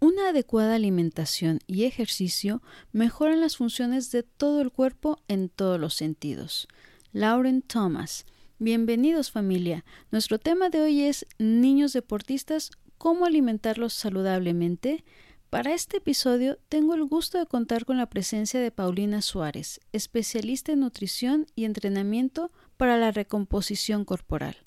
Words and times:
una 0.00 0.28
adecuada 0.28 0.74
alimentación 0.74 1.60
y 1.66 1.84
ejercicio 1.84 2.62
mejoran 2.92 3.40
las 3.40 3.56
funciones 3.56 4.10
de 4.10 4.22
todo 4.22 4.60
el 4.60 4.70
cuerpo 4.70 5.18
en 5.28 5.48
todos 5.48 5.80
los 5.80 5.94
sentidos. 5.94 6.68
Lauren 7.12 7.62
Thomas. 7.62 8.26
Bienvenidos 8.58 9.30
familia. 9.30 9.84
Nuestro 10.10 10.38
tema 10.38 10.68
de 10.68 10.80
hoy 10.80 11.02
es 11.02 11.26
niños 11.38 11.92
deportistas, 11.92 12.70
cómo 12.98 13.24
alimentarlos 13.24 13.94
saludablemente. 13.94 15.04
Para 15.48 15.72
este 15.72 15.98
episodio 15.98 16.58
tengo 16.68 16.94
el 16.94 17.04
gusto 17.04 17.38
de 17.38 17.46
contar 17.46 17.84
con 17.84 17.96
la 17.96 18.10
presencia 18.10 18.60
de 18.60 18.70
Paulina 18.70 19.22
Suárez, 19.22 19.80
especialista 19.92 20.72
en 20.72 20.80
nutrición 20.80 21.46
y 21.54 21.64
entrenamiento 21.64 22.50
para 22.76 22.98
la 22.98 23.12
recomposición 23.12 24.04
corporal. 24.04 24.65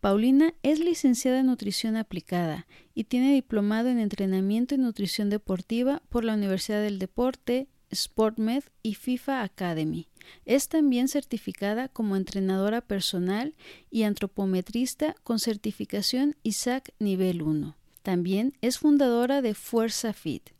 Paulina 0.00 0.54
es 0.62 0.80
licenciada 0.80 1.40
en 1.40 1.46
nutrición 1.46 1.96
aplicada 1.96 2.66
y 2.94 3.04
tiene 3.04 3.34
diplomado 3.34 3.90
en 3.90 3.98
entrenamiento 3.98 4.74
y 4.74 4.78
nutrición 4.78 5.28
deportiva 5.28 6.02
por 6.08 6.24
la 6.24 6.32
Universidad 6.32 6.80
del 6.80 6.98
Deporte, 6.98 7.68
SportMed 7.94 8.62
y 8.82 8.94
FIFA 8.94 9.42
Academy. 9.42 10.08
Es 10.46 10.68
también 10.68 11.08
certificada 11.08 11.88
como 11.88 12.16
entrenadora 12.16 12.80
personal 12.80 13.54
y 13.90 14.04
antropometrista 14.04 15.16
con 15.22 15.38
certificación 15.38 16.34
ISAC 16.44 16.94
nivel 16.98 17.42
1. 17.42 17.76
También 18.02 18.54
es 18.62 18.78
fundadora 18.78 19.42
de 19.42 19.52
Fuerza 19.54 20.14
Fit. 20.14 20.50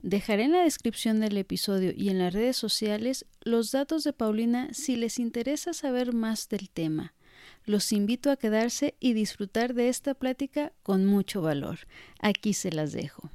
Dejaré 0.00 0.44
en 0.44 0.52
la 0.52 0.62
descripción 0.62 1.20
del 1.20 1.36
episodio 1.36 1.92
y 1.94 2.08
en 2.08 2.18
las 2.18 2.32
redes 2.32 2.56
sociales 2.56 3.26
los 3.42 3.72
datos 3.72 4.04
de 4.04 4.14
Paulina 4.14 4.68
si 4.72 4.96
les 4.96 5.18
interesa 5.18 5.74
saber 5.74 6.14
más 6.14 6.48
del 6.48 6.70
tema. 6.70 7.12
Los 7.66 7.92
invito 7.92 8.30
a 8.30 8.36
quedarse 8.36 8.94
y 9.00 9.12
disfrutar 9.12 9.74
de 9.74 9.88
esta 9.88 10.14
plática 10.14 10.72
con 10.84 11.04
mucho 11.04 11.42
valor. 11.42 11.80
Aquí 12.20 12.54
se 12.54 12.70
las 12.70 12.92
dejo. 12.92 13.28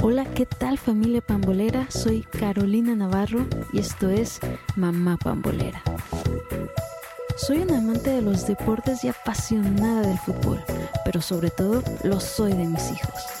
Hola, 0.00 0.24
¿qué 0.32 0.46
tal 0.46 0.78
familia 0.78 1.20
pambolera? 1.22 1.90
Soy 1.90 2.22
Carolina 2.22 2.94
Navarro 2.94 3.48
y 3.72 3.80
esto 3.80 4.10
es 4.10 4.38
Mamá 4.76 5.16
Pambolera. 5.16 5.82
Soy 7.36 7.58
una 7.58 7.78
amante 7.78 8.10
de 8.10 8.22
los 8.22 8.46
deportes 8.46 9.02
y 9.02 9.08
apasionada 9.08 10.02
del 10.02 10.18
fútbol, 10.18 10.62
pero 11.04 11.20
sobre 11.20 11.50
todo 11.50 11.82
lo 12.04 12.20
soy 12.20 12.52
de 12.52 12.66
mis 12.66 12.92
hijos. 12.92 13.40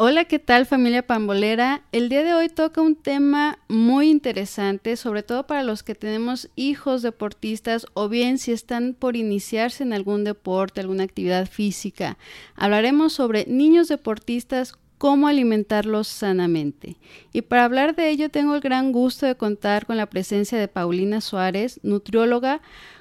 Hola, 0.00 0.26
¿qué 0.26 0.38
tal 0.38 0.64
familia 0.64 1.04
pambolera? 1.04 1.82
El 1.90 2.08
día 2.08 2.22
de 2.22 2.32
hoy 2.32 2.48
toca 2.48 2.80
un 2.80 2.94
tema 2.94 3.58
muy 3.66 4.08
interesante, 4.08 4.94
sobre 4.96 5.24
todo 5.24 5.48
para 5.48 5.64
los 5.64 5.82
que 5.82 5.96
tenemos 5.96 6.50
hijos 6.54 7.02
deportistas 7.02 7.84
o 7.94 8.08
bien 8.08 8.38
si 8.38 8.52
están 8.52 8.94
por 8.94 9.16
iniciarse 9.16 9.82
en 9.82 9.92
algún 9.92 10.22
deporte, 10.22 10.80
alguna 10.80 11.02
actividad 11.02 11.48
física. 11.48 12.16
Hablaremos 12.54 13.12
sobre 13.12 13.44
niños 13.46 13.88
deportistas, 13.88 14.74
cómo 14.98 15.26
alimentarlos 15.26 16.06
sanamente. 16.06 16.96
Y 17.32 17.42
para 17.42 17.64
hablar 17.64 17.96
de 17.96 18.10
ello 18.10 18.28
tengo 18.28 18.54
el 18.54 18.60
gran 18.60 18.92
gusto 18.92 19.26
de 19.26 19.36
contar 19.36 19.84
con 19.84 19.96
la 19.96 20.06
presencia 20.06 20.58
de 20.58 20.68
Paulina 20.68 21.20
Suárez, 21.20 21.80
nutrióloga, 21.82 22.60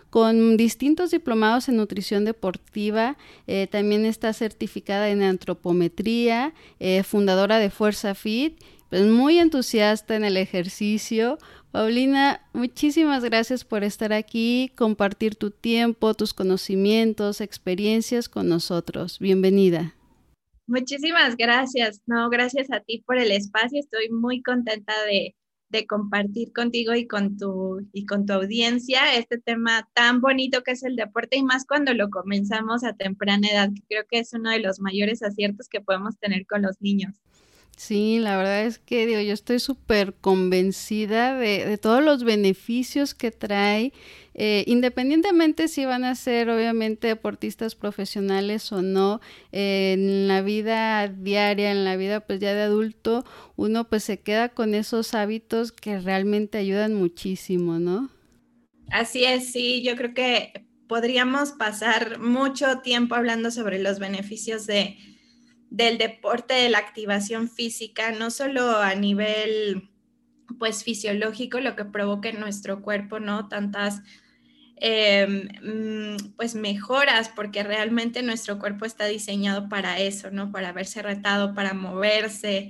con 0.10 0.58
distintos 0.58 1.12
diplomados 1.12 1.70
en 1.70 1.78
nutrición 1.78 2.26
deportiva. 2.26 3.18
Eh, 3.46 3.68
también 3.68 4.06
está 4.06 4.34
certificada 4.34 5.10
en 5.10 5.22
antropometría, 5.22 6.54
eh, 6.80 7.04
fundadora 7.04 7.60
de 7.60 7.70
Fuerza 7.70 8.16
Fit, 8.16 8.62
pues 8.90 9.06
muy 9.06 9.38
entusiasta 9.40 10.16
en 10.16 10.24
el 10.24 10.38
ejercicio. 10.38 11.38
Paulina, 11.72 12.42
muchísimas 12.54 13.24
gracias 13.24 13.64
por 13.64 13.84
estar 13.84 14.14
aquí, 14.14 14.72
compartir 14.76 15.36
tu 15.36 15.52
tiempo, 15.52 16.14
tus 16.14 16.34
conocimientos, 16.34 17.42
experiencias 17.42 18.30
con 18.30 18.48
nosotros. 18.50 19.20
Bienvenida. 19.20 19.94
Muchísimas 20.68 21.38
gracias. 21.38 22.02
No, 22.08 22.30
gracias 22.30 22.70
a 22.72 22.82
ti 22.82 23.02
por 23.06 23.18
el 23.18 23.32
espacio. 23.32 23.80
Estoy 23.80 24.10
muy 24.10 24.42
contenta 24.42 24.94
de, 25.06 25.36
de 25.70 25.86
compartir 25.86 26.54
contigo 26.54 26.96
y 26.96 27.08
con 27.08 27.38
tu 27.38 27.88
y 27.94 28.06
con 28.06 28.26
tu 28.26 28.34
audiencia 28.34 29.16
este 29.16 29.38
tema 29.38 29.88
tan 29.94 30.22
bonito 30.22 30.64
que 30.64 30.72
es 30.72 30.84
el 30.84 30.96
deporte 30.96 31.38
y 31.38 31.44
más 31.44 31.66
cuando 31.66 31.94
lo 31.94 32.10
comenzamos 32.10 32.84
a 32.84 32.94
temprana 32.94 33.48
edad, 33.50 33.70
que 33.74 33.84
creo 33.88 34.04
que 34.10 34.20
es 34.20 34.34
uno 34.34 34.50
de 34.52 34.60
los 34.60 34.80
mayores 34.80 35.24
aciertos 35.24 35.68
que 35.68 35.82
podemos 35.82 36.18
tener 36.18 36.46
con 36.46 36.62
los 36.62 36.82
niños. 36.82 37.16
Sí, 37.78 38.18
la 38.18 38.36
verdad 38.38 38.66
es 38.66 38.80
que 38.80 39.06
digo, 39.06 39.22
yo 39.22 39.34
estoy 39.34 39.60
súper 39.60 40.16
convencida 40.16 41.38
de, 41.38 41.64
de, 41.64 41.78
todos 41.78 42.04
los 42.04 42.24
beneficios 42.24 43.14
que 43.14 43.30
trae, 43.30 43.94
eh, 44.34 44.64
independientemente 44.66 45.68
si 45.68 45.86
van 45.86 46.04
a 46.04 46.16
ser 46.16 46.50
obviamente 46.50 47.08
deportistas 47.08 47.76
profesionales 47.76 48.72
o 48.72 48.82
no, 48.82 49.22
eh, 49.52 49.94
en 49.94 50.28
la 50.28 50.42
vida 50.42 51.08
diaria, 51.08 51.72
en 51.72 51.86
la 51.86 51.98
vida 51.98 52.20
pues 52.20 52.40
ya 52.40 52.56
de 52.56 52.64
adulto, 52.64 53.24
uno 53.56 53.88
pues 53.88 54.04
se 54.04 54.22
queda 54.22 54.50
con 54.50 54.74
esos 54.74 55.14
hábitos 55.14 55.72
que 55.72 56.00
realmente 56.00 56.58
ayudan 56.58 56.96
muchísimo, 56.96 57.78
¿no? 57.78 58.10
Así 58.90 59.24
es, 59.24 59.52
sí, 59.52 59.84
yo 59.84 59.96
creo 59.96 60.16
que 60.16 60.66
podríamos 60.88 61.52
pasar 61.52 62.18
mucho 62.18 62.80
tiempo 62.80 63.14
hablando 63.14 63.52
sobre 63.52 63.78
los 63.78 64.00
beneficios 64.00 64.66
de 64.66 64.98
del 65.70 65.98
deporte, 65.98 66.54
de 66.54 66.70
la 66.70 66.80
activación 66.80 67.50
física, 67.50 68.12
no 68.12 68.32
solo 68.32 68.78
a 68.78 68.96
nivel 68.96 69.90
pues 70.60 70.84
fisiológico, 70.84 71.60
lo 71.60 71.76
que 71.76 71.86
provoca 71.86 72.30
en 72.30 72.40
nuestro 72.40 72.82
cuerpo, 72.82 73.20
¿no? 73.20 73.48
Tantas 73.48 74.02
em, 74.78 75.50
mm, 75.62 76.34
pues 76.36 76.56
mejoras, 76.56 77.30
porque 77.30 77.64
realmente 77.64 78.22
nuestro 78.22 78.60
cuerpo 78.60 78.86
está 78.86 79.06
diseñado 79.06 79.70
para 79.70 80.00
eso, 80.00 80.32
¿no? 80.32 80.52
Para 80.52 80.72
verse 80.72 81.02
retado, 81.02 81.54
para 81.54 81.74
moverse, 81.74 82.70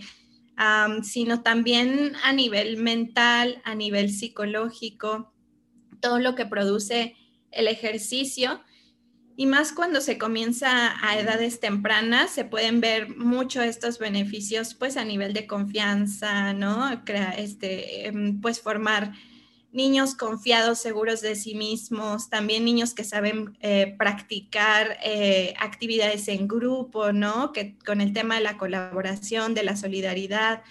sino 1.03 1.44
también 1.44 2.13
a 2.24 2.34
nivel 2.34 2.78
mental, 2.78 3.62
a 3.63 3.75
nivel 3.75 4.09
psicológico, 4.09 5.34
todo 6.02 6.19
lo 6.19 6.34
que 6.34 6.46
produce 6.46 7.16
el 7.52 7.68
ejercicio 7.68 8.62
y 9.40 9.46
más 9.46 9.72
cuando 9.72 10.02
se 10.02 10.18
comienza 10.18 10.96
a 11.00 11.20
edades 11.20 11.59
tempranas, 11.59 12.31
se 12.31 12.44
pueden 12.44 12.81
ver 12.81 13.16
mucho 13.18 13.62
estos 13.62 14.00
beneficios, 14.00 14.74
pues 14.74 14.98
a 14.98 15.06
nivel 15.06 15.34
de 15.34 15.46
confianza, 15.46 16.53
¿no? 16.53 16.90
este, 17.38 18.08
em, 18.08 18.42
pues 18.42 18.59
formar 18.59 19.14
niños 19.72 20.16
confiados, 20.16 20.80
seguros 20.80 21.22
de 21.22 21.36
sí 21.36 21.53
mismos, 21.53 22.31
también 22.31 22.66
niños 22.66 22.96
que 22.96 23.03
saben 23.03 23.56
eh, 23.62 23.96
practicar 24.00 24.98
eh, 25.03 25.54
actividades 25.59 26.28
en 26.30 26.48
grupo, 26.48 27.12
¿no? 27.12 27.52
Que 27.54 27.78
con 27.86 28.02
el 28.02 28.14
tema 28.14 28.36
de 28.36 28.42
la 28.42 28.58
colaboración, 28.58 29.54
de 29.54 29.64
la 29.64 29.75
solidaridad, 29.75 30.64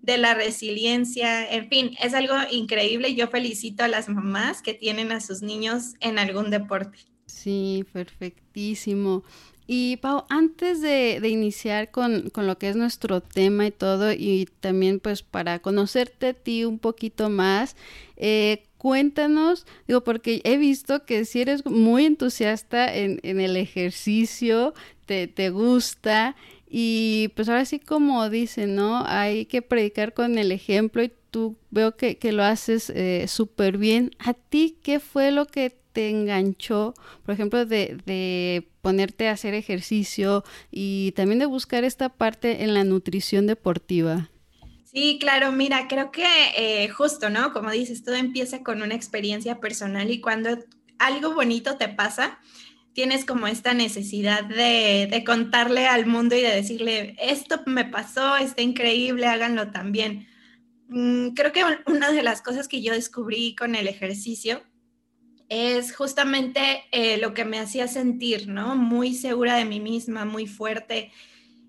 de 0.00 0.18
la 0.18 0.34
resiliencia, 0.34 1.48
en 1.48 1.68
fin, 1.68 1.96
es 2.02 2.14
algo 2.14 2.34
increíble. 2.50 3.14
Yo 3.14 3.28
felicito 3.28 3.84
a 3.84 3.88
las 3.88 4.08
mamás 4.08 4.60
que 4.60 4.74
tienen 4.74 5.12
a 5.12 5.20
sus 5.20 5.40
niños 5.42 5.94
en 6.00 6.18
algún 6.18 6.50
deporte. 6.50 7.11
Sí, 7.32 7.84
perfectísimo. 7.92 9.24
Y 9.66 9.96
Pau, 9.96 10.24
antes 10.28 10.80
de, 10.80 11.20
iniciar 11.28 11.90
con, 11.90 12.30
lo 12.34 12.58
que 12.58 12.68
es 12.68 12.76
nuestro 12.76 13.20
tema 13.20 13.66
y 13.66 13.70
todo, 13.70 14.12
y 14.12 14.48
también 14.60 15.00
pues 15.00 15.22
para 15.22 15.60
conocerte 15.60 16.28
a 16.28 16.34
ti 16.34 16.64
un 16.64 16.78
poquito 16.78 17.30
más, 17.30 17.74
eh, 18.16 18.64
cuéntanos, 18.78 19.66
digo, 19.88 20.04
porque 20.04 20.40
he 20.44 20.56
visto 20.56 21.04
que 21.04 21.24
si 21.24 21.40
eres 21.40 21.64
muy 21.66 22.04
entusiasta 22.04 22.94
en, 22.94 23.18
el 23.22 23.56
ejercicio, 23.56 24.74
te, 25.06 25.26
te, 25.26 25.50
gusta, 25.50 26.36
y 26.68 27.30
pues 27.34 27.48
ahora 27.48 27.64
sí 27.64 27.80
como 27.80 28.28
dicen, 28.30 28.74
¿no? 28.74 29.04
Hay 29.06 29.46
que 29.46 29.62
predicar 29.62 30.14
con 30.14 30.38
el 30.38 30.52
ejemplo 30.52 31.02
y 31.02 31.12
tú 31.30 31.56
veo 31.70 31.96
que, 31.96 32.18
lo 32.32 32.44
haces 32.44 32.90
eh, 32.90 33.26
súper 33.26 33.78
bien. 33.78 34.12
¿A 34.18 34.34
ti 34.34 34.76
qué 34.82 35.00
fue 35.00 35.32
lo 35.32 35.46
que 35.46 35.81
te 35.92 36.08
enganchó, 36.08 36.94
por 37.24 37.34
ejemplo, 37.34 37.64
de, 37.66 38.68
ponerte 38.80 39.28
a 39.28 39.32
hacer 39.32 39.54
ejercicio 39.54 40.42
y 40.70 41.12
también 41.12 41.38
de 41.38 41.46
buscar 41.46 41.84
esta 41.84 42.08
parte 42.08 42.64
en 42.64 42.74
la 42.74 42.84
nutrición 42.84 43.46
deportiva? 43.46 44.30
Sí, 44.92 45.18
claro, 45.20 45.52
mira, 45.52 45.86
creo 45.88 46.10
que 46.10 46.26
eh, 46.56 46.88
justo, 46.88 47.30
¿no? 47.30 47.52
Como 47.52 47.70
dices, 47.70 48.04
todo 48.04 48.16
empieza 48.16 48.62
con 48.62 48.82
una 48.82 48.94
experiencia 48.94 49.60
personal 49.60 50.10
y 50.10 50.20
cuando 50.20 50.58
algo 50.98 51.34
bonito 51.34 51.76
te 51.76 51.88
pasa, 51.88 52.38
tienes 52.92 53.24
como 53.24 53.46
esta 53.46 53.74
necesidad 53.74 54.44
de, 54.44 55.22
contarle 55.24 55.86
al 55.86 56.06
mundo 56.06 56.36
y 56.36 56.40
de 56.40 56.54
decirle, 56.54 57.16
esto 57.20 57.62
me 57.66 57.84
pasó, 57.84 58.36
está 58.36 58.62
increíble, 58.62 59.26
háganlo 59.26 59.70
también. 59.70 60.28
Mm, 60.88 61.28
creo 61.30 61.52
que 61.52 61.64
una 61.86 62.12
de 62.12 62.22
las 62.22 62.42
cosas 62.42 62.68
que 62.68 62.82
yo 62.82 62.92
descubrí 62.92 63.54
con 63.54 63.74
el 63.74 63.88
ejercicio 63.88 64.62
es 65.52 65.94
justamente 65.94 66.84
eh, 66.92 67.18
lo 67.18 67.34
que 67.34 67.44
me 67.44 67.58
hacía 67.58 67.86
sentir, 67.86 68.48
¿no? 68.48 68.74
Muy 68.74 69.14
segura 69.14 69.56
de 69.56 69.66
mí 69.66 69.80
misma, 69.80 70.24
muy 70.24 70.46
fuerte 70.46 71.12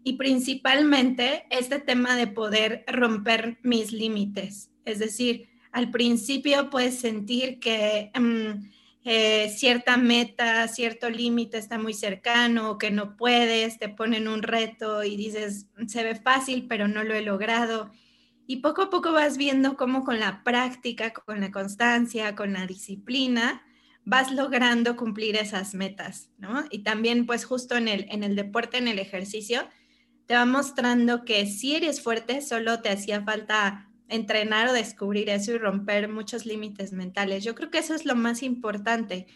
y 0.06 0.14
principalmente 0.14 1.46
este 1.50 1.80
tema 1.80 2.16
de 2.16 2.28
poder 2.28 2.86
romper 2.88 3.58
mis 3.62 3.92
límites. 3.92 4.72
Es 4.86 5.00
decir, 5.00 5.50
al 5.74 5.92
principio 5.92 6.70
puedes 6.70 6.98
sentir 6.98 7.60
que 7.60 8.12
mm, 8.18 8.70
eh, 9.04 9.54
cierta 9.54 9.98
meta, 9.98 10.66
cierto 10.70 11.10
límite 11.10 11.58
está 11.58 11.78
muy 11.78 11.94
cercano, 11.94 12.78
que 12.78 12.90
no 12.90 13.18
puedes, 13.18 13.80
te 13.80 13.90
ponen 13.90 14.30
un 14.30 14.44
reto 14.44 15.04
y 15.04 15.18
dices, 15.18 15.68
se 15.88 16.04
ve 16.06 16.16
fácil, 16.16 16.68
pero 16.70 16.88
no 16.88 17.04
lo 17.04 17.16
he 17.16 17.22
logrado. 17.22 17.92
Y 18.48 18.58
poco 18.58 18.84
a 18.84 18.90
poco 18.90 19.12
vas 19.12 19.38
viendo 19.38 19.76
cómo 19.76 20.06
con 20.06 20.22
la 20.22 20.42
práctica, 20.46 21.12
con 21.12 21.42
la 21.42 21.52
constancia, 21.52 22.34
con 22.36 22.54
la 22.54 22.66
disciplina, 22.66 23.62
vas 24.06 24.32
logrando 24.32 24.96
cumplir 24.96 25.36
esas 25.36 25.74
metas, 25.74 26.30
¿no? 26.38 26.66
Y 26.70 26.80
también 26.84 27.26
pues 27.26 27.46
justo 27.46 27.76
en 27.78 27.88
el, 27.88 28.06
en 28.10 28.24
el 28.24 28.36
deporte, 28.36 28.78
en 28.78 28.88
el 28.88 29.00
ejercicio, 29.00 29.68
te 30.26 30.36
va 30.36 30.46
mostrando 30.46 31.26
que 31.26 31.46
si 31.46 31.76
eres 31.76 32.02
fuerte, 32.02 32.42
solo 32.42 32.82
te 32.82 32.90
hacía 32.90 33.24
falta 33.24 33.90
entrenar 34.08 34.70
o 34.70 34.74
descubrir 34.74 35.30
eso 35.30 35.54
y 35.54 35.58
romper 35.58 36.10
muchos 36.10 36.46
límites 36.46 36.94
mentales. 36.94 37.44
Yo 37.44 37.56
creo 37.56 37.72
que 37.72 37.80
eso 37.80 37.96
es 37.96 38.06
lo 38.06 38.16
más 38.16 38.44
importante. 38.44 39.28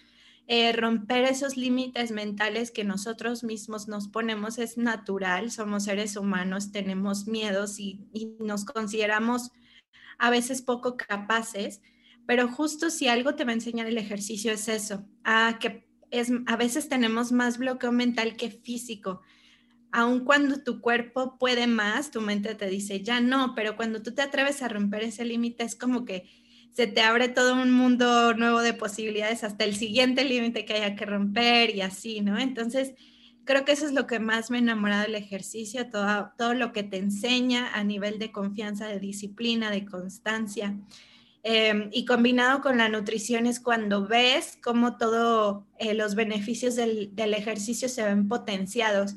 Eh, 0.49 0.71
romper 0.71 1.25
esos 1.25 1.57
límites 1.57 2.11
mentales 2.11 2.71
que 2.71 2.85
nosotros 2.85 3.43
mismos 3.43 3.89
nos 3.89 4.07
ponemos 4.07 4.59
es 4.59 4.77
natural, 4.77 5.51
somos 5.51 5.83
seres 5.83 6.15
humanos, 6.15 6.71
tenemos 6.71 7.27
miedos 7.27 7.79
y, 7.79 8.07
nos 8.39 8.63
consideramos 8.63 9.51
a 10.17 10.29
veces 10.29 10.61
poco 10.61 10.95
capaces, 10.95 11.81
pero 12.27 12.47
justo 12.47 12.91
si 12.91 13.07
algo 13.07 13.33
te 13.33 13.45
va 13.45 13.51
a 13.51 13.55
enseñar 13.55 13.87
el 13.87 13.97
ejercicio 13.97 14.51
es 14.51 14.67
eso, 14.67 15.07
a 15.23 15.57
que 15.59 15.87
es, 16.11 16.31
a 16.45 16.55
veces 16.55 16.87
tenemos 16.87 17.31
más 17.31 17.57
bloqueo 17.57 17.91
mental 17.91 18.35
que 18.35 18.51
físico 18.51 19.21
aun 19.91 20.25
cuando 20.25 20.61
tu 20.61 20.81
cuerpo 20.81 21.37
puede 21.37 21.67
más, 21.67 22.11
tu 22.11 22.21
mente 22.21 22.55
te 22.55 22.67
dice, 22.67 23.01
ya 23.01 23.19
no, 23.21 23.53
pero 23.55 23.75
cuando 23.75 24.01
tú 24.01 24.13
te 24.13 24.21
atreves 24.21 24.61
a 24.61 24.67
romper 24.67 25.03
ese 25.03 25.25
límite 25.25 25.63
es 25.63 25.75
como 25.75 26.05
que 26.05 26.29
se 26.71 26.87
te 26.87 27.01
abre 27.01 27.29
todo 27.29 27.53
un 27.53 27.71
mundo 27.71 28.33
nuevo 28.35 28.61
de 28.61 28.73
posibilidades 28.73 29.43
hasta 29.43 29.63
el 29.63 29.75
siguiente 29.75 30.23
límite 30.23 30.65
que 30.65 30.73
haya 30.73 30.95
que 30.95 31.05
romper 31.05 31.75
y 31.75 31.81
así, 31.81 32.21
¿no? 32.21 32.37
Entonces, 32.37 32.93
creo 33.45 33.65
que 33.65 33.71
eso 33.71 33.87
es 33.87 33.93
lo 33.93 34.05
que 34.05 34.19
más 34.19 34.51
me 34.51 34.59
enamora 34.59 35.01
del 35.01 35.15
ejercicio, 35.15 35.89
todo, 35.89 36.31
todo 36.37 36.53
lo 36.53 36.73
que 36.73 36.83
te 36.83 36.97
enseña 36.97 37.73
a 37.73 37.83
nivel 37.83 38.19
de 38.19 38.31
confianza, 38.31 38.85
de 38.87 38.99
disciplina, 38.99 39.71
de 39.71 39.85
constancia. 39.85 40.77
Em, 41.49 41.89
y 41.93 42.03
combinado 42.03 42.59
con 42.59 42.77
la 42.77 42.89
nutrición 42.89 43.45
es 43.45 43.61
cuando 43.61 44.05
ves 44.05 44.59
cómo 44.61 44.97
todos 44.97 45.63
eh, 45.79 45.93
los 45.93 46.13
beneficios 46.13 46.75
del, 46.75 47.13
ejercicio 47.15 47.87
se 47.87 48.03
ven 48.03 48.27
potenciados 48.27 49.15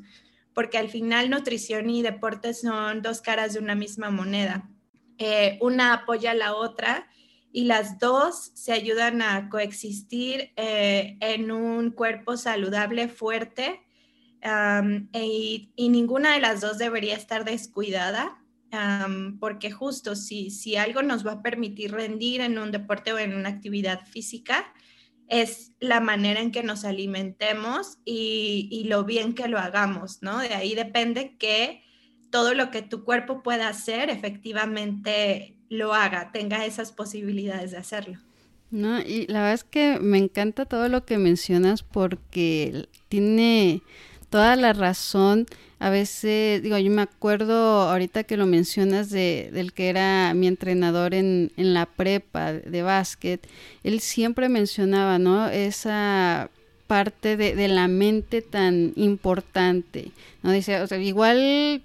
porque 0.55 0.79
al 0.79 0.89
final 0.91 1.29
nutrición 1.29 1.91
y 1.91 2.03
deporte 2.03 2.55
son 2.55 3.03
dos 3.03 3.21
caras 3.21 3.55
de 3.55 3.59
una 3.59 3.75
misma 3.75 4.11
moneda. 4.11 4.71
Eh, 5.19 5.59
una 5.61 5.93
apoya 5.93 6.31
a 6.31 6.35
la 6.35 6.55
otra 6.55 7.09
y 7.51 7.65
las 7.65 7.99
dos 7.99 8.53
se 8.55 8.73
ayudan 8.75 9.23
a 9.23 9.49
coexistir 9.49 10.53
eh, 10.55 11.17
en 11.19 11.51
un 11.51 11.91
cuerpo 11.91 12.37
saludable, 12.37 13.09
fuerte, 13.09 13.81
e, 15.13 15.69
y, 15.75 15.89
ninguna 15.89 16.35
de 16.35 16.41
las 16.41 16.61
dos 16.61 16.79
debería 16.79 17.17
estar 17.17 17.45
descuidada, 17.45 18.40
porque 19.39 19.71
justo 19.71 20.15
si, 20.15 20.51
si 20.51 20.77
algo 20.77 21.03
nos 21.03 21.27
va 21.27 21.33
a 21.33 21.43
permitir 21.43 21.93
rendir 21.93 22.41
en 22.41 22.59
un 22.59 22.71
deporte 22.71 23.13
o 23.13 23.19
en 23.19 23.35
una 23.35 23.49
actividad 23.49 24.07
física, 24.07 24.73
es 25.31 25.73
la 25.79 26.01
manera 26.01 26.41
en 26.41 26.51
que 26.51 26.65
nos 26.65 26.85
alimentemos 26.85 27.99
y, 28.05 28.85
lo 28.89 29.05
bien 29.05 29.35
que 29.35 29.49
lo 29.49 29.59
hagamos, 29.59 30.23
¿no? 30.23 30.39
De 30.39 30.55
ahí 30.55 30.75
depende 30.75 31.37
que 31.39 31.83
todo 32.31 32.53
lo 32.55 32.71
que 32.71 32.83
tu 32.83 33.05
cuerpo 33.05 33.43
pueda 33.43 33.69
hacer 33.69 34.11
efectivamente 34.11 35.57
lo 35.69 35.95
haga, 35.95 36.33
tenga 36.33 36.67
esas 36.67 36.91
posibilidades 36.91 37.71
de 37.71 37.77
hacerlo. 37.77 38.19
No, 38.73 39.01
y 39.01 39.27
la 39.29 39.41
verdad 39.41 39.55
es 39.55 39.65
que 39.65 39.99
me 40.01 40.19
encanta 40.19 40.65
todo 40.65 40.89
lo 40.89 41.05
que 41.05 41.19
mencionas 41.19 41.85
porque 41.85 42.89
tiene 43.09 43.83
toda 44.31 44.57
la 44.57 44.73
razón 44.73 45.47
a 45.81 45.89
veces, 45.89 46.63
digo, 46.63 46.77
yo 46.77 46.91
me 46.91 47.01
acuerdo 47.01 47.55
ahorita 47.89 48.25
que 48.25 48.37
lo 48.37 48.45
mencionas 48.45 49.09
de, 49.09 49.49
del 49.51 49.73
que 49.73 49.89
era 49.89 50.35
mi 50.35 50.47
entrenador 50.47 51.15
en, 51.15 51.53
en 51.57 51.73
la 51.73 51.87
prepa 51.87 52.53
de 52.53 52.83
básquet, 52.83 53.49
él 53.83 54.01
siempre 54.01 54.51
mencionaba, 54.51 55.19
¿no? 55.19 55.49
Esa 55.49 56.51
parte 56.87 57.39
de, 57.39 57.55
de 57.55 57.69
la 57.69 57.89
mente 57.89 58.43
tan 58.43 58.93
importante, 58.95 60.13
¿no? 60.43 60.53
Dice, 60.53 60.83
o 60.83 60.87
sea, 60.87 60.99
igual, 60.99 61.81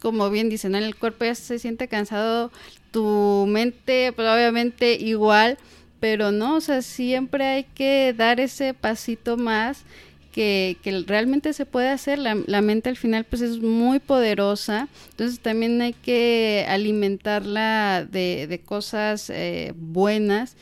como 0.00 0.30
bien 0.30 0.48
dicen, 0.48 0.76
el 0.76 0.94
cuerpo 0.94 1.24
ya 1.24 1.34
se 1.34 1.58
siente 1.58 1.88
cansado, 1.88 2.52
tu 2.92 3.46
mente, 3.48 4.12
pues 4.12 4.28
obviamente 4.28 4.94
igual, 4.94 5.58
pero 5.98 6.30
no, 6.30 6.56
o 6.56 6.60
sea, 6.60 6.80
siempre 6.80 7.44
hay 7.44 7.64
que 7.64 8.14
dar 8.16 8.38
ese 8.38 8.72
pasito 8.72 9.36
más 9.36 9.82
que, 10.32 10.76
realmente 11.06 11.52
se 11.52 11.66
puede 11.66 11.88
hacer. 11.88 12.18
La, 12.18 12.62
mente 12.62 12.88
al 12.88 12.96
final 12.96 13.24
pues 13.24 13.42
es 13.42 13.60
muy 13.60 14.00
poderosa, 14.00 14.88
entonces 15.10 15.40
también 15.40 15.80
hay 15.82 15.92
que 15.92 16.66
alimentarla 16.68 18.06
de, 18.10 18.46
de 18.48 18.60
cosas 18.60 19.30
eh, 19.30 19.72
buenas 19.76 20.56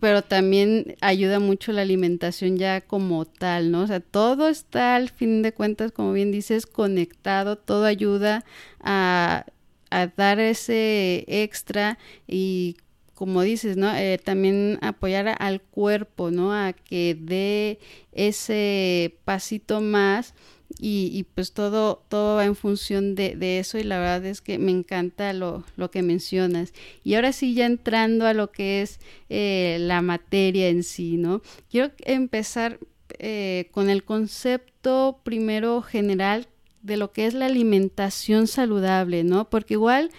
pero 0.00 0.22
también 0.22 0.96
ayuda 1.00 1.38
mucho 1.38 1.70
la 1.70 1.82
alimentación 1.82 2.56
ya 2.56 2.80
como 2.80 3.24
tal, 3.24 3.70
¿no? 3.70 3.82
O 3.82 3.86
sea, 3.86 4.00
todo 4.00 4.48
está 4.48 4.96
al 4.96 5.10
fin 5.10 5.42
de 5.42 5.52
cuentas, 5.52 5.92
como 5.92 6.12
bien 6.12 6.32
dices, 6.32 6.66
conectado, 6.66 7.54
todo 7.54 7.84
ayuda 7.84 8.44
a, 8.80 9.46
a 9.90 10.06
dar 10.08 10.40
ese 10.40 11.24
extra 11.28 11.98
y 12.26 12.78
como 13.22 13.42
dices, 13.42 13.76
¿no? 13.76 13.94
Eh, 13.94 14.18
también 14.18 14.80
apoyar 14.80 15.36
al 15.38 15.60
cuerpo, 15.60 16.32
¿no? 16.32 16.52
A 16.52 16.72
que 16.72 17.16
dé 17.16 17.78
ese 18.10 19.14
pasito 19.24 19.80
más 19.80 20.34
y, 20.80 21.24
pues 21.36 21.52
todo, 21.52 22.02
todo 22.08 22.34
va 22.34 22.46
en 22.46 22.56
función 22.56 23.14
de, 23.14 23.60
eso 23.60 23.78
y 23.78 23.84
la 23.84 24.00
verdad 24.00 24.26
es 24.26 24.40
que 24.40 24.58
me 24.58 24.72
encanta 24.72 25.32
lo, 25.34 25.62
lo, 25.76 25.92
que 25.92 26.02
mencionas. 26.02 26.72
Y 27.04 27.14
ahora 27.14 27.30
sí, 27.30 27.54
ya 27.54 27.66
entrando 27.66 28.26
a 28.26 28.34
lo 28.34 28.50
que 28.50 28.82
es 28.82 28.98
eh, 29.28 29.76
la 29.78 30.02
materia 30.02 30.68
en 30.68 30.82
sí, 30.82 31.16
¿no? 31.16 31.42
Quiero 31.70 31.92
empezar 32.00 32.80
eh, 33.20 33.68
con 33.70 33.88
el 33.88 34.02
concepto 34.02 35.20
primero 35.22 35.80
general 35.80 36.48
de 36.82 36.96
lo 36.96 37.12
que 37.12 37.26
es 37.26 37.34
la 37.34 37.46
alimentación 37.46 38.48
saludable, 38.48 39.22
¿no? 39.22 39.48
Porque 39.48 39.74
igual, 39.74 40.10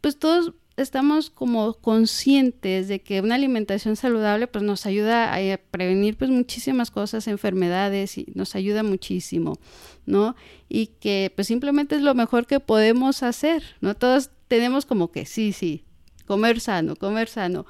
pues 0.00 0.16
todos 0.16 0.52
estamos 0.76 1.30
como 1.30 1.74
conscientes 1.74 2.88
de 2.88 3.00
que 3.00 3.20
una 3.20 3.34
alimentación 3.34 3.96
saludable 3.96 4.46
pues 4.46 4.64
nos 4.64 4.86
ayuda 4.86 5.34
a 5.34 5.58
prevenir 5.70 6.16
pues 6.16 6.30
muchísimas 6.30 6.90
cosas, 6.90 7.28
enfermedades 7.28 8.18
y 8.18 8.26
nos 8.34 8.54
ayuda 8.54 8.82
muchísimo, 8.82 9.58
¿no? 10.06 10.36
Y 10.68 10.86
que 10.86 11.32
pues 11.34 11.48
simplemente 11.48 11.96
es 11.96 12.02
lo 12.02 12.14
mejor 12.14 12.46
que 12.46 12.60
podemos 12.60 13.22
hacer, 13.22 13.62
¿no? 13.80 13.94
Todos 13.94 14.30
tenemos 14.48 14.86
como 14.86 15.10
que 15.10 15.26
sí, 15.26 15.52
sí, 15.52 15.84
comer 16.26 16.60
sano, 16.60 16.96
comer 16.96 17.28
sano, 17.28 17.66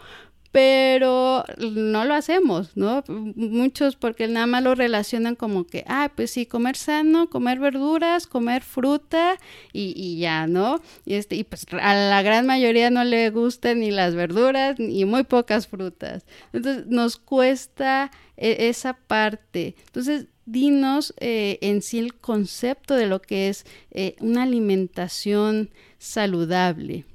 pero 0.53 1.45
no 1.59 2.05
lo 2.05 2.15
hacemos, 2.15 2.77
¿no? 2.77 3.03
Muchos 3.09 3.97
porque 3.97 4.29
nada 4.29 4.47
más 4.47 4.63
lo 4.63 4.75
relacionan 4.75 5.35
como 5.35 5.67
que, 5.67 5.83
ah, 5.89 6.13
pues 6.15 6.31
sí, 6.31 6.45
comer 6.45 6.77
sano, 6.77 7.31
comer 7.31 7.59
verduras, 7.59 8.27
comer 8.27 8.63
fruta 8.63 9.39
y, 9.73 9.95
y 9.97 10.19
ya, 10.19 10.47
¿no? 10.47 10.83
Y, 11.07 11.15
este, 11.15 11.37
y 11.37 11.45
pues 11.45 11.67
a 11.81 11.95
la 11.95 12.21
gran 12.21 12.47
mayoría 12.47 12.91
no 12.91 13.03
le 13.03 13.31
gustan 13.31 13.81
ni 13.81 13.91
las 13.91 14.15
verduras 14.15 14.79
ni 14.79 15.07
muy 15.07 15.25
pocas 15.25 15.67
frutas. 15.67 16.27
Entonces 16.53 16.87
nos 16.87 17.17
cuesta 17.17 18.11
e, 18.37 18.69
esa 18.69 18.93
parte. 18.93 19.75
Entonces, 19.87 20.27
dinos 20.45 21.15
eh, 21.19 21.59
en 21.63 21.81
sí 21.81 21.99
el 21.99 22.15
concepto 22.15 22.95
de 22.95 23.07
lo 23.07 23.23
que 23.23 23.49
es 23.49 23.65
eh, 23.91 24.17
una 24.21 24.43
alimentación 24.43 25.71
saludable. 25.97 27.07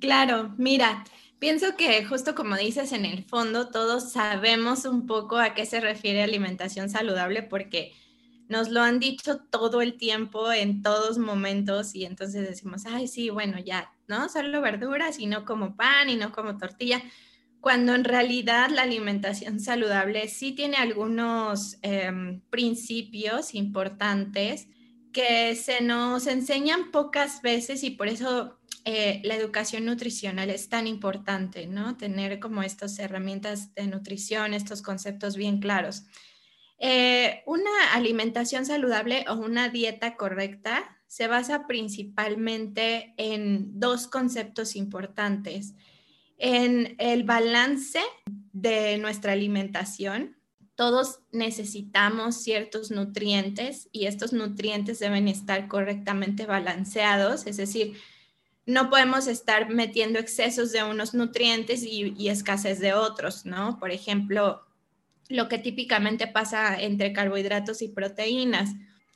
Claro, 0.00 0.54
mira, 0.56 1.04
Pienso 1.38 1.76
que 1.76 2.04
justo 2.04 2.34
como 2.34 2.56
dices, 2.56 2.92
en 2.92 3.04
el 3.04 3.24
fondo 3.24 3.68
todos 3.68 4.12
sabemos 4.12 4.84
un 4.84 5.06
poco 5.06 5.38
a 5.38 5.54
qué 5.54 5.66
se 5.66 5.80
refiere 5.80 6.22
alimentación 6.22 6.90
saludable 6.90 7.42
porque 7.44 7.92
nos 8.48 8.70
lo 8.70 8.82
han 8.82 8.98
dicho 8.98 9.38
todo 9.50 9.82
el 9.82 9.96
tiempo, 9.98 10.50
en 10.52 10.82
todos 10.82 11.18
momentos, 11.18 11.94
y 11.94 12.04
entonces 12.06 12.48
decimos, 12.48 12.86
ay, 12.86 13.06
sí, 13.06 13.30
bueno, 13.30 13.58
ya, 13.58 13.92
¿no? 14.08 14.28
Solo 14.28 14.60
verduras 14.62 15.18
y 15.18 15.26
no 15.26 15.44
como 15.44 15.76
pan 15.76 16.08
y 16.10 16.16
no 16.16 16.32
como 16.32 16.56
tortilla. 16.58 17.02
cuando 17.60 17.94
en 17.94 18.04
realidad 18.04 18.70
la 18.70 18.82
alimentación 18.82 19.60
saludable 19.60 20.28
sí 20.28 20.52
tiene 20.52 20.76
algunos 20.76 21.78
em, 21.82 22.40
principios 22.50 23.54
importantes 23.54 24.68
que 25.12 25.56
se 25.56 25.82
nos 25.82 26.26
enseñan 26.28 26.90
pocas 26.92 27.42
veces 27.42 27.82
y 27.84 27.90
por 27.90 28.08
eso 28.08 28.57
eh, 28.90 29.20
la 29.22 29.34
educación 29.34 29.84
nutricional 29.84 30.48
es 30.48 30.70
tan 30.70 30.86
importante, 30.86 31.66
¿no? 31.66 31.98
Tener 31.98 32.40
como 32.40 32.62
estas 32.62 32.98
herramientas 32.98 33.74
de 33.74 33.86
nutrición, 33.86 34.54
estos 34.54 34.80
conceptos 34.80 35.36
bien 35.36 35.60
claros. 35.60 36.04
Eh, 36.78 37.42
una 37.44 37.92
alimentación 37.92 38.64
saludable 38.64 39.26
o 39.28 39.34
una 39.34 39.68
dieta 39.68 40.16
correcta 40.16 40.96
se 41.06 41.26
basa 41.26 41.66
principalmente 41.66 43.12
en 43.18 43.78
dos 43.78 44.06
conceptos 44.06 44.74
importantes 44.74 45.74
en 46.38 46.94
el 46.98 47.24
balance 47.24 48.00
de 48.54 48.96
nuestra 48.96 49.32
alimentación. 49.32 50.38
Todos 50.76 51.20
necesitamos 51.30 52.36
ciertos 52.36 52.90
nutrientes 52.90 53.90
y 53.92 54.06
estos 54.06 54.32
nutrientes 54.32 54.98
deben 54.98 55.28
estar 55.28 55.68
correctamente 55.68 56.46
balanceados, 56.46 57.46
es 57.46 57.58
decir, 57.58 57.98
no 58.68 58.90
podemos 58.90 59.28
estar 59.28 59.70
metiendo 59.70 60.18
excesos 60.18 60.72
de 60.72 60.84
unos 60.84 61.14
nutrientes 61.14 61.82
y, 61.82 62.28
escasez 62.28 62.78
de 62.80 62.92
otros, 62.92 63.46
¿no? 63.46 63.78
Por 63.78 63.90
ejemplo, 63.90 64.62
lo 65.30 65.48
que 65.48 65.56
típicamente 65.56 66.26
pasa 66.26 66.78
entre 66.78 67.14
carbohidratos 67.14 67.80
y 67.80 67.88
proteínas. 67.88 68.74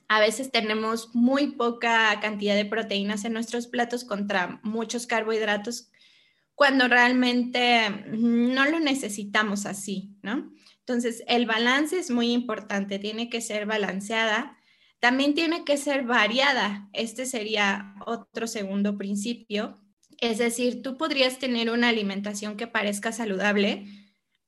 A 0.09 0.21
veces 0.21 0.51
tenemos 0.51 1.15
muy 1.15 1.49
poca 1.49 2.19
cantidad 2.23 2.55
de 2.55 2.65
proteínas 2.65 3.27
en 3.27 3.35
nuestros 3.35 3.67
platos 3.67 4.05
contra 4.05 4.59
muchos 4.63 5.07
carbohidratos 5.07 5.91
cuando 6.55 6.89
realmente 6.89 7.91
no 8.09 8.65
lo 8.65 8.81
necesitamos 8.81 9.67
así, 9.67 10.17
¿no? 10.23 10.51
Entonces, 10.79 11.25
el 11.29 11.45
balance 11.45 11.99
es 11.99 12.11
muy 12.11 12.33
importante, 12.33 12.99
tiene 12.99 13.29
que 13.29 13.43
ser 13.43 13.67
balanceada, 13.67 14.57
también 15.03 15.35
tiene 15.35 15.65
que 15.65 15.79
ser 15.79 16.05
variada. 16.05 16.89
Este 16.93 17.27
sería 17.27 17.97
otro 18.07 18.47
segundo 18.47 18.97
principio. 18.97 19.81
Es 20.21 20.39
decir, 20.39 20.81
tú 20.81 20.97
podrías 20.97 21.41
tener 21.41 21.71
una 21.71 21.89
alimentación 21.89 22.57
que 22.57 22.69
parezca 22.69 23.11
saludable, 23.11 23.85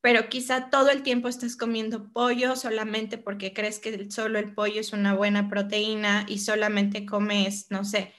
pero 0.01 0.29
quizá 0.29 0.71
todo 0.71 0.91
el 0.91 1.03
tiempo 1.03 1.27
estás 1.27 1.57
comiendo 1.57 2.13
pollo 2.13 2.55
solamente 2.55 3.19
porque 3.19 3.53
crees 3.53 3.81
que 3.81 4.09
solo 4.13 4.39
el 4.39 4.55
pollo 4.55 4.81
es 4.81 4.93
una 4.93 5.13
buena 5.13 5.49
proteína 5.49 6.25
y 6.29 6.39
solamente 6.39 7.05
comes, 7.05 7.67
no 7.71 7.85
sé, 7.85 8.13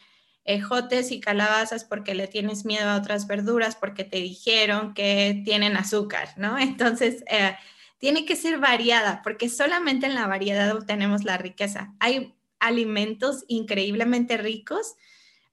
ejotes 0.44 1.14
y 1.14 1.22
calabazas 1.22 1.86
porque 1.86 2.16
le 2.16 2.28
tienes 2.28 2.66
miedo 2.66 2.90
a 2.90 2.98
otras 2.98 3.28
verduras, 3.28 3.78
porque 3.78 4.04
te 4.04 4.18
dijeron 4.18 4.94
que 4.94 5.42
tienen 5.46 5.78
azúcar, 5.78 6.28
¿no? 6.36 6.58
Entonces, 6.60 7.24
eh, 7.32 7.56
tiene 7.98 8.26
que 8.26 8.36
ser 8.36 8.60
variada, 8.60 9.22
porque 9.24 9.50
solamente 9.50 10.06
en 10.06 10.16
la 10.16 10.28
variedad 10.28 10.76
obtenemos 10.76 11.24
la 11.24 11.38
riqueza. 11.38 11.94
Hay 12.00 12.36
alimentos 12.60 13.46
increíblemente 13.48 14.38
ricos, 14.38 14.96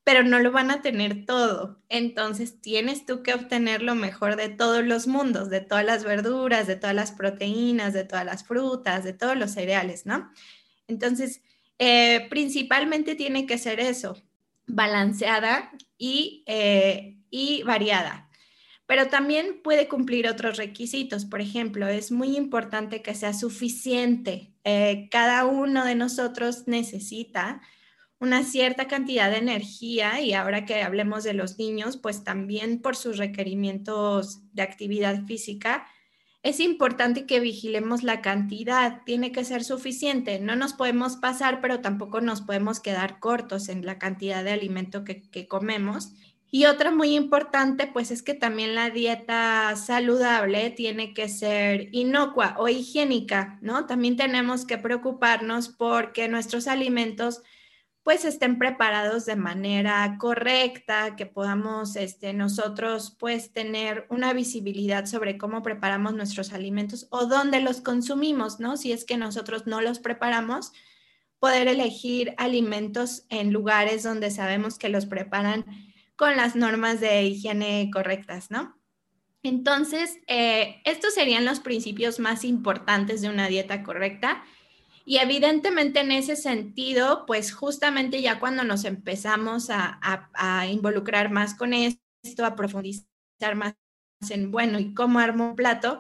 pero 0.05 0.25
no 0.25 0.41
lo 0.41 0.51
van 0.51 0.71
a 0.71 0.83
tener 0.83 1.27
todo. 1.27 1.81
Entonces, 1.89 2.61
tienes 2.61 3.07
tú 3.07 3.23
que 3.23 3.35
obtener 3.35 3.83
lo 3.83 3.95
mejor 3.95 4.37
de 4.37 4.49
todos 4.49 4.85
los 4.85 5.07
mundos, 5.07 5.49
de 5.49 5.61
todas 5.61 5.85
las 5.85 6.05
verduras, 6.05 6.67
de 6.67 6.77
todas 6.77 6.97
las 6.97 7.13
proteínas, 7.13 7.93
de 7.93 8.05
todas 8.05 8.25
las 8.25 8.45
frutas, 8.45 9.05
de 9.05 9.13
todos 9.13 9.37
los 9.37 9.53
cereales, 9.53 10.05
¿no? 10.07 10.31
Entonces, 10.89 11.41
eh, 11.79 12.27
principalmente 12.31 13.15
tiene 13.15 13.47
que 13.47 13.59
ser 13.59 13.81
eso, 13.81 14.21
balanceada 14.67 15.71
eh, 15.99 17.17
y, 17.31 17.63
variada. 17.63 18.29
Pero 18.93 19.09
también 19.09 19.63
puede 19.65 19.89
cumplir 19.89 20.29
otros 20.29 20.59
requisitos. 20.59 21.25
Por 21.25 21.41
ejemplo, 21.41 21.89
es 21.89 22.13
muy 22.13 22.37
importante 22.37 23.01
que 23.01 23.15
sea 23.15 23.33
suficiente. 23.33 24.53
Eh, 24.65 25.09
cada 25.11 25.47
uno 25.47 25.87
de 25.87 25.95
nosotros 25.95 26.65
necesita 26.67 27.63
una 28.19 28.43
cierta 28.45 28.89
cantidad 28.89 29.31
de 29.31 29.39
energía 29.39 30.21
y 30.21 30.35
ahora 30.35 30.67
que 30.67 30.83
hablemos 30.83 31.25
de 31.25 31.33
los 31.33 31.57
niños, 31.57 31.97
pues 31.97 32.23
también 32.23 32.83
por 32.83 32.95
sus 32.95 33.17
requerimientos 33.17 34.43
de 34.53 34.61
actividad 34.61 35.25
física, 35.25 35.87
es 36.43 36.59
importante 36.59 37.25
que 37.25 37.39
vigilemos 37.39 38.03
la 38.03 38.21
cantidad, 38.21 39.03
tiene 39.07 39.31
que 39.31 39.45
ser 39.45 39.63
suficiente, 39.63 40.41
no 40.41 40.57
nos 40.57 40.73
podemos 40.73 41.17
pasar, 41.17 41.61
pero 41.61 41.81
tampoco 41.81 42.21
nos 42.21 42.41
podemos 42.41 42.81
quedar 42.81 43.21
cortos 43.21 43.69
en 43.69 43.87
la 43.87 43.99
cantidad 43.99 44.43
de 44.43 44.51
alimento 44.51 45.05
que, 45.05 45.47
comemos. 45.47 46.13
Y 46.55 46.67
otra 46.67 46.91
muy 46.91 47.15
importante, 47.15 47.87
pues 47.87 48.11
es 48.11 48.23
que 48.23 48.35
también 48.35 48.75
la 48.75 48.91
dieta 48.91 49.75
saludable 49.75 50.69
tiene 50.69 51.15
que 51.15 51.31
ser 51.31 51.89
inocua 51.93 52.57
o 52.59 52.69
higiénica, 52.69 53.59
¿no? 53.63 53.87
También 53.87 54.19
tenemos 54.19 54.67
que 54.67 54.77
preocuparnos 54.77 55.71
porque 55.71 56.29
nuestros 56.29 56.69
alimentos 56.69 57.41
pues 58.03 58.27
estén 58.27 58.59
preparados 58.59 59.25
de 59.25 59.37
manera 59.37 60.19
correcta, 60.21 61.17
que 61.17 61.25
podamos 61.25 61.97
este, 61.97 62.35
nosotros 62.35 63.17
pues 63.19 63.55
tener 63.55 64.07
una 64.11 64.35
visibilidad 64.35 65.07
sobre 65.07 65.39
cómo 65.39 65.63
preparamos 65.63 66.13
nuestros 66.13 66.53
alimentos 66.53 67.07
o 67.09 67.25
dónde 67.25 67.61
los 67.61 67.81
consumimos, 67.81 68.61
¿no? 68.61 68.77
Si 68.77 68.93
es 68.93 69.07
que 69.07 69.17
nosotros 69.17 69.67
no 69.67 69.81
los 69.81 70.01
preparamos, 70.01 70.75
poder 71.39 71.67
elegir 71.67 72.35
alimentos 72.37 73.25
en 73.31 73.55
lugares 73.55 74.03
donde 74.03 74.31
sabemos 74.31 74.77
que 74.77 74.91
los 74.91 75.07
preparan 75.07 75.65
con 76.17 76.37
las 76.37 76.57
normas 76.57 77.01
de 77.01 77.25
higiene 77.25 77.91
correctas, 77.93 78.51
¿no? 78.51 78.79
Entonces, 79.43 80.19
eh, 80.29 80.81
estos 80.85 81.15
serían 81.15 81.45
los 81.45 81.61
principios 81.61 82.21
más 82.21 82.45
importantes 82.45 83.23
de 83.23 83.29
una 83.29 83.49
dieta 83.49 83.83
correcta 83.83 84.45
y 85.05 85.19
evidentemente 85.19 86.01
en 86.01 86.13
ese 86.13 86.37
sentido, 86.37 87.25
pues 87.27 87.53
justamente 87.53 88.23
ya 88.23 88.39
cuando 88.39 88.63
nos 88.63 88.85
empezamos 88.85 89.69
a, 89.71 89.99
involucrar 90.71 91.31
más 91.31 91.55
con 91.55 91.75
esto, 91.75 92.45
a 92.45 92.55
profundizar 92.55 93.57
más 93.57 93.75
en, 94.31 94.53
bueno, 94.53 94.79
¿y 94.79 94.95
cómo 94.95 95.19
armo 95.19 95.51
un 95.51 95.57
plato? 95.57 95.99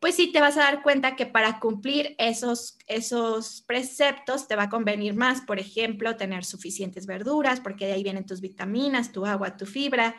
Pues 0.00 0.14
sí 0.14 0.32
te 0.32 0.40
vas 0.40 0.56
a 0.56 0.60
dar 0.62 0.82
cuenta 0.82 1.14
que 1.14 1.26
para 1.26 1.60
cumplir 1.60 2.14
esos, 2.18 2.78
esos 2.86 3.62
preceptos 3.66 4.48
te 4.48 4.56
va 4.56 4.64
a 4.64 4.68
convenir 4.70 5.14
más, 5.14 5.42
por 5.42 5.60
ejemplo, 5.60 6.16
tener 6.16 6.46
suficientes 6.46 7.06
verduras, 7.06 7.60
porque 7.60 7.86
de 7.86 7.92
ahí 7.92 8.02
vienen 8.02 8.24
tus 8.24 8.40
vitaminas, 8.40 9.12
tu 9.12 9.26
agua, 9.26 9.58
tu 9.58 9.66
fibra, 9.66 10.16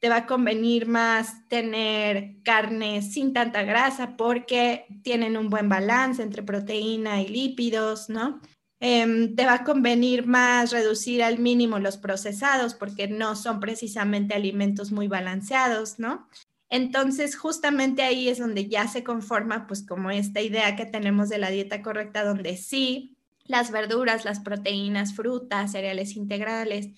te 0.00 0.08
va 0.08 0.16
a 0.16 0.26
convenir 0.26 0.86
más 0.88 1.46
tener 1.48 2.42
carne 2.42 3.02
sin 3.02 3.34
tanta 3.34 3.62
grasa 3.62 4.16
porque 4.16 4.86
tienen 5.02 5.36
un 5.36 5.50
buen 5.50 5.68
balance 5.68 6.22
entre 6.22 6.42
proteína 6.42 7.20
y 7.20 7.28
lípidos, 7.28 8.08
¿no? 8.08 8.40
Em, 8.80 9.36
te 9.36 9.44
va 9.44 9.54
a 9.54 9.64
convenir 9.64 10.26
más 10.26 10.72
reducir 10.72 11.22
al 11.22 11.38
mínimo 11.38 11.78
los 11.78 11.98
procesados 11.98 12.74
porque 12.74 13.06
no 13.08 13.36
son 13.36 13.60
precisamente 13.60 14.34
alimentos 14.34 14.90
muy 14.90 15.06
balanceados, 15.06 15.98
¿no? 16.00 16.26
Entonces, 16.72 17.36
justamente 17.36 18.00
ahí 18.00 18.30
es 18.30 18.38
donde 18.38 18.66
ya 18.66 18.88
se 18.88 19.04
conforma, 19.04 19.66
pues 19.66 19.86
como 19.86 20.10
esta 20.10 20.40
idea 20.40 20.74
que 20.74 20.86
tenemos 20.86 21.28
de 21.28 21.36
la 21.36 21.50
dieta 21.50 21.82
correcta, 21.82 22.24
donde 22.24 22.56
sí, 22.56 23.14
las 23.44 23.70
verduras, 23.70 24.24
las 24.24 24.40
proteínas, 24.40 25.14
frutas, 25.14 25.72
cereales 25.72 26.16
integrales, 26.16 26.88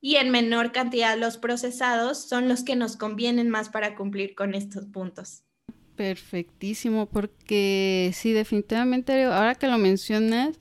y 0.00 0.16
en 0.16 0.30
menor 0.30 0.72
cantidad 0.72 1.18
los 1.18 1.36
procesados 1.36 2.16
son 2.16 2.48
los 2.48 2.64
que 2.64 2.76
nos 2.76 2.96
convienen 2.96 3.50
más 3.50 3.68
para 3.68 3.94
cumplir 3.94 4.34
con 4.34 4.54
estos 4.54 4.86
puntos. 4.86 5.42
Perfectísimo, 5.96 7.04
porque 7.04 8.12
sí, 8.14 8.32
definitivamente, 8.32 9.24
ahora 9.24 9.54
que 9.54 9.66
lo 9.66 9.76
mencionas, 9.76 10.58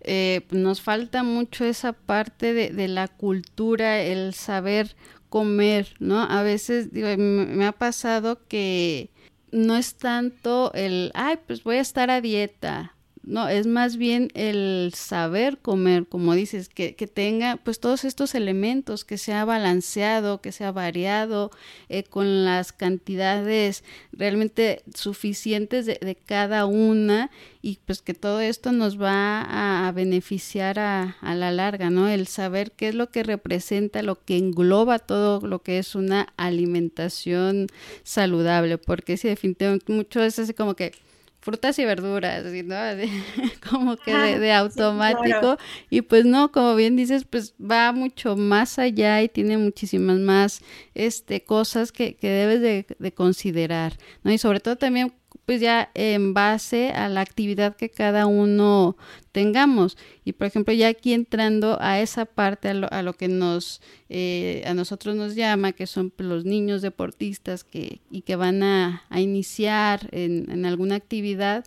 eh, 0.00 0.40
nos 0.50 0.80
falta 0.80 1.22
mucho 1.22 1.64
esa 1.64 1.92
parte 1.92 2.54
de, 2.54 2.88
la 2.88 3.06
cultura, 3.06 4.00
el 4.00 4.34
saber 4.34 4.96
comer, 5.30 5.94
¿no? 5.98 6.20
A 6.20 6.42
veces 6.42 6.92
digo, 6.92 7.08
me 7.16 7.64
ha 7.66 7.72
pasado 7.72 8.46
que 8.46 9.10
no 9.52 9.76
es 9.76 9.96
tanto 9.96 10.72
el, 10.74 11.10
ay, 11.14 11.38
pues 11.46 11.64
voy 11.64 11.76
a 11.76 11.80
estar 11.80 12.10
a 12.10 12.20
dieta, 12.20 12.94
no, 13.22 13.48
es 13.48 13.66
más 13.66 13.98
bien 13.98 14.28
el 14.34 14.92
saber 14.94 15.58
comer, 15.58 16.06
como 16.06 16.34
dices, 16.34 16.70
que, 16.70 16.94
que, 16.94 17.06
tenga 17.06 17.56
pues 17.56 17.78
todos 17.78 18.04
estos 18.04 18.34
elementos, 18.34 19.04
que 19.04 19.18
sea 19.18 19.44
balanceado, 19.44 20.40
que 20.40 20.52
sea 20.52 20.72
variado, 20.72 21.50
eh, 21.90 22.02
con 22.02 22.46
las 22.46 22.72
cantidades 22.72 23.84
realmente 24.12 24.82
suficientes 24.94 25.84
de, 25.84 25.98
de, 26.00 26.14
cada 26.14 26.64
una 26.64 27.30
y 27.60 27.78
pues 27.84 28.00
que 28.00 28.14
todo 28.14 28.40
esto 28.40 28.72
nos 28.72 29.00
va 29.00 29.86
a, 29.86 29.92
beneficiar 29.92 30.78
a, 30.78 31.16
a, 31.20 31.34
la 31.34 31.52
larga, 31.52 31.90
¿no? 31.90 32.08
El 32.08 32.26
saber 32.26 32.72
qué 32.72 32.88
es 32.88 32.94
lo 32.94 33.10
que 33.10 33.22
representa, 33.22 34.02
lo 34.02 34.24
que 34.24 34.38
engloba 34.38 34.98
todo 34.98 35.46
lo 35.46 35.62
que 35.62 35.78
es 35.78 35.94
una 35.94 36.32
alimentación 36.38 37.66
saludable, 38.02 38.78
porque 38.78 39.18
si 39.18 39.28
definitivamente 39.28 39.92
mucho 39.92 40.22
es 40.22 40.38
así 40.38 40.54
como 40.54 40.74
que 40.74 40.92
frutas 41.40 41.78
y 41.78 41.84
verduras, 41.84 42.44
¿no? 42.44 42.76
como 43.70 43.96
que 43.96 44.12
de, 44.12 44.52
automático. 44.52 45.56
Y 45.88 46.02
pues 46.02 46.24
no, 46.24 46.52
como 46.52 46.74
bien 46.76 46.96
dices, 46.96 47.24
pues 47.24 47.54
va 47.58 47.92
mucho 47.92 48.36
más 48.36 48.78
allá 48.78 49.22
y 49.22 49.28
tiene 49.28 49.56
muchísimas 49.58 50.18
más 50.18 50.60
este, 50.94 51.42
cosas 51.42 51.92
que, 51.92 52.14
que 52.14 52.28
debes 52.28 52.60
de, 52.60 52.86
de 52.98 53.12
considerar, 53.12 53.96
¿no? 54.22 54.32
Y 54.32 54.38
sobre 54.38 54.60
todo 54.60 54.76
también 54.76 55.12
pues 55.50 55.60
ya 55.60 55.90
en 55.94 56.32
base 56.32 56.90
a 56.90 57.08
la 57.08 57.22
actividad 57.22 57.74
que 57.74 57.90
cada 57.90 58.26
uno 58.26 58.96
tengamos. 59.32 59.96
Y 60.24 60.34
por 60.34 60.46
ejemplo, 60.46 60.72
ya 60.72 60.86
aquí 60.86 61.12
entrando 61.12 61.76
a 61.80 61.98
esa 61.98 62.24
parte, 62.24 62.68
a 62.68 63.02
lo, 63.02 63.12
que 63.14 63.26
nos, 63.26 63.82
eh, 64.08 64.62
a 64.64 64.74
nosotros 64.74 65.16
nos 65.16 65.34
llama, 65.34 65.72
que 65.72 65.88
son 65.88 66.12
los 66.18 66.44
niños 66.44 66.82
deportistas 66.82 67.64
que, 67.64 68.00
y 68.12 68.22
que 68.22 68.36
van 68.36 68.62
a, 68.62 69.02
iniciar 69.16 70.08
en, 70.12 70.64
alguna 70.64 70.94
actividad, 70.94 71.64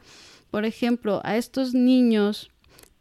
por 0.50 0.64
ejemplo, 0.64 1.20
a 1.26 1.36
estos 1.36 1.74
niños, 1.74 2.52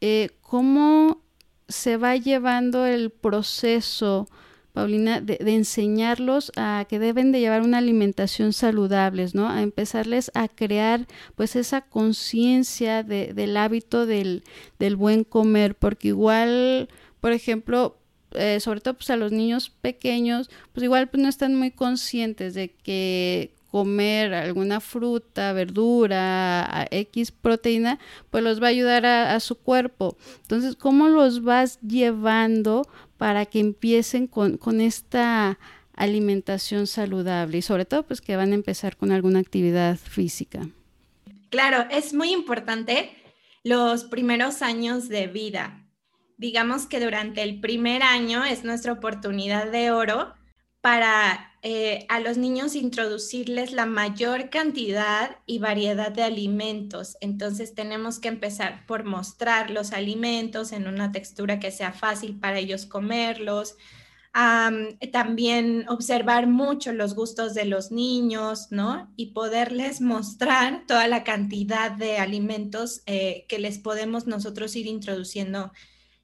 eh, 0.00 0.30
¿cómo 0.40 1.22
se 1.68 1.96
va 1.96 2.16
llevando 2.16 2.86
el 2.86 3.10
proceso? 3.10 4.28
Paulina, 4.72 5.20
de, 5.20 5.38
enseñarlos 5.40 6.50
a 6.56 6.86
que 6.88 6.98
deben 6.98 7.30
de 7.30 7.40
llevar 7.40 7.62
una 7.62 7.78
alimentación 7.78 8.52
saludable, 8.52 9.26
¿no? 9.34 9.48
A 9.48 9.62
empezarles 9.62 10.30
a 10.34 10.48
crear 10.48 11.06
pues 11.34 11.56
esa 11.56 11.82
conciencia 11.82 13.02
de, 13.02 13.34
del 13.34 13.56
hábito 13.56 14.06
del, 14.06 14.44
del, 14.78 14.96
buen 14.96 15.24
comer, 15.24 15.74
porque 15.74 16.08
igual, 16.08 16.88
por 17.20 17.32
ejemplo, 17.32 17.98
eh, 18.32 18.60
sobre 18.60 18.80
todo 18.80 18.94
pues 18.94 19.10
a 19.10 19.16
los 19.16 19.30
niños 19.30 19.68
pequeños, 19.68 20.50
pues 20.72 20.84
igual 20.84 21.08
pues 21.08 21.22
no 21.22 21.28
están 21.28 21.54
muy 21.54 21.70
conscientes 21.70 22.54
de 22.54 22.70
que 22.70 23.52
comer 23.72 24.34
alguna 24.34 24.80
fruta, 24.80 25.54
verdura, 25.54 26.86
X 26.90 27.32
proteína, 27.32 27.98
pues 28.30 28.44
los 28.44 28.62
va 28.62 28.66
a 28.66 28.70
ayudar 28.70 29.06
a, 29.06 29.40
su 29.40 29.56
cuerpo. 29.56 30.18
Entonces, 30.42 30.76
¿cómo 30.76 31.08
los 31.08 31.42
vas 31.42 31.80
llevando 31.80 32.86
para 33.22 33.46
que 33.46 33.60
empiecen 33.60 34.26
con, 34.26 34.80
esta 34.80 35.56
alimentación 35.94 36.88
saludable 36.88 37.58
y 37.58 37.62
sobre 37.62 37.84
todo 37.84 38.02
pues 38.02 38.20
que 38.20 38.34
van 38.34 38.50
a 38.50 38.56
empezar 38.56 38.96
con 38.96 39.12
alguna 39.12 39.38
actividad 39.38 39.96
física. 39.96 40.66
Claro, 41.48 41.86
es 41.88 42.14
muy 42.14 42.32
importante 42.32 43.12
los 43.62 44.02
primeros 44.02 44.60
años 44.60 45.08
de 45.08 45.28
vida. 45.28 45.86
Digamos 46.36 46.86
que 46.86 46.98
durante 46.98 47.44
el 47.44 47.60
primer 47.60 48.02
año 48.02 48.42
es 48.42 48.64
nuestra 48.64 48.94
oportunidad 48.94 49.70
de 49.70 49.92
oro 49.92 50.34
para 50.80 51.51
eh, 51.64 52.06
a 52.08 52.18
los 52.18 52.38
niños 52.38 52.74
introducirles 52.74 53.70
la 53.70 53.86
mayor 53.86 54.50
cantidad 54.50 55.36
y 55.46 55.60
variedad 55.60 56.10
de 56.10 56.24
alimentos. 56.24 57.16
Entonces 57.20 57.72
tenemos 57.76 58.18
que 58.18 58.26
empezar 58.26 58.84
por 58.84 59.04
mostrar 59.04 59.70
los 59.70 59.92
alimentos 59.92 60.72
en 60.72 60.88
una 60.88 61.12
textura 61.12 61.60
que 61.60 61.70
sea 61.70 61.92
fácil 61.92 62.40
para 62.40 62.58
ellos 62.58 62.84
comerlos. 62.86 63.76
también 65.12 65.86
observar 65.88 66.46
mucho 66.46 66.92
los 66.92 67.14
gustos 67.14 67.54
de 67.54 67.66
los 67.66 67.92
niños, 67.92 68.68
¿no? 68.70 69.12
Y 69.16 69.26
poderles 69.32 70.00
mostrar 70.00 70.84
toda 70.88 71.06
la 71.06 71.22
cantidad 71.22 71.92
de 71.92 72.16
alimentos 72.18 73.02
eh, 73.06 73.44
que 73.48 73.58
les 73.58 73.78
podemos 73.78 74.26
nosotros 74.26 74.74
ir 74.74 74.86
introduciendo 74.86 75.70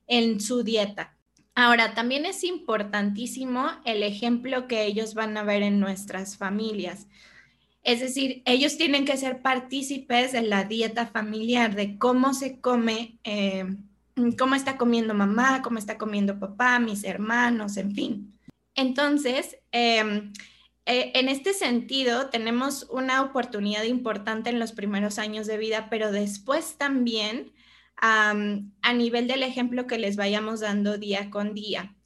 en 0.07 0.41
su 0.41 0.65
dieta. 0.65 1.18
Ahora, 1.61 1.93
también 1.93 2.25
es 2.25 2.45
importantísimo 2.45 3.69
el 3.85 4.05
ejemplo 4.05 4.69
que 4.69 4.85
ellos 4.85 5.15
van 5.15 5.37
a 5.37 5.43
ver 5.43 5.65
en 5.65 5.81
nuestras 5.81 6.37
familias. 6.37 7.09
Es 7.83 7.99
decir, 7.99 8.43
ellos 8.45 8.77
tienen 8.77 9.05
que 9.05 9.17
ser 9.17 9.43
partícipes 9.43 10.31
de 10.31 10.43
la 10.43 10.63
dieta 10.63 11.09
familiar, 11.09 11.75
de 11.75 11.99
cómo 11.99 12.33
se 12.33 12.61
come, 12.61 13.19
eh, 13.25 13.65
cómo 14.39 14.55
está 14.55 14.77
comiendo 14.77 15.15
mamá, 15.15 15.61
cómo 15.61 15.81
está 15.81 15.99
comiendo 15.99 16.39
papá, 16.39 16.79
mis 16.79 17.03
hermanos, 17.03 17.77
en 17.77 17.93
fin. 17.93 18.39
Entonces, 18.77 19.59
em, 19.73 20.33
eh, 20.87 21.11
en 21.17 21.29
este 21.29 21.55
sentido, 21.55 22.31
tenemos 22.31 22.87
una 22.89 23.21
oportunidad 23.21 23.83
importante 23.83 24.51
en 24.51 24.61
los 24.61 24.71
primeros 24.71 25.19
años 25.19 25.49
de 25.49 25.59
vida, 25.59 25.89
pero 25.91 26.13
después 26.13 26.77
también 26.79 27.51
a 28.01 28.93
nivel 28.95 29.27
del 29.29 29.43
ejemplo 29.43 29.87
que 29.87 29.99
les 29.99 30.17
vayamos 30.17 30.61
dando 30.61 30.99
día 30.99 31.31
con 31.31 31.55
día. 31.55 31.99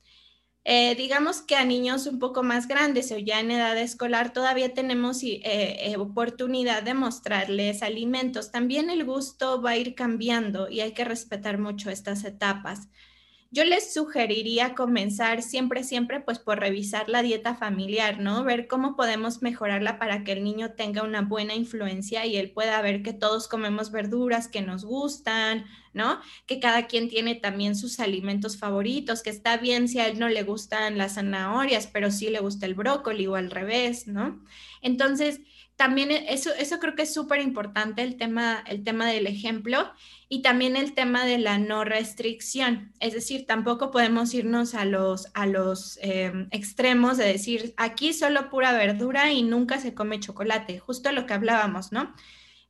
Eh, 0.64 0.94
digamos 0.94 1.40
que 1.42 1.56
a 1.56 1.64
niños 1.64 2.06
un 2.06 2.20
poco 2.20 2.44
más 2.44 2.68
grandes 2.68 3.10
o 3.10 3.18
ya 3.18 3.40
en 3.40 3.50
edad 3.50 3.76
escolar 3.76 4.32
todavía 4.32 4.72
tenemos 4.74 5.24
eh, 5.24 5.40
eh, 5.42 5.96
oportunidad 5.98 6.84
de 6.84 6.94
mostrarles 6.94 7.82
alimentos. 7.82 8.52
También 8.52 8.88
el 8.88 9.04
gusto 9.04 9.60
va 9.60 9.70
a 9.70 9.76
ir 9.76 9.96
cambiando 9.96 10.68
y 10.70 10.80
hay 10.80 10.92
que 10.92 11.04
respetar 11.04 11.58
mucho 11.58 11.90
estas 11.90 12.24
etapas. 12.24 12.88
Yo 13.54 13.64
les 13.64 13.92
sugeriría 13.92 14.74
comenzar 14.74 15.42
siempre, 15.42 15.84
siempre, 15.84 16.20
pues 16.20 16.38
por 16.38 16.58
revisar 16.58 17.10
la 17.10 17.20
dieta 17.20 17.54
familiar, 17.54 18.18
¿no? 18.18 18.44
Ver 18.44 18.66
cómo 18.66 18.96
podemos 18.96 19.42
mejorarla 19.42 19.98
para 19.98 20.24
que 20.24 20.32
el 20.32 20.42
niño 20.42 20.72
tenga 20.72 21.02
una 21.02 21.20
buena 21.20 21.54
influencia 21.54 22.24
y 22.24 22.38
él 22.38 22.50
pueda 22.50 22.80
ver 22.80 23.02
que 23.02 23.12
todos 23.12 23.48
comemos 23.48 23.92
verduras 23.92 24.48
que 24.48 24.62
nos 24.62 24.86
gustan, 24.86 25.66
¿no? 25.92 26.18
Que 26.46 26.60
cada 26.60 26.86
quien 26.86 27.10
tiene 27.10 27.34
también 27.34 27.76
sus 27.76 28.00
alimentos 28.00 28.56
favoritos, 28.56 29.22
que 29.22 29.28
está 29.28 29.58
bien 29.58 29.86
si 29.86 29.98
a 29.98 30.06
él 30.08 30.18
no 30.18 30.30
le 30.30 30.44
gustan 30.44 30.96
las 30.96 31.16
zanahorias, 31.16 31.86
pero 31.88 32.10
sí 32.10 32.30
le 32.30 32.40
gusta 32.40 32.64
el 32.64 32.72
brócoli 32.74 33.26
o 33.26 33.34
al 33.34 33.50
revés, 33.50 34.06
¿no? 34.06 34.42
Entonces, 34.80 35.42
también 35.76 36.10
eso, 36.10 36.50
eso 36.54 36.78
creo 36.78 36.94
que 36.94 37.02
es 37.02 37.12
súper 37.12 37.40
importante, 37.40 38.02
el 38.02 38.16
tema, 38.16 38.62
el 38.66 38.84
tema 38.84 39.06
del 39.06 39.26
ejemplo 39.26 39.90
y 40.28 40.42
también 40.42 40.76
el 40.76 40.94
tema 40.94 41.24
de 41.24 41.38
la 41.38 41.58
no 41.58 41.84
restricción. 41.84 42.92
Es 43.00 43.14
decir, 43.14 43.46
tampoco 43.46 43.90
podemos 43.90 44.32
irnos 44.34 44.74
a 44.74 44.84
los, 44.84 45.28
a 45.34 45.46
los 45.46 45.98
em, 46.02 46.48
extremos 46.50 47.16
de 47.18 47.26
decir, 47.26 47.74
aquí 47.76 48.12
solo 48.12 48.48
pura 48.48 48.72
verdura 48.72 49.32
y 49.32 49.42
nunca 49.42 49.78
se 49.78 49.94
come 49.94 50.20
chocolate, 50.20 50.78
justo 50.78 51.10
lo 51.12 51.26
que 51.26 51.34
hablábamos, 51.34 51.92
¿no? 51.92 52.14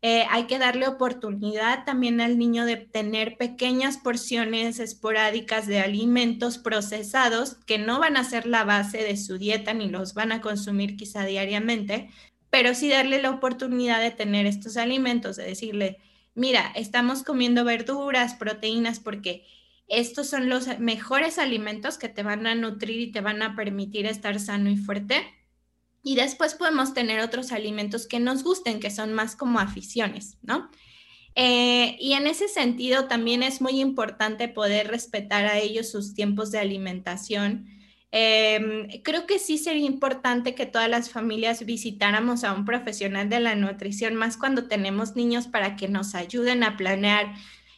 Eh, 0.04 0.26
hay 0.30 0.48
que 0.48 0.58
darle 0.58 0.88
oportunidad 0.88 1.84
también 1.84 2.20
al 2.20 2.36
niño 2.36 2.64
de 2.66 2.76
tener 2.76 3.36
pequeñas 3.36 3.98
porciones 3.98 4.80
esporádicas 4.80 5.68
de 5.68 5.78
alimentos 5.78 6.58
procesados 6.58 7.54
que 7.66 7.78
no 7.78 8.00
van 8.00 8.16
a 8.16 8.24
ser 8.24 8.48
la 8.48 8.64
base 8.64 8.98
de 8.98 9.16
su 9.16 9.38
dieta 9.38 9.74
ni 9.74 9.88
los 9.88 10.14
van 10.14 10.32
a 10.32 10.40
consumir 10.40 10.96
quizá 10.96 11.24
diariamente, 11.24 12.10
pero 12.52 12.74
sí 12.74 12.90
darle 12.90 13.22
la 13.22 13.30
oportunidad 13.30 14.02
de 14.02 14.10
tener 14.10 14.44
estos 14.44 14.76
alimentos, 14.76 15.36
de 15.36 15.44
decirle, 15.44 15.96
mira, 16.34 16.70
estamos 16.76 17.22
comiendo 17.22 17.64
verduras, 17.64 18.34
proteínas, 18.34 19.00
porque 19.00 19.46
estos 19.88 20.28
son 20.28 20.50
los 20.50 20.78
mejores 20.78 21.38
alimentos 21.38 21.96
que 21.96 22.10
te 22.10 22.22
van 22.22 22.46
a 22.46 22.54
nutrir 22.54 23.00
y 23.00 23.10
te 23.10 23.22
van 23.22 23.40
a 23.40 23.56
permitir 23.56 24.04
estar 24.04 24.38
sano 24.38 24.68
y 24.68 24.76
fuerte 24.76 25.24
y 26.02 26.14
después 26.14 26.54
podemos 26.54 26.92
tener 26.92 27.20
otros 27.20 27.52
alimentos 27.52 28.06
que 28.06 28.20
nos 28.20 28.44
gusten, 28.44 28.80
que 28.80 28.90
son 28.90 29.14
más 29.14 29.34
como 29.34 29.58
aficiones, 29.58 30.36
¿no? 30.42 30.70
Eh, 31.34 31.96
y 31.98 32.12
en 32.12 32.26
ese 32.26 32.48
sentido 32.48 33.06
también 33.06 33.42
es 33.42 33.62
muy 33.62 33.80
importante 33.80 34.48
poder 34.48 34.88
respetar 34.88 35.46
a 35.46 35.58
ellos 35.58 35.90
sus 35.90 36.12
tiempos 36.12 36.50
de 36.50 36.58
alimentación. 36.58 37.68
Em, 38.14 38.88
creo 39.02 39.26
que 39.26 39.38
sí 39.38 39.56
sería 39.56 39.86
importante 39.86 40.54
que 40.54 40.66
todas 40.66 40.88
las 40.88 41.10
familias 41.10 41.64
visitáramos 41.64 42.44
a 42.44 42.52
un 42.52 42.66
profesional 42.66 43.30
de 43.30 43.40
la 43.40 43.54
nutrición, 43.54 44.14
más 44.16 44.36
cuando 44.36 44.68
tenemos 44.68 45.16
niños 45.16 45.46
para 45.48 45.76
que 45.76 45.88
nos 45.88 46.14
ayuden 46.14 46.62
a 46.62 46.76
planear 46.76 47.32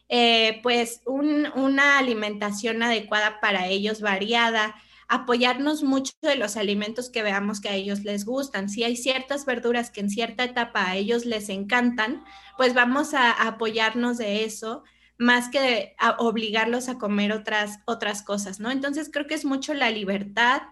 eh, 0.08 0.60
pues 0.62 1.02
una 1.06 1.98
alimentación 1.98 2.82
adecuada 2.82 3.40
para 3.40 3.68
ellos, 3.68 4.00
variada, 4.00 4.74
apoyarnos 5.08 5.82
mucho 5.82 6.12
de 6.22 6.36
los 6.36 6.56
alimentos 6.56 7.10
que 7.10 7.22
veamos 7.22 7.60
que 7.60 7.68
a 7.68 7.74
ellos 7.74 8.00
les 8.04 8.24
gustan. 8.24 8.68
Si 8.68 8.82
hay 8.84 8.96
ciertas 8.96 9.46
verduras 9.46 9.90
que 9.90 10.00
en 10.00 10.10
cierta 10.10 10.44
etapa 10.44 10.88
a 10.88 10.96
ellos 10.96 11.26
les 11.26 11.48
encantan, 11.48 12.24
pues 12.56 12.74
vamos 12.74 13.14
a, 13.14 13.30
apoyarnos 13.30 14.18
de 14.18 14.44
eso 14.44 14.82
más 15.24 15.48
que 15.48 15.96
obligarlos 16.18 16.88
a 16.88 16.98
comer 16.98 17.32
otras, 17.32 17.80
otras 17.86 18.22
cosas, 18.22 18.60
¿no? 18.60 18.70
Entonces 18.70 19.08
creo 19.10 19.26
que 19.26 19.34
es 19.34 19.44
mucho 19.44 19.72
la 19.72 19.90
libertad, 19.90 20.62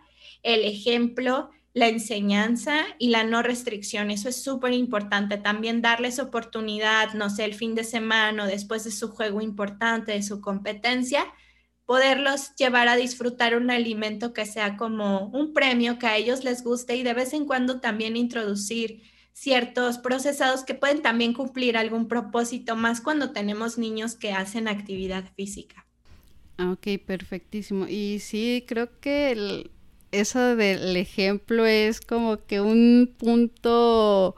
el 0.43 0.65
ejemplo, 0.65 1.51
la 1.73 1.89
enseñanza 1.89 2.85
y 2.99 3.09
la 3.09 3.25
no 3.25 3.43
restricción. 3.43 4.11
Eso 4.11 4.29
es 4.29 4.43
súper 4.43 4.75
importante. 4.75 5.39
También 5.39 5.81
darles 5.81 6.19
oportunidad, 6.19 7.15
no 7.15 7.31
sé, 7.31 7.47
el 7.47 7.55
fin 7.55 7.75
de 7.75 7.83
semana 7.83 8.45
o 8.45 8.47
después 8.47 8.85
de 8.85 8.91
su 8.91 9.09
juego 9.09 9.41
importante, 9.41 10.13
de 10.13 10.23
su 10.23 10.43
competencia, 10.43 11.25
poderlos 11.87 12.55
llevar 12.57 12.89
a 12.89 12.97
disfrutar 12.97 13.57
un 13.57 13.71
alimento 13.71 14.35
que 14.35 14.45
sea 14.45 14.77
como 14.77 15.29
un 15.29 15.55
premio 15.55 15.99
que 15.99 16.07
a 16.07 16.17
ellos 16.17 16.45
les 16.45 16.63
guste 16.63 16.97
y 16.97 17.03
de 17.03 17.15
vez 17.15 17.33
en 17.33 17.47
cuando 17.47 17.81
también 17.81 18.17
introducir 18.17 19.03
ciertos 19.33 19.99
procesados 19.99 20.65
que 20.65 20.75
pueden 20.75 21.03
también 21.03 21.33
cumplir 21.33 21.77
algún 21.77 22.09
propósito 22.09 22.77
más 22.77 23.01
cuando 23.01 23.33
tenemos 23.33 23.79
niños 23.79 24.15
que 24.15 24.33
hacen 24.33 24.69
actividad 24.69 25.25
física. 25.35 25.87
Ah, 26.59 26.73
ok, 26.73 27.01
perfectísimo. 27.05 27.87
Y 27.89 28.19
sí, 28.21 28.65
creo 28.67 28.89
que 29.01 29.71
eso 30.13 30.57
del 30.57 30.97
ejemplo 30.97 31.67
es 31.67 32.01
como 32.01 32.45
que 32.47 32.61
un 32.61 33.15
punto 33.19 34.37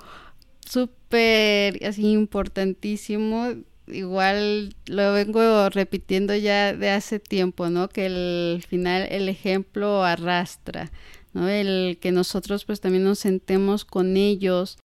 súper 0.65 1.85
así 1.85 2.11
importantísimo 2.13 3.55
igual 3.87 4.75
lo 4.87 5.13
vengo 5.13 5.69
repitiendo 5.71 6.35
ya 6.35 6.73
de 6.73 6.91
hace 6.91 7.19
tiempo, 7.21 7.69
¿no? 7.71 7.89
Que 7.89 8.07
el 8.07 8.65
final 8.67 9.07
el 9.11 9.29
ejemplo 9.29 10.05
arrastra, 10.05 10.91
¿no? 11.35 11.49
El 11.49 11.99
que 12.01 12.13
nosotros 12.13 12.65
pues 12.65 12.81
también 12.81 13.05
nos 13.05 13.19
sentemos 13.19 13.85
con 13.85 14.17
ellos 14.17 14.79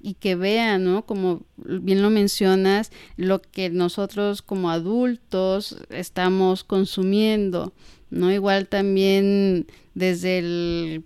y 0.00 0.14
que 0.14 0.36
vean, 0.36 0.84
¿no? 0.84 1.04
Como 1.04 1.42
bien 1.56 2.02
lo 2.02 2.10
mencionas, 2.10 2.92
lo 3.16 3.42
que 3.42 3.70
nosotros 3.70 4.42
como 4.42 4.70
adultos 4.70 5.76
estamos 5.90 6.62
consumiendo, 6.62 7.72
¿no? 8.10 8.30
Igual 8.30 8.68
también 8.68 9.66
desde 9.94 10.38
el 10.38 11.04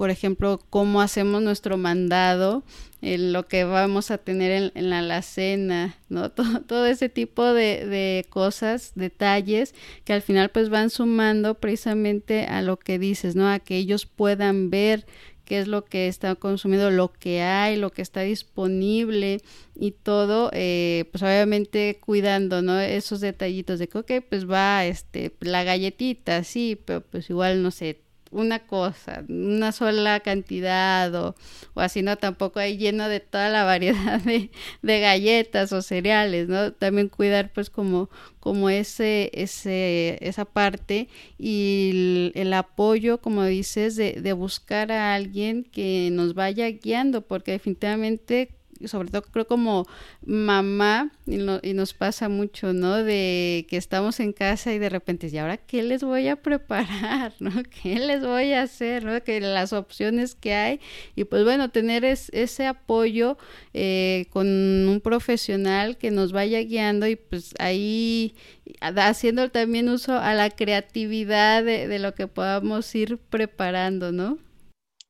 por 0.00 0.08
ejemplo, 0.08 0.62
cómo 0.70 1.02
hacemos 1.02 1.42
nuestro 1.42 1.76
mandado, 1.76 2.64
en 3.02 3.34
lo 3.34 3.48
que 3.48 3.64
vamos 3.64 4.10
a 4.10 4.16
tener 4.16 4.72
en, 4.74 4.88
la 4.88 5.00
alacena, 5.00 5.98
¿no? 6.08 6.30
Todo, 6.66 6.86
ese 6.86 7.10
tipo 7.10 7.44
de, 7.52 7.84
de, 7.84 8.24
cosas, 8.30 8.92
detalles, 8.94 9.74
que 10.06 10.14
al 10.14 10.22
final 10.22 10.48
pues 10.48 10.70
van 10.70 10.88
sumando 10.88 11.56
precisamente 11.56 12.46
a 12.46 12.62
lo 12.62 12.78
que 12.78 12.98
dices, 12.98 13.36
¿no? 13.36 13.46
A 13.50 13.58
que 13.58 13.76
ellos 13.76 14.06
puedan 14.06 14.70
ver 14.70 15.04
qué 15.44 15.58
es 15.58 15.68
lo 15.68 15.84
que 15.84 16.08
está 16.08 16.34
consumiendo, 16.34 16.90
lo 16.90 17.12
que 17.12 17.42
hay, 17.42 17.76
lo 17.76 17.90
que 17.90 18.00
está 18.00 18.22
disponible 18.22 19.42
y 19.78 19.90
todo, 19.90 20.48
eh, 20.54 21.10
pues 21.12 21.22
obviamente 21.22 21.98
cuidando, 22.00 22.62
¿no? 22.62 22.80
Esos 22.80 23.20
detallitos 23.20 23.78
de 23.78 23.86
que, 23.86 23.98
ok, 23.98 24.12
pues 24.30 24.48
va, 24.48 24.86
este, 24.86 25.30
la 25.40 25.62
galletita, 25.62 26.42
sí, 26.42 26.80
pero 26.86 27.02
pues 27.02 27.28
igual, 27.28 27.62
no 27.62 27.70
sé, 27.70 28.00
una 28.30 28.60
cosa, 28.66 29.24
una 29.28 29.72
sola 29.72 30.20
cantidad 30.20 31.14
o, 31.14 31.34
o, 31.74 31.80
así, 31.80 32.02
¿no? 32.02 32.16
Tampoco 32.16 32.60
hay 32.60 32.76
lleno 32.76 33.08
de 33.08 33.20
toda 33.20 33.48
la 33.48 33.64
variedad 33.70 34.20
de, 34.20 34.50
de 34.82 35.00
galletas 35.00 35.72
o 35.72 35.82
cereales, 35.82 36.48
¿no? 36.48 36.72
También 36.72 37.08
cuidar 37.08 37.52
pues 37.52 37.70
como, 37.70 38.10
como 38.38 38.70
ese, 38.70 39.30
ese, 39.34 40.18
esa 40.20 40.44
parte 40.44 41.08
y 41.38 42.32
el, 42.34 42.52
apoyo, 42.52 43.20
como 43.20 43.44
dices, 43.44 43.96
de, 43.96 44.20
de 44.20 44.32
buscar 44.32 44.92
a 44.92 45.14
alguien 45.14 45.64
que 45.64 46.10
nos 46.12 46.34
vaya 46.34 46.68
guiando, 46.70 47.22
porque 47.22 47.52
definitivamente 47.52 48.59
sobre 48.86 49.10
todo 49.10 49.22
creo 49.22 49.46
como 49.46 49.86
mamá, 50.24 51.10
y, 51.26 51.36
y, 51.36 51.74
nos 51.74 51.94
pasa 51.94 52.28
mucho, 52.28 52.72
¿no? 52.72 53.02
De 53.02 53.66
que 53.68 53.76
estamos 53.76 54.20
en 54.20 54.32
casa 54.32 54.72
y 54.72 54.78
de 54.78 54.88
repente, 54.88 55.28
¿y 55.28 55.38
ahora 55.38 55.56
qué 55.56 55.82
les 55.82 56.02
voy 56.02 56.28
a 56.28 56.36
preparar? 56.42 57.32
¿No? 57.40 57.50
¿Qué 57.82 57.98
les 57.98 58.22
voy 58.22 58.52
a 58.52 58.62
hacer? 58.62 59.04
¿No? 59.04 59.22
Que 59.22 59.40
las 59.40 59.72
opciones 59.72 60.34
que 60.34 60.54
hay. 60.54 60.80
Y 61.16 61.24
pues 61.24 61.44
bueno, 61.44 61.70
tener 61.70 62.04
ese 62.04 62.66
apoyo 62.66 63.38
eh, 63.74 64.26
con 64.30 64.46
un 64.48 65.00
profesional 65.02 65.96
que 65.96 66.10
nos 66.10 66.32
vaya 66.32 66.60
guiando 66.60 67.06
y 67.06 67.16
pues 67.16 67.54
ahí 67.58 68.34
haciendo 68.80 69.50
también 69.50 69.88
uso 69.88 70.16
a 70.16 70.34
la 70.34 70.50
creatividad 70.50 71.64
de, 71.64 71.88
de 71.88 71.98
lo 71.98 72.14
que 72.14 72.26
podamos 72.26 72.94
ir 72.94 73.18
preparando, 73.18 74.12
¿no? 74.12 74.38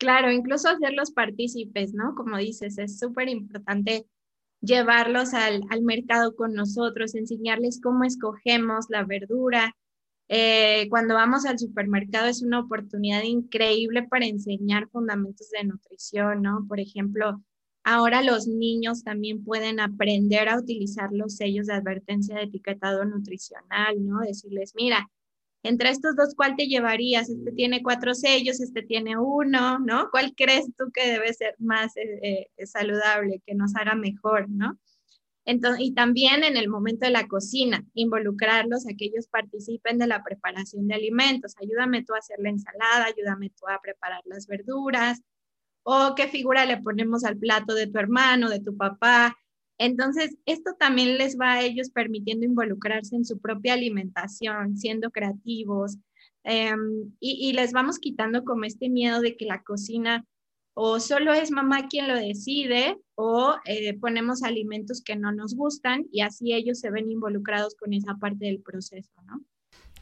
Claro, 0.01 0.33
incluso 0.33 0.71
hacerlos 0.71 1.11
partícipes, 1.13 1.93
¿no? 1.93 2.15
Como 2.15 2.39
dices, 2.39 2.79
es 2.79 2.99
súper 2.99 3.29
importante 3.29 4.07
llevarlos 4.63 5.35
al, 5.35 5.63
mercado 5.83 6.35
con 6.35 6.55
nosotros, 6.55 7.15
enseñarles 7.15 7.81
cómo 7.83 8.05
escogemos 8.05 8.87
la 8.89 9.05
verdura. 9.05 9.77
Eh, 10.29 10.87
cuando 10.89 11.15
vamos 11.17 11.45
al 11.45 11.59
supermercado 11.59 12.29
es 12.29 12.43
una 12.43 12.61
oportunidad 12.61 13.25
increíble 13.25 14.05
para 14.09 14.25
enseñar 14.25 14.89
fundamentos 14.89 15.51
de 15.51 15.65
nutrición, 15.65 16.41
¿no? 16.41 16.65
Por 16.67 16.81
ejemplo, 16.81 17.43
ahora 17.85 18.23
los 18.23 18.47
niños 18.49 19.05
también 19.05 19.45
pueden 19.45 19.81
aprender 19.81 20.49
a 20.49 20.59
utilizar 20.59 21.11
los 21.13 21.37
sellos 21.37 21.67
de 21.67 21.75
advertencia 21.75 22.37
de 22.37 22.45
etiquetado 22.45 23.05
nutricional, 23.05 23.97
¿no? 24.07 24.21
Decirles, 24.21 24.73
mira, 24.75 25.11
entre 25.63 25.91
estos 25.91 26.17
dos, 26.17 26.35
¿cuál 26.35 26.57
te 26.57 26.67
llevarías? 26.67 27.29
Este 27.29 27.53
tiene 27.53 27.83
cuatro 27.83 28.15
sellos, 28.15 28.61
este 28.61 28.83
tiene 28.83 29.19
uno, 29.19 29.79
¿no? 29.79 30.11
¿Cuál 30.11 30.35
crees 30.35 30.67
tú 30.77 30.91
que 30.93 31.07
debe 31.07 31.33
ser 31.35 31.55
más 31.59 31.97
eh, 31.97 32.49
eh, 32.57 32.67
saludable, 32.67 33.43
que 33.47 33.55
nos 33.55 33.77
haga 33.77 33.95
mejor, 33.95 34.49
¿no? 34.49 34.79
Entonces, 35.45 35.87
y 35.87 35.93
también 35.93 36.45
en 36.45 36.57
el 36.57 36.69
momento 36.69 37.07
de 37.07 37.13
la 37.13 37.27
cocina, 37.27 37.85
involucrarlos 37.95 38.87
a 38.87 38.95
que 38.97 39.07
ellos 39.07 39.27
participen 39.27 39.99
de 39.99 40.07
la 40.07 40.23
preparación 40.23 40.87
de 40.87 40.95
alimentos. 40.95 41.55
Ayúdame 41.61 42.05
tú 42.05 42.15
a 42.15 42.19
hacer 42.19 42.39
la 42.41 42.51
ensalada, 42.51 43.07
ayúdame 43.07 43.51
tú 43.51 43.67
a 43.69 43.81
preparar 43.81 44.21
las 44.27 44.47
verduras, 44.47 45.21
o 45.83 46.15
qué 46.15 46.29
figura 46.29 46.67
le 46.67 46.79
ponemos 46.79 47.25
al 47.25 47.37
plato 47.39 47.75
de 47.75 47.87
tu 47.87 47.99
hermano, 47.99 48.49
de 48.49 48.61
tu 48.61 48.77
papá, 48.77 49.37
entonces, 49.81 50.37
esto 50.45 50.75
también 50.79 51.17
les 51.17 51.39
va 51.39 51.55
a 51.55 51.63
ellos 51.63 51.89
permitiendo 51.89 52.45
involucrarse 52.45 53.17
en 53.17 53.25
su 53.25 53.41
propia 53.41 53.73
alimentación, 53.73 54.77
siendo 54.77 55.11
creativos, 55.11 55.97
em, 56.45 57.15
y, 57.19 57.55
les 57.55 57.73
vamos 57.73 57.99
quitando 57.99 58.45
como 58.45 58.65
este 58.65 58.91
miedo 58.91 59.23
de 59.23 59.39
que 59.39 59.47
la 59.47 59.63
cocina 59.63 60.27
o 60.75 61.01
solo 61.01 61.33
es 61.33 61.51
mamá 61.51 61.89
quien 61.89 62.09
lo 62.09 62.15
decide 62.15 62.99
o 63.15 63.55
eh, 63.65 63.99
ponemos 63.99 64.43
alimentos 64.43 65.03
que 65.03 65.17
no 65.17 65.33
nos 65.33 65.55
gustan 65.55 66.07
y 66.13 66.21
así 66.21 66.53
ellos 66.53 66.79
se 66.79 66.91
ven 66.91 67.11
involucrados 67.11 67.75
con 67.75 67.95
esa 67.95 68.17
parte 68.17 68.47
del 68.47 68.61
proceso, 68.61 69.13
¿no? 69.25 69.41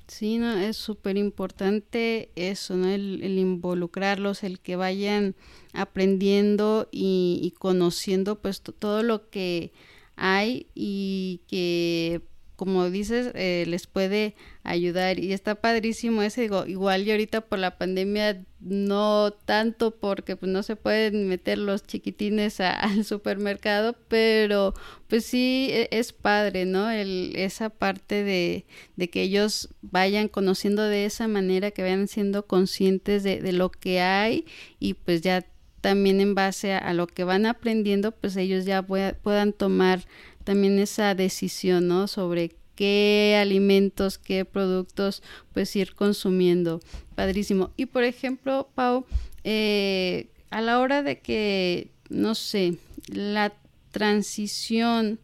Sí, 0.09 0.39
no, 0.39 0.57
es 0.57 0.79
súper 0.79 1.19
importante 1.19 2.31
eso, 2.35 2.77
¿no? 2.77 2.89
El, 2.89 3.23
involucrarlos, 3.39 4.43
el 4.43 4.59
que 4.59 4.75
vayan 4.75 5.37
aprendiendo 5.75 6.89
y, 6.91 7.55
conociendo 7.59 8.41
pues 8.41 8.63
todo 8.63 9.03
lo 9.03 9.29
que 9.29 9.71
hay 10.17 10.67
y 10.75 11.43
que 11.47 12.23
como 12.59 12.91
dices, 12.91 13.31
eh, 13.37 13.63
les 13.69 13.87
puede 13.87 14.35
ayudar. 14.65 15.21
Y 15.21 15.33
está 15.33 15.55
padrísimo 15.55 16.23
ese, 16.23 16.51
igual 16.67 17.07
y 17.07 17.13
ahorita 17.13 17.43
por 17.43 17.61
la 17.61 17.79
pandemia 17.79 18.45
no 18.59 19.33
tanto 19.45 19.93
porque 19.93 20.35
pues 20.35 20.51
no 20.51 20.65
se 20.65 20.75
pueden 20.75 21.29
meter 21.29 21.57
los 21.57 21.85
chiquitines 21.85 22.59
al 22.61 23.05
supermercado, 23.05 23.95
pero 24.09 24.75
pues 25.07 25.25
sí 25.25 25.69
e, 25.71 25.89
es 25.93 26.13
padre, 26.13 26.65
¿no? 26.65 26.91
El, 26.91 27.33
esa 27.37 27.71
parte 27.71 28.25
de, 28.25 28.67
de, 28.97 29.09
que 29.09 29.23
ellos 29.23 29.69
vayan 29.81 30.27
conociendo 30.27 30.83
de 30.83 31.05
esa 31.05 31.29
manera, 31.29 31.71
que 31.71 31.83
vayan 31.83 32.09
siendo 32.09 32.49
conscientes 32.49 33.23
de, 33.23 33.41
de 33.41 33.53
lo 33.53 33.71
que 33.71 34.01
hay 34.01 34.47
y 34.81 34.95
pues 34.95 35.21
ya 35.21 35.47
también 35.81 36.21
en 36.21 36.35
base 36.35 36.75
a, 36.75 36.93
lo 36.93 37.07
que 37.07 37.25
van 37.25 37.47
aprendiendo, 37.47 38.13
pues 38.13 38.37
ellos 38.37 38.65
ya 38.65 38.83
puedan 38.83 39.53
tomar 39.53 40.01
también 40.49 40.79
esa 40.79 41.15
decisión, 41.15 41.89
¿no? 41.89 42.09
Sobre 42.09 42.57
qué 42.75 43.37
alimentos, 43.39 44.17
qué 44.17 44.47
productos 44.47 45.23
pues 45.53 45.77
ir 45.77 45.95
consumiendo. 45.95 46.81
Padrísimo. 47.15 47.71
Y 47.77 47.85
por 47.85 48.03
ejemplo, 48.03 48.71
Pau, 48.75 49.05
eh, 49.45 50.31
a 50.49 50.63
la 50.63 50.81
hora 50.81 51.03
de 51.03 51.21
que, 51.21 51.91
no 52.09 52.35
sé, 52.35 52.79
la 53.09 53.53
transición 53.91 55.19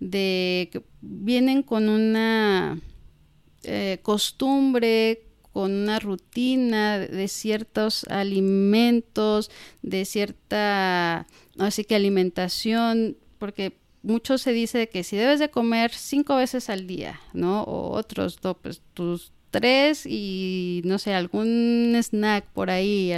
de 0.00 0.70
que 0.72 0.82
vienen 1.02 1.62
con 1.62 1.90
una 1.90 2.80
eh, 3.62 3.98
costumbre, 4.00 5.24
con 5.52 5.70
una 5.70 5.98
rutina 5.98 6.98
de 6.98 7.28
ciertos 7.28 8.04
alimentos, 8.04 9.50
de 9.82 10.06
cierta, 10.06 11.26
así 11.58 11.84
que 11.84 11.94
alimentación, 11.94 13.18
porque 13.36 13.84
mucho 14.06 14.38
se 14.38 14.52
dice 14.52 14.88
que 14.88 15.04
si 15.04 15.16
debes 15.16 15.40
de 15.40 15.50
comer 15.50 15.90
cinco 15.92 16.36
veces 16.36 16.70
al 16.70 16.86
día, 16.86 17.20
¿no? 17.32 17.62
O 17.64 17.90
otros, 17.90 18.38
pues 18.62 18.80
tus 18.94 19.32
tres 19.50 20.06
y 20.06 20.82
no 20.84 20.98
sé, 20.98 21.14
algún 21.14 21.94
snack 22.00 22.46
por 22.52 22.70
ahí. 22.70 23.12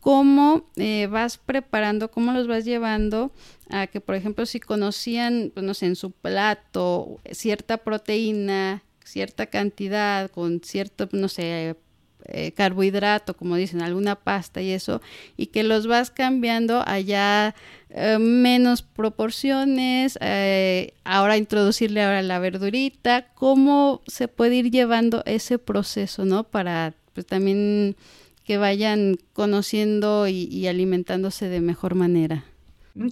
¿Cómo 0.00 0.64
eh, 0.76 1.06
vas 1.08 1.36
preparando, 1.38 2.10
cómo 2.10 2.32
los 2.32 2.46
vas 2.46 2.64
llevando 2.64 3.30
a 3.68 3.88
que, 3.88 4.00
por 4.00 4.14
ejemplo, 4.14 4.46
si 4.46 4.58
conocían, 4.58 5.50
pues, 5.52 5.66
no 5.66 5.74
sé, 5.74 5.86
en 5.86 5.96
su 5.96 6.12
plato 6.12 7.18
cierta 7.30 7.78
proteína, 7.78 8.82
cierta 9.04 9.46
cantidad, 9.46 10.30
con 10.30 10.60
cierto, 10.62 11.08
no 11.12 11.28
sé, 11.28 11.76
eh, 12.24 12.52
carbohidrato, 12.52 13.34
como 13.34 13.56
dicen, 13.56 13.82
alguna 13.82 14.16
pasta 14.16 14.60
y 14.60 14.70
eso, 14.70 15.00
y 15.36 15.46
que 15.46 15.62
los 15.62 15.86
vas 15.86 16.10
cambiando 16.10 16.82
allá 16.86 17.54
eh, 17.90 18.18
menos 18.18 18.82
proporciones, 18.82 20.18
eh, 20.20 20.94
ahora 21.04 21.36
introducirle 21.36 22.02
ahora 22.02 22.22
la 22.22 22.38
verdurita, 22.38 23.26
cómo 23.34 24.02
se 24.06 24.28
puede 24.28 24.56
ir 24.56 24.70
llevando 24.70 25.22
ese 25.26 25.58
proceso, 25.58 26.24
¿no? 26.24 26.44
Para 26.44 26.94
pues 27.14 27.26
también 27.26 27.96
que 28.44 28.58
vayan 28.58 29.18
conociendo 29.32 30.26
y 30.28 30.66
alimentándose 30.66 31.48
de 31.48 31.60
mejor 31.60 31.94
manera. 31.94 32.44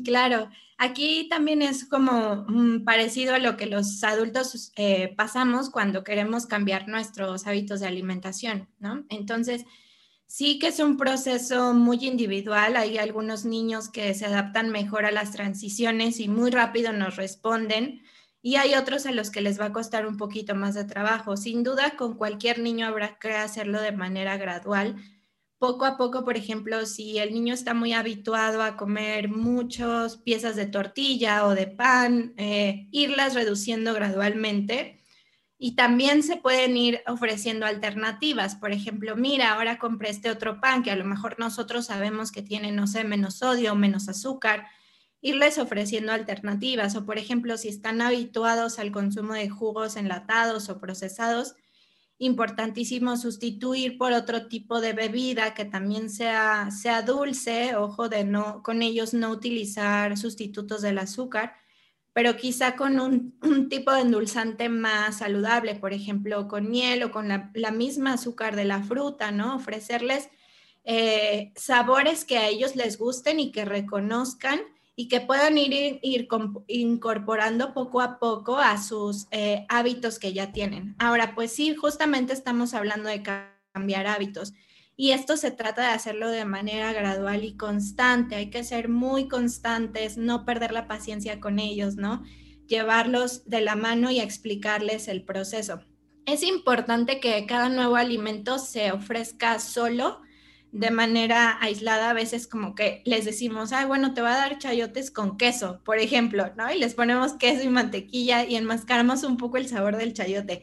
Claro, 0.05 0.49
aquí 0.79 1.29
también 1.29 1.62
es 1.62 1.85
como 1.85 2.45
mm, 2.49 2.85
parecido 2.85 3.35
a 3.35 3.39
lo 3.39 3.57
que 3.57 3.67
los 3.67 4.03
adultos 4.05 4.73
pasamos 5.17 5.71
cuando 5.71 6.05
queremos 6.05 6.47
cambiar 6.47 6.89
nuestros 6.89 7.47
hábitos 7.47 7.81
de 7.81 7.87
alimentación, 7.87 8.69
¿no? 8.79 9.05
Entonces, 9.09 9.65
Sí 10.29 10.59
que 10.59 10.69
es 10.69 10.81
un 10.81 10.97
proceso 10.97 11.73
muy 11.73 11.99
individual. 12.05 12.77
Hay 12.77 12.99
algunos 12.99 13.45
niños 13.45 13.89
que 13.89 14.12
se 14.15 14.27
adaptan 14.27 14.71
mejor 14.71 15.07
a 15.07 15.12
las 15.12 15.31
transiciones 15.31 16.19
y 16.21 16.29
muy 16.29 16.51
rápido 16.51 16.93
nos 16.93 17.17
responden. 17.17 18.03
Y 18.43 18.57
hay 18.57 18.75
otros 18.75 19.07
a 19.07 19.12
los 19.12 19.31
que 19.31 19.41
les 19.41 19.59
va 19.61 19.67
a 19.67 19.73
costar 19.73 20.07
un 20.07 20.17
poquito 20.17 20.55
más 20.55 20.75
de 20.75 20.85
trabajo. 20.85 21.37
Sin 21.37 21.62
duda, 21.62 21.97
con 21.97 22.17
cualquier 22.17 22.59
niño 22.59 22.87
habrá 22.87 23.19
que 23.19 23.33
hacerlo 23.33 23.81
de 23.81 23.93
manera 23.93 24.37
gradual. 24.37 24.97
Poco 25.59 25.87
a 25.87 25.97
poco, 25.97 26.23
por 26.23 26.37
ejemplo, 26.37 26.85
si 26.85 27.19
el 27.19 27.33
niño 27.33 27.55
está 27.55 27.73
muy 27.73 27.95
habituado 27.95 28.62
a 28.62 28.77
comer 28.77 29.31
muchas 29.31 30.19
piezas 30.19 30.55
de 30.55 30.66
tortilla 30.66 31.47
o 31.47 31.55
de 31.55 31.66
pan, 31.66 32.35
eh, 32.37 32.88
irlas 32.90 33.35
reduciendo 33.35 33.95
gradualmente 33.95 35.01
y 35.59 35.75
también 35.75 36.23
se 36.23 36.37
pueden 36.37 36.77
ir 36.77 37.01
ofreciendo 37.07 37.64
alternativas. 37.64 38.55
Por 38.57 38.73
ejemplo, 38.73 39.16
mira, 39.16 39.53
ahora 39.55 39.79
compré 39.79 40.11
este 40.11 40.31
otro 40.31 40.61
pan 40.61 40.83
que 40.83 40.90
a 40.90 40.97
lo 40.97 41.05
mejor 41.07 41.37
nosotros 41.38 41.87
sabemos 41.87 42.33
que 42.33 42.42
tiene, 42.42 42.71
no 42.73 42.87
sé, 42.87 43.05
menos 43.05 43.38
sodio 43.38 43.75
menos 43.75 44.09
azúcar. 44.11 44.66
Irles 45.23 45.57
ofreciendo 45.57 46.12
alternativas. 46.12 46.95
O, 46.97 47.07
por 47.07 47.16
ejemplo, 47.16 47.57
si 47.57 47.69
están 47.69 48.03
habituados 48.03 48.79
al 48.79 48.92
consumo 48.92 49.33
de 49.33 49.49
jugos 49.49 49.97
enlatados 49.97 50.69
o 50.69 50.79
procesados, 50.79 51.55
importantísimo 52.18 53.16
sustituir 53.16 53.98
por 53.98 54.12
otro 54.12 54.48
tipo 54.48 54.81
de 54.81 54.92
bebida 54.92 55.55
que 55.55 55.64
también 55.64 56.11
sea, 56.11 56.70
sea 56.70 57.02
dulce. 57.02 57.76
Ojo 57.76 58.09
de 58.09 58.24
no, 58.24 58.62
con 58.62 58.83
ellos 58.83 59.14
no 59.14 59.31
utilizar 59.31 60.16
sustitutos 60.16 60.83
del 60.83 60.98
azúcar 60.98 61.55
pero 62.16 62.35
quizá 62.35 62.76
con 62.76 62.98
un, 62.98 63.68
tipo 63.68 63.92
de 63.92 64.00
endulzante 64.00 64.70
más 64.70 65.18
saludable, 65.18 65.74
por 65.74 65.92
ejemplo, 65.92 66.48
con 66.48 66.70
miel 66.70 67.02
o 67.02 67.11
con 67.11 67.29
la, 67.29 67.70
misma 67.72 68.14
azúcar 68.14 68.57
de 68.57 68.64
la 68.64 68.83
fruta, 68.83 69.33
¿no? 69.33 69.55
Ofrecerles 69.55 70.31
eh, 70.85 71.52
sabores 71.57 72.24
que 72.24 72.38
a 72.38 72.48
ellos 72.48 72.74
les 72.74 72.96
gusten 72.96 73.38
y 73.38 73.52
que 73.52 73.66
reconozcan 73.66 74.61
y 74.99 75.09
que 75.09 75.21
puedan 75.21 75.59
ir, 75.59 76.01
incorporando 76.67 77.75
poco 77.75 78.01
a 78.01 78.19
poco 78.19 78.57
a 78.57 78.83
sus 78.83 79.27
eh, 79.31 79.67
hábitos 79.69 80.19
que 80.19 80.33
ya 80.33 80.53
tienen. 80.53 80.97
Ahora, 80.99 81.35
pues 81.35 81.53
sí, 81.53 81.75
justamente 81.75 82.33
estamos 82.33 82.73
hablando 82.73 83.11
de 83.11 83.23
cambiar 83.75 84.07
hábitos. 84.07 84.55
Y 84.97 85.11
esto 85.11 85.37
se 85.37 85.51
trata 85.51 85.83
de 85.83 85.89
hacerlo 85.89 86.31
de 86.31 86.47
manera 86.47 86.95
gradual 86.95 87.45
y 87.45 87.59
constante. 87.59 88.37
Hay 88.37 88.49
que 88.49 88.65
ser 88.65 88.89
muy 88.89 89.29
constantes, 89.29 90.17
no 90.17 90.47
perder 90.47 90.73
la 90.73 90.89
paciencia 90.89 91.39
con 91.39 91.59
ellos, 91.59 91.97
¿no? 91.97 92.25
Llevarlos 92.67 93.45
de 93.45 93.61
la 93.61 93.77
mano 93.77 94.11
y 94.11 94.21
explicarles 94.21 95.09
el 95.09 95.23
proceso. 95.23 95.81
Es 96.25 96.43
importante 96.43 97.21
que 97.21 97.45
cada 97.45 97.69
nuevo 97.69 97.97
alimento 97.97 98.59
se 98.59 98.91
ofrezca 98.91 99.59
solo, 99.59 100.23
de 100.72 100.90
manera 100.90 101.59
aislada. 101.61 102.11
A 102.11 102.14
veces 102.14 102.46
como 102.46 102.74
que 102.74 103.02
les 103.05 103.24
decimos, 103.24 103.72
ay, 103.72 103.87
bueno, 103.87 104.14
te 104.14 104.20
va 104.20 104.35
a 104.35 104.38
dar 104.38 104.59
chayotes 104.59 105.11
con 105.11 105.37
queso, 105.37 105.81
por 105.85 105.98
ejemplo, 105.98 106.52
¿no? 106.57 106.72
Y 106.72 106.79
les 106.79 106.94
ponemos 106.94 107.35
queso 107.35 107.62
y 107.64 107.68
mantequilla 107.68 108.44
y 108.44 108.57
enmascaramos 108.57 109.22
un 109.22 109.37
poco 109.37 109.57
el 109.57 109.68
sabor 109.68 109.96
del 109.96 110.12
chayote 110.12 110.62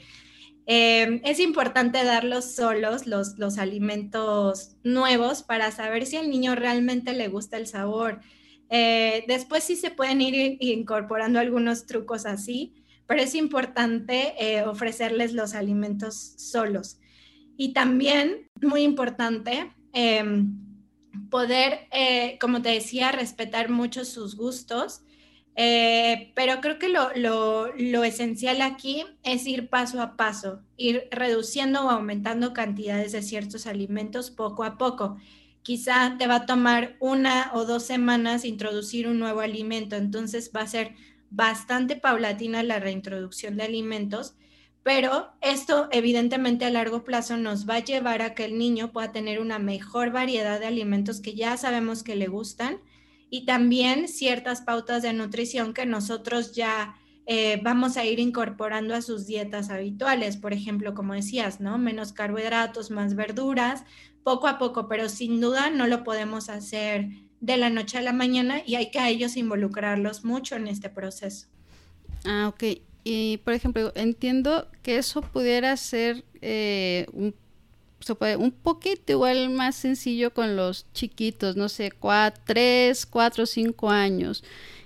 Em, 0.65 1.19
es 1.25 1.39
importante 1.39 2.03
darlos 2.05 2.55
solos, 2.55 3.05
los, 3.05 3.37
los 3.37 3.57
alimentos 3.57 4.77
nuevos, 4.83 5.43
para 5.43 5.71
saber 5.71 6.05
si 6.05 6.15
al 6.15 6.29
niño 6.29 6.55
realmente 6.55 7.13
le 7.13 7.27
gusta 7.27 7.57
el 7.57 7.67
sabor. 7.67 8.21
Eh, 8.69 9.25
después 9.27 9.63
sí 9.65 9.75
se 9.75 9.91
pueden 9.91 10.21
ir 10.21 10.57
incorporando 10.61 11.39
algunos 11.39 11.85
trucos 11.85 12.25
así, 12.25 12.73
pero 13.07 13.21
es 13.21 13.35
importante 13.35 14.33
eh, 14.39 14.63
ofrecerles 14.63 15.33
los 15.33 15.53
alimentos 15.53 16.33
solos. 16.37 16.99
Y 17.57 17.73
también, 17.73 18.47
muy 18.61 18.83
importante, 18.83 19.73
em, 19.93 20.57
poder, 21.29 21.87
eh, 21.91 22.37
como 22.41 22.61
te 22.61 22.69
decía, 22.69 23.11
respetar 23.11 23.69
mucho 23.69 24.05
sus 24.05 24.35
gustos 24.35 25.03
eh, 25.55 26.31
pero 26.35 26.61
creo 26.61 26.79
que 26.79 26.89
lo, 26.89 27.09
lo, 27.15 28.03
esencial 28.03 28.61
aquí 28.61 29.05
es 29.23 29.45
ir 29.45 29.69
paso 29.69 30.01
a 30.01 30.17
paso, 30.17 30.61
ir 30.77 31.07
reduciendo 31.11 31.85
o 31.85 31.89
aumentando 31.89 32.53
cantidades 32.53 33.11
de 33.11 33.21
ciertos 33.21 33.67
alimentos 33.67 34.31
poco 34.31 34.63
a 34.63 34.77
poco. 34.77 35.17
Quizá 35.61 36.15
te 36.17 36.27
va 36.27 36.37
a 36.37 36.45
tomar 36.45 36.97
una 36.99 37.51
o 37.53 37.65
dos 37.65 37.83
semanas 37.83 38.45
introducir 38.45 39.07
un 39.07 39.19
nuevo 39.19 39.41
alimento, 39.41 39.95
entonces 39.95 40.51
va 40.55 40.61
a 40.61 40.67
ser 40.67 40.95
bastante 41.29 41.95
paulatina 41.95 42.63
la 42.63 42.79
reintroducción 42.79 43.55
de 43.55 43.63
alimentos, 43.63 44.35
pero 44.83 45.29
esto 45.41 45.87
evidentemente 45.91 46.65
a 46.65 46.69
largo 46.69 47.03
plazo 47.03 47.37
nos 47.37 47.67
va 47.67 47.75
a 47.75 47.83
llevar 47.83 48.21
a 48.21 48.35
que 48.35 48.45
el 48.45 48.57
niño 48.57 48.91
pueda 48.91 49.13
tener 49.13 49.39
una 49.39 49.57
mejor 49.57 50.11
variedad 50.11 50.59
de 50.59 50.67
alimentos 50.67 51.21
que 51.21 51.33
ya 51.33 51.55
sabemos 51.55 52.03
que 52.03 52.17
le 52.17 52.27
gustan 52.27 52.79
y 53.29 53.45
también 53.45 54.09
ciertas 54.09 54.61
pautas 54.61 55.01
de 55.01 55.13
nutrición 55.13 55.73
que 55.73 55.85
nosotros 55.85 56.53
ya 56.53 56.95
eh, 57.25 57.59
vamos 57.63 57.95
a 57.95 58.05
ir 58.05 58.19
incorporando 58.19 58.93
a 58.93 59.01
sus 59.01 59.25
dietas 59.25 59.69
habituales. 59.69 60.37
Por 60.37 60.53
ejemplo, 60.53 60.93
como 60.93 61.13
decías, 61.13 61.61
¿no? 61.61 61.77
Menos 61.77 62.11
carbohidratos, 62.11 62.91
más 62.91 63.15
verduras, 63.15 63.85
poco 64.23 64.47
a 64.47 64.59
poco, 64.59 64.87
pero 64.87 65.09
sin 65.09 65.39
duda 65.39 65.69
no 65.69 65.87
lo 65.87 66.03
podemos 66.03 66.49
hacer 66.49 67.09
de 67.39 67.57
la 67.57 67.69
noche 67.69 67.97
a 67.97 68.01
la 68.01 68.13
mañana 68.13 68.61
y 68.65 68.75
hay 68.75 68.91
que 68.91 68.99
a 68.99 69.09
ellos 69.09 69.37
involucrarlos 69.37 70.25
mucho 70.25 70.55
en 70.55 70.67
este 70.67 70.89
proceso. 70.89 71.47
Ah, 72.25 72.49
ok. 72.53 72.63
Y, 73.03 73.37
por 73.37 73.53
ejemplo, 73.53 73.91
entiendo 73.95 74.67
que 74.81 74.97
eso 74.97 75.21
pudiera 75.21 75.75
ser 75.77 76.23
eh, 76.41 77.05
un 77.11 77.33
se 78.03 78.15
puede 78.15 78.35
un 78.35 78.51
poquito 78.51 79.13
igual 79.13 79.49
más 79.49 79.75
sencillo 79.75 80.33
con 80.33 80.55
los 80.55 80.85
chiquitos, 80.93 81.55
no 81.55 81.69
sé, 81.69 81.91
cuatro, 81.91 82.41
tres, 82.45 83.05
cuatro, 83.05 83.45
cinco 83.45 83.89
años. 83.89 84.43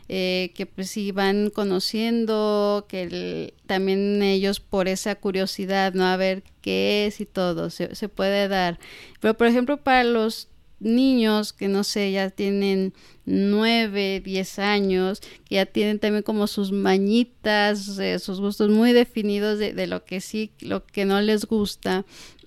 Eh, 0.10 0.52
que 0.56 0.66
pues 0.66 0.90
sí 0.92 1.12
van 1.12 1.50
conociendo, 1.50 2.86
que 2.88 3.54
también 3.66 4.24
ellos 4.24 4.62
por 4.62 4.88
esa 4.88 5.16
curiosidad, 5.16 5.94
¿no? 5.94 6.06
A 6.06 6.16
ver 6.16 6.44
qué 6.62 7.08
es 7.08 7.20
y 7.20 7.26
todo, 7.26 7.70
se, 7.70 7.94
se, 7.94 8.08
puede 8.08 8.48
dar. 8.48 8.80
Pero 9.20 9.36
por 9.36 9.48
ejemplo 9.48 9.76
para 9.76 10.06
los 10.06 10.48
niños 10.80 11.54
que 11.54 11.68
no 11.68 11.84
sé, 11.84 12.12
ya 12.12 12.30
tienen 12.30 12.94
nueve, 13.26 14.22
diez 14.24 14.60
años, 14.60 15.22
que 15.46 15.56
ya 15.56 15.66
tienen 15.66 16.00
también 16.00 16.24
como 16.24 16.48
sus 16.48 16.72
mañitas, 16.72 18.00
eh, 18.00 18.20
sus 18.20 18.40
gustos 18.40 18.70
muy 18.70 18.94
definidos 18.94 19.60
de, 19.60 19.88
lo 19.88 20.06
que 20.06 20.22
sí, 20.22 20.52
lo 20.60 20.86
que 20.86 21.06
no 21.06 21.22
les 21.22 21.46
gusta, 21.46 22.06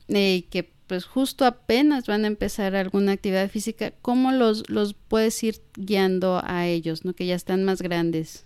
y 0.09 0.43
que 0.43 0.73
pues 0.87 1.05
justo 1.05 1.45
apenas 1.45 2.07
van 2.07 2.25
a 2.25 2.29
empezar 2.29 2.75
alguna 2.75 3.13
actividad 3.13 3.49
física, 3.49 3.93
¿cómo 4.03 4.33
los, 4.33 4.69
los 4.69 4.95
puedes 4.95 5.41
ir 5.45 5.63
guiando 5.77 6.41
a 6.45 6.67
ellos, 6.67 7.05
¿no? 7.05 7.13
que 7.13 7.27
ya 7.27 7.37
están 7.37 7.63
más 7.63 7.81
grandes? 7.81 8.45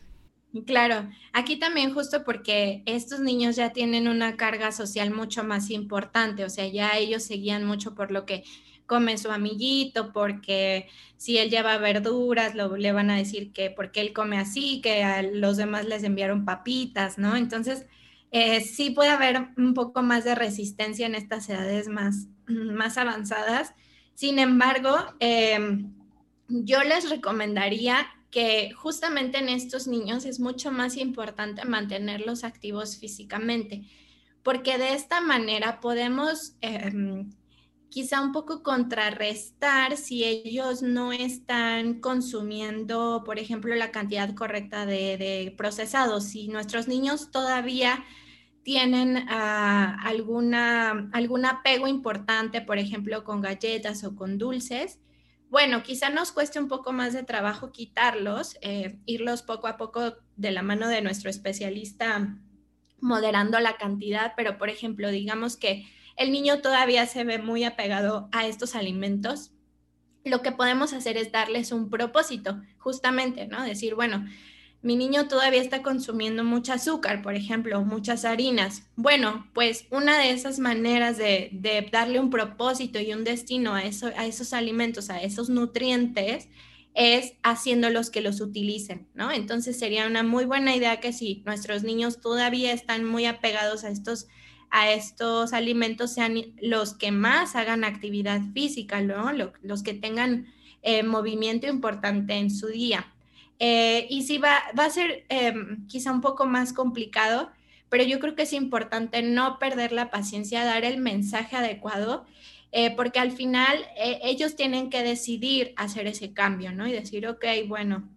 Claro, 0.66 1.08
aquí 1.32 1.56
también 1.56 1.92
justo 1.92 2.22
porque 2.22 2.82
estos 2.86 3.18
niños 3.20 3.56
ya 3.56 3.72
tienen 3.72 4.06
una 4.06 4.36
carga 4.36 4.70
social 4.70 5.10
mucho 5.10 5.42
más 5.42 5.70
importante, 5.70 6.44
o 6.44 6.50
sea, 6.50 6.68
ya 6.68 6.96
ellos 6.96 7.24
se 7.24 7.34
guían 7.34 7.64
mucho 7.64 7.94
por 7.96 8.12
lo 8.12 8.24
que 8.24 8.44
come 8.86 9.18
su 9.18 9.30
amiguito, 9.30 10.12
porque 10.12 10.88
si 11.16 11.38
él 11.38 11.50
lleva 11.50 11.78
verduras, 11.78 12.54
le 12.54 12.92
van 12.92 13.10
a 13.10 13.16
decir 13.16 13.52
que 13.52 13.70
porque 13.70 14.00
él 14.00 14.12
come 14.12 14.38
así, 14.38 14.80
que 14.80 15.02
a 15.02 15.22
los 15.22 15.56
demás 15.56 15.86
les 15.86 16.04
enviaron 16.04 16.44
papitas, 16.44 17.18
¿no? 17.18 17.36
Entonces, 17.36 17.86
eh, 18.30 18.60
sí 18.60 18.90
puede 18.90 19.10
haber 19.10 19.48
un 19.56 19.74
poco 19.74 20.02
más 20.02 20.24
de 20.24 20.34
resistencia 20.34 21.06
en 21.06 21.14
estas 21.14 21.48
edades 21.48 21.88
más, 21.88 22.26
más 22.46 22.98
avanzadas. 22.98 23.74
Sin 24.14 24.38
embargo, 24.38 24.96
em, 25.20 25.92
yo 26.48 26.82
les 26.82 27.08
recomendaría 27.10 28.06
que 28.30 28.72
justamente 28.72 29.38
en 29.38 29.48
estos 29.48 29.86
niños 29.86 30.24
es 30.24 30.40
mucho 30.40 30.72
más 30.72 30.96
importante 30.96 31.64
mantenerlos 31.64 32.42
activos 32.42 32.96
físicamente, 32.96 33.84
porque 34.42 34.78
de 34.78 34.94
esta 34.94 35.20
manera 35.20 35.80
podemos 35.80 36.56
em, 36.60 37.30
quizá 37.94 38.20
un 38.20 38.32
poco 38.32 38.64
contrarrestar 38.64 39.96
si 39.96 40.24
ellos 40.24 40.82
no 40.82 41.12
están 41.12 42.00
consumiendo, 42.00 43.22
por 43.24 43.38
ejemplo, 43.38 43.72
la 43.76 43.92
cantidad 43.92 44.34
correcta 44.34 44.84
de, 44.84 45.54
procesados. 45.56 46.24
Si 46.24 46.48
nuestros 46.48 46.88
niños 46.88 47.30
todavía 47.30 48.04
tienen 48.64 49.24
ah, 49.28 49.96
alguna, 50.02 51.08
algún 51.12 51.44
apego 51.44 51.86
importante, 51.86 52.60
por 52.60 52.78
ejemplo, 52.78 53.22
con 53.22 53.40
galletas 53.40 54.02
o 54.02 54.16
con 54.16 54.38
dulces, 54.38 54.98
bueno, 55.48 55.84
quizá 55.84 56.10
nos 56.10 56.32
cueste 56.32 56.58
un 56.58 56.66
poco 56.66 56.92
más 56.92 57.12
de 57.12 57.22
trabajo 57.22 57.70
quitarlos, 57.70 58.58
eh, 58.60 58.98
irlos 59.06 59.42
poco 59.42 59.68
a 59.68 59.76
poco 59.76 60.16
de 60.34 60.50
la 60.50 60.62
mano 60.62 60.88
de 60.88 61.00
nuestro 61.00 61.30
especialista 61.30 62.40
moderando 63.00 63.60
la 63.60 63.76
cantidad, 63.76 64.32
pero 64.36 64.58
por 64.58 64.68
ejemplo, 64.68 65.12
digamos 65.12 65.56
que 65.56 65.86
el 66.16 66.32
niño 66.32 66.60
todavía 66.60 67.06
se 67.06 67.24
ve 67.24 67.38
muy 67.38 67.64
apegado 67.64 68.28
a 68.32 68.46
estos 68.46 68.74
alimentos, 68.74 69.52
lo 70.24 70.42
que 70.42 70.52
podemos 70.52 70.92
hacer 70.92 71.16
es 71.16 71.32
darles 71.32 71.72
un 71.72 71.90
propósito, 71.90 72.62
justamente, 72.78 73.46
¿no? 73.46 73.62
Decir, 73.62 73.94
bueno, 73.94 74.24
mi 74.84 74.96
niño 74.96 75.28
todavía 75.28 75.62
está 75.62 75.82
consumiendo 75.82 76.44
mucho 76.44 76.72
azúcar, 76.72 77.22
por 77.22 77.34
ejemplo, 77.34 77.82
muchas 77.84 78.24
harinas. 78.24 78.82
Bueno, 78.96 79.48
pues 79.54 79.86
una 79.90 80.18
de 80.18 80.30
esas 80.30 80.58
maneras 80.58 81.16
de, 81.16 81.88
darle 81.90 82.20
un 82.20 82.30
propósito 82.30 83.00
y 83.00 83.12
un 83.12 83.24
destino 83.24 83.74
a, 83.74 83.78
a 83.78 84.26
esos 84.26 84.52
alimentos, 84.52 85.10
a 85.10 85.22
esos 85.22 85.48
nutrientes, 85.48 86.48
es 86.94 87.32
haciéndolos 87.42 88.10
que 88.10 88.20
los 88.20 88.40
utilicen, 88.40 89.08
¿no? 89.14 89.32
Entonces 89.32 89.78
sería 89.78 90.06
una 90.06 90.22
muy 90.22 90.44
buena 90.44 90.76
idea 90.76 91.00
que 91.00 91.12
si 91.12 91.42
nuestros 91.44 91.82
niños 91.82 92.20
todavía 92.20 92.72
están 92.72 93.04
muy 93.04 93.26
apegados 93.26 93.84
a 93.84 93.88
estos, 93.88 94.28
a 94.76 94.90
estos 94.90 95.52
alimentos, 95.52 96.12
sean 96.12 96.34
los 96.60 96.94
que 96.94 97.12
más 97.12 97.54
hagan 97.54 97.84
actividad 97.84 98.40
física. 98.52 99.00
Los 99.62 99.84
que 99.84 99.94
tengan 99.94 100.52
eh, 100.82 101.04
movimiento 101.04 101.68
importante 101.68 102.34
en 102.34 102.50
su 102.50 102.66
día. 102.66 103.14
Eh, 103.60 104.08
y 104.10 104.24
sí, 104.24 104.38
va, 104.38 104.56
a 104.76 104.90
ser 104.90 105.26
em, 105.28 105.86
quizá 105.86 106.10
un 106.10 106.20
poco 106.20 106.46
más 106.46 106.72
complicado, 106.72 107.52
pero 107.88 108.02
yo 108.02 108.18
creo 108.18 108.34
que 108.34 108.42
es 108.42 108.52
importante 108.52 109.22
no 109.22 109.60
perder 109.60 109.92
la 109.92 110.10
paciencia, 110.10 110.64
dar 110.64 110.84
el 110.84 110.98
mensaje 110.98 111.54
adecuado, 111.54 112.26
eh, 112.72 112.90
porque 112.96 113.20
al 113.20 113.30
final 113.30 113.78
ellos 114.24 114.56
tienen 114.56 114.90
que 114.90 115.04
decidir 115.04 115.72
hacer 115.76 116.08
ese 116.08 116.32
cambio, 116.32 116.72
¿no? 116.72 116.88
Y 116.88 116.92
decir, 116.92 117.28
ok, 117.28 117.44
bueno, 117.68 118.08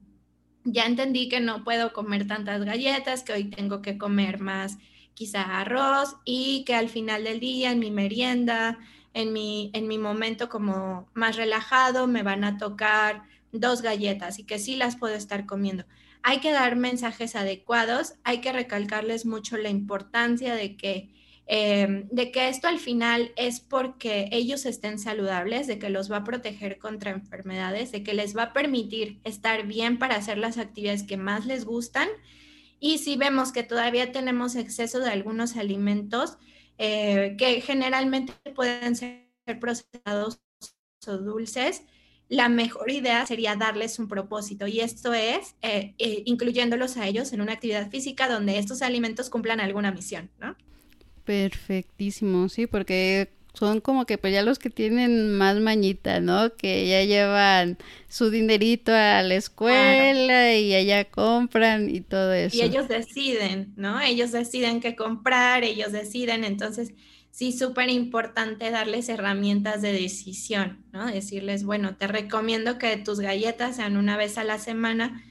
ya 0.63 0.87
entendí 0.87 1.29
que 1.29 1.39
no 1.39 1.63
puedo 1.63 1.93
comer 1.93 2.25
tantas 2.25 2.65
galletas, 2.65 3.21
que 3.21 3.33
hoy 3.33 3.43
tengo 3.43 3.83
que 3.83 3.99
comer 3.99 4.39
más 4.39 4.79
quizá 5.17 5.59
arroz 5.59 6.15
y 6.25 6.63
que 6.63 6.75
al 6.75 6.89
final 6.89 7.23
del 7.23 7.39
día 7.39 7.71
en 7.71 7.79
mi 7.79 7.89
merienda, 7.89 8.77
en 9.15 9.33
mi, 9.33 9.71
en 9.73 9.87
mi 9.87 9.97
momento 9.97 10.47
como 10.47 11.09
más 11.15 11.37
relajado, 11.37 12.05
me 12.05 12.21
van 12.21 12.43
a 12.43 12.59
tocar 12.59 13.23
dos 13.51 13.81
galletas 13.81 14.37
y 14.37 14.43
que 14.43 14.59
sí 14.59 14.75
las 14.75 14.95
puedo 14.95 15.15
estar 15.15 15.47
comiendo. 15.47 15.85
Hay 16.21 16.39
que 16.39 16.51
dar 16.51 16.75
mensajes 16.75 17.35
adecuados, 17.35 18.13
hay 18.23 18.41
que 18.41 18.51
recalcarles 18.51 19.25
mucho 19.25 19.57
la 19.57 19.69
importancia 19.69 20.53
de 20.53 20.77
que, 20.77 21.09
em, 21.47 22.07
de 22.09 22.31
que 22.31 22.49
esto 22.49 22.67
al 22.67 22.77
final 22.77 23.31
es 23.37 23.59
porque 23.59 24.29
ellos 24.31 24.67
estén 24.67 24.99
saludables, 24.99 25.65
de 25.65 25.79
que 25.79 25.89
los 25.89 26.11
va 26.11 26.17
a 26.17 26.23
proteger 26.23 26.77
contra 26.77 27.09
enfermedades, 27.09 27.91
de 27.91 28.03
que 28.03 28.13
les 28.13 28.37
va 28.37 28.43
a 28.43 28.53
permitir 28.53 29.19
estar 29.23 29.65
bien 29.65 29.97
para 29.97 30.17
hacer 30.17 30.37
las 30.37 30.59
actividades 30.59 31.01
que 31.01 31.17
más 31.17 31.47
les 31.47 31.65
gustan. 31.65 32.07
Y 32.79 32.99
si 32.99 33.17
vemos 33.17 33.51
que 33.51 33.63
todavía 33.63 34.11
tenemos 34.11 34.55
exceso 34.55 34.99
de 34.99 35.09
algunos 35.09 35.55
alimentos 35.57 36.37
eh, 36.77 37.35
que 37.37 37.61
generalmente 37.61 38.33
pueden 38.55 38.95
ser 38.95 39.27
procesados 39.59 40.39
o 41.07 41.17
dulces, 41.17 41.83
la 42.29 42.49
mejor 42.49 42.91
idea 42.91 43.25
sería 43.25 43.55
darles 43.55 43.99
un 43.99 44.07
propósito 44.07 44.67
y 44.67 44.81
esto 44.81 45.13
es 45.13 45.55
eh, 45.61 45.95
eh, 45.97 46.23
incluyéndolos 46.25 46.97
a 46.97 47.07
ellos 47.07 47.31
en 47.31 47.41
una 47.41 47.53
actividad 47.53 47.89
física 47.89 48.27
donde 48.27 48.57
estos 48.57 48.81
alimentos 48.81 49.29
cumplan 49.29 49.61
alguna 49.61 49.91
misión, 49.91 50.29
¿no? 50.39 50.55
Perfectísimo, 51.23 52.49
sí, 52.49 52.67
porque 52.67 53.36
son 53.57 53.81
como 53.81 54.05
que 54.05 54.17
pues 54.17 54.33
ya 54.33 54.43
los 54.43 54.59
que 54.59 54.69
tienen 54.69 55.31
más 55.31 55.59
mañita, 55.59 56.19
¿no? 56.19 56.55
Que 56.55 56.87
ya 56.87 57.03
llevan 57.03 57.77
su 58.07 58.29
dinerito 58.29 58.91
a 58.93 59.23
la 59.23 59.35
escuela 59.35 60.53
y 60.53 60.75
allá 60.75 61.05
compran 61.05 61.89
y 61.89 62.01
todo 62.01 62.33
eso. 62.33 62.55
Y 62.55 62.61
ellos 62.61 62.87
deciden, 62.87 63.73
¿no? 63.75 63.99
Ellos 63.99 64.31
deciden 64.31 64.79
qué 64.79 64.95
comprar, 64.95 65.63
ellos 65.63 65.91
deciden, 65.91 66.43
entonces 66.43 66.93
sí, 67.31 67.51
súper 67.51 67.89
importante 67.89 68.69
darles 68.69 69.09
herramientas 69.09 69.81
de 69.81 69.91
decisión, 69.91 70.85
¿no? 70.93 71.07
Decirles, 71.07 71.63
bueno, 71.63 71.95
te 71.95 72.07
recomiendo 72.07 72.77
que 72.77 72.95
tus 72.97 73.19
galletas 73.19 73.77
sean 73.77 73.97
una 73.97 74.17
vez 74.17 74.37
a 74.37 74.43
la 74.43 74.59
semana, 74.59 75.23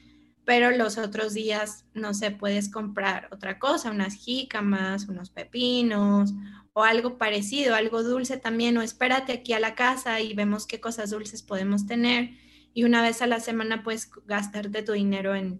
pero 0.43 0.71
los 0.71 0.97
otros 0.97 1.33
días, 1.33 1.85
no 1.93 2.13
sé, 2.13 2.31
puedes 2.31 2.69
comprar 2.69 3.29
otra 3.31 3.57
cosa, 3.57 3.91
unas 3.91 4.15
jícamas, 4.15 5.07
unos 5.07 5.29
pepinos 5.29 6.33
o 6.77 6.83
algo 6.83 7.17
parecido, 7.17 7.73
algo 7.73 8.03
dulce 8.03 8.37
también, 8.37 8.77
o 8.77 8.83
espérate 8.83 9.33
aquí 9.33 9.53
a 9.53 9.59
la 9.59 9.73
casa 9.73 10.21
y 10.21 10.35
vemos 10.35 10.67
qué 10.67 10.79
cosas 10.79 11.09
dulces 11.09 11.41
podemos 11.41 11.87
tener 11.87 12.35
y 12.71 12.83
una 12.83 13.01
vez 13.01 13.23
a 13.23 13.25
la 13.25 13.39
semana 13.39 13.81
puedes 13.81 14.11
gastarte 14.27 14.83
tu 14.83 14.91
dinero 14.91 15.33
en, 15.33 15.59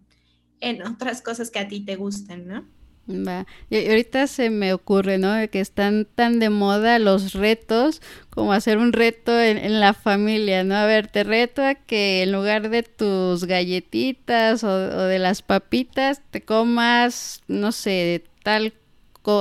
en 0.59 0.83
otras 0.83 1.23
cosas 1.23 1.49
que 1.49 1.57
a 1.57 1.67
ti 1.67 1.79
te 1.79 1.95
gusten, 1.95 2.47
¿no? 2.47 2.67
Va. 3.09 3.47
Y 3.71 3.87
ahorita 3.87 4.27
se 4.27 4.51
me 4.51 4.73
ocurre, 4.73 5.17
¿no? 5.17 5.33
Que 5.49 5.59
están 5.59 6.05
tan 6.05 6.37
de 6.37 6.51
moda 6.51 6.99
los 6.99 7.33
retos 7.33 8.03
como 8.29 8.53
hacer 8.53 8.77
un 8.77 8.93
reto 8.93 9.41
en, 9.41 9.79
la 9.79 9.95
familia, 9.95 10.63
¿no? 10.63 10.75
A 10.75 10.85
ver, 10.85 11.07
te 11.07 11.23
reto 11.23 11.63
a 11.63 11.73
que 11.73 12.21
en 12.21 12.31
lugar 12.31 12.69
de 12.69 12.83
tus 12.83 13.45
galletitas 13.45 14.63
o, 14.63 14.77
de 14.77 15.17
las 15.17 15.41
papitas 15.41 16.21
te 16.29 16.41
comas, 16.43 17.41
no 17.47 17.71
sé, 17.71 18.23
tal, 18.43 18.75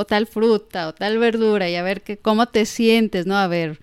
tal 0.07 0.27
fruta 0.27 0.88
o 0.88 0.94
tal 0.94 1.18
verdura 1.18 1.68
y 1.70 1.77
a 1.77 1.83
ver 1.83 2.03
que, 2.03 2.16
cómo 2.16 2.46
te 2.46 2.66
sientes, 2.66 3.27
¿no? 3.27 3.37
A 3.37 3.46
ver, 3.46 3.81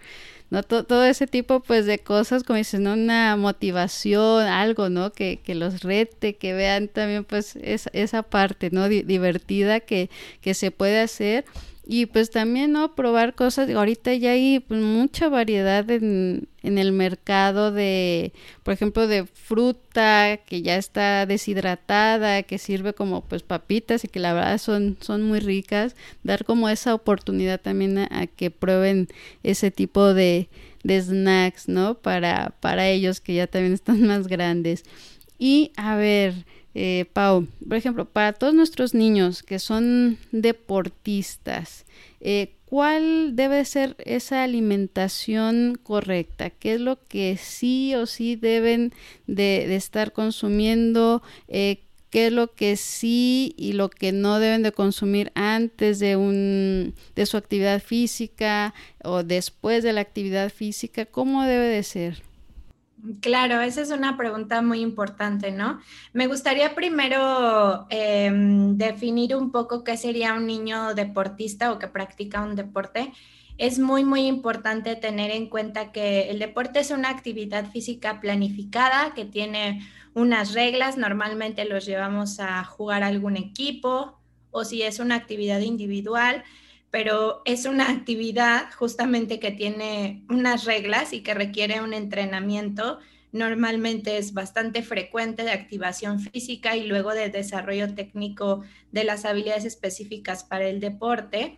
¿no? 0.49 0.63
Todo, 0.63 1.05
ese 1.05 1.27
tipo 1.27 1.61
pues 1.61 1.85
de 1.85 1.99
cosas, 1.99 2.43
como 2.43 2.57
dices, 2.57 2.79
¿no? 2.79 2.93
Una 2.93 3.35
motivación, 3.37 4.45
algo, 4.45 4.89
¿no? 4.89 5.11
Que, 5.11 5.39
que 5.43 5.55
los 5.55 5.81
rete, 5.81 6.35
que 6.35 6.53
vean 6.53 6.89
también 6.89 7.23
pues 7.23 7.57
esa 7.57 8.23
parte, 8.23 8.69
¿no? 8.71 8.89
divertida 8.89 9.79
que, 9.79 10.09
que 10.41 10.53
se 10.53 10.71
puede 10.71 10.99
hacer 10.99 11.45
y 11.85 12.05
pues 12.05 12.31
también, 12.31 12.71
¿no? 12.71 12.95
Probar 12.95 13.35
cosas. 13.35 13.69
Ahorita 13.69 14.13
ya 14.13 14.31
hay 14.31 14.59
pues, 14.59 14.81
mucha 14.81 15.29
variedad 15.29 15.89
en, 15.91 16.47
en, 16.63 16.77
el 16.77 16.91
mercado 16.91 17.71
de, 17.71 18.33
por 18.63 18.73
ejemplo, 18.73 19.07
de 19.07 19.25
fruta 19.25 20.39
que 20.45 20.61
ya 20.61 20.77
está 20.77 21.25
deshidratada, 21.25 22.43
que 22.43 22.57
sirve 22.57 22.93
como 22.93 23.21
pues 23.21 23.43
papitas 23.43 24.03
y 24.03 24.07
que 24.07 24.19
la 24.19 24.33
verdad 24.33 24.57
son, 24.57 24.97
son 25.01 25.23
muy 25.23 25.39
ricas. 25.39 25.95
Dar 26.23 26.45
como 26.45 26.69
esa 26.69 26.95
oportunidad 26.95 27.61
también 27.61 27.97
a, 27.97 28.27
que 28.27 28.51
prueben 28.51 29.07
ese 29.43 29.71
tipo 29.71 30.13
de, 30.13 30.49
de 30.83 31.01
snacks, 31.01 31.67
¿no? 31.67 31.95
Para, 31.95 32.55
para 32.59 32.87
ellos 32.87 33.21
que 33.21 33.35
ya 33.35 33.47
también 33.47 33.73
están 33.73 34.01
más 34.07 34.27
grandes. 34.27 34.83
Y 35.45 35.73
a 35.75 35.97
ver, 35.97 36.45
eh, 36.73 37.03
Pau, 37.11 37.47
por 37.67 37.75
ejemplo, 37.75 38.05
para 38.05 38.31
todos 38.31 38.53
nuestros 38.53 38.93
niños 38.93 39.43
que 39.43 39.59
son 39.59 40.17
deportistas, 40.31 41.83
eh, 42.21 42.53
¿cuál 42.63 43.35
debe 43.35 43.65
ser 43.65 43.97
esa 44.05 44.43
alimentación 44.43 45.77
correcta? 45.83 46.49
¿Qué 46.49 46.75
es 46.75 46.79
lo 46.79 46.97
que 47.09 47.35
sí 47.35 47.93
o 47.93 48.05
sí 48.05 48.37
deben 48.37 48.93
de, 49.27 49.75
estar 49.75 50.13
consumiendo? 50.13 51.21
Eh, 51.49 51.81
¿Qué 52.09 52.27
es 52.27 52.31
lo 52.31 52.53
que 52.53 52.77
sí 52.77 53.53
y 53.57 53.73
lo 53.73 53.89
que 53.89 54.13
no 54.13 54.39
deben 54.39 54.63
de 54.63 54.71
consumir 54.71 55.33
antes 55.35 55.99
de, 55.99 56.15
un, 56.15 56.93
de 57.17 57.25
su 57.25 57.35
actividad 57.35 57.83
física 57.83 58.73
o 59.03 59.23
después 59.23 59.83
de 59.83 59.91
la 59.91 59.99
actividad 59.99 60.49
física? 60.49 61.05
¿Cómo 61.05 61.43
debe 61.43 61.67
de 61.67 61.83
ser? 61.83 62.32
Claro, 63.19 63.59
esa 63.59 63.81
es 63.81 63.91
una 63.91 64.15
pregunta 64.15 64.61
muy 64.61 64.79
importante, 64.79 65.51
¿no? 65.51 65.81
Me 66.13 66.27
gustaría 66.27 66.73
primero 66.73 67.85
em, 67.89 68.77
definir 68.77 69.35
un 69.35 69.51
poco 69.51 69.83
qué 69.83 69.97
sería 69.97 70.33
un 70.35 70.47
niño 70.47 70.93
deportista 70.93 71.73
o 71.73 71.79
que 71.79 71.89
practica 71.89 72.41
un 72.41 72.55
deporte. 72.55 73.11
Es 73.57 73.77
muy, 73.77 74.05
muy 74.05 74.25
importante 74.25 74.95
tener 74.95 75.31
en 75.31 75.49
cuenta 75.49 75.91
que 75.91 76.29
el 76.29 76.39
deporte 76.39 76.79
es 76.79 76.91
una 76.91 77.09
actividad 77.09 77.69
física 77.71 78.21
planificada 78.21 79.13
que 79.13 79.25
tiene 79.25 79.85
unas 80.13 80.53
reglas. 80.53 80.97
Normalmente 80.97 81.65
los 81.65 81.85
llevamos 81.85 82.39
a 82.39 82.63
jugar 82.63 83.03
algún 83.03 83.35
equipo 83.35 84.17
o 84.51 84.63
si 84.63 84.81
es 84.81 84.99
una 84.99 85.15
actividad 85.15 85.59
individual, 85.59 86.43
pero 86.93 87.41
es 87.45 87.65
una 87.65 87.89
actividad 87.89 88.71
justamente 88.77 89.39
que 89.39 89.49
tiene 89.49 90.23
unas 90.29 90.65
reglas 90.65 91.11
y 91.11 91.23
que 91.23 91.33
requiere 91.33 91.81
un 91.81 91.91
entrenamiento. 91.91 92.99
Normalmente 93.31 94.19
es 94.19 94.35
bastante 94.35 94.83
frecuente 94.83 95.41
de 95.41 95.49
activación 95.49 96.19
física 96.19 96.77
y 96.77 96.85
luego 96.85 97.15
de 97.15 97.29
desarrollo 97.29 97.95
técnico 97.95 98.61
de 98.91 99.05
las 99.05 99.25
habilidades 99.25 99.65
específicas 99.65 100.43
para 100.43 100.67
el 100.67 100.79
deporte 100.79 101.57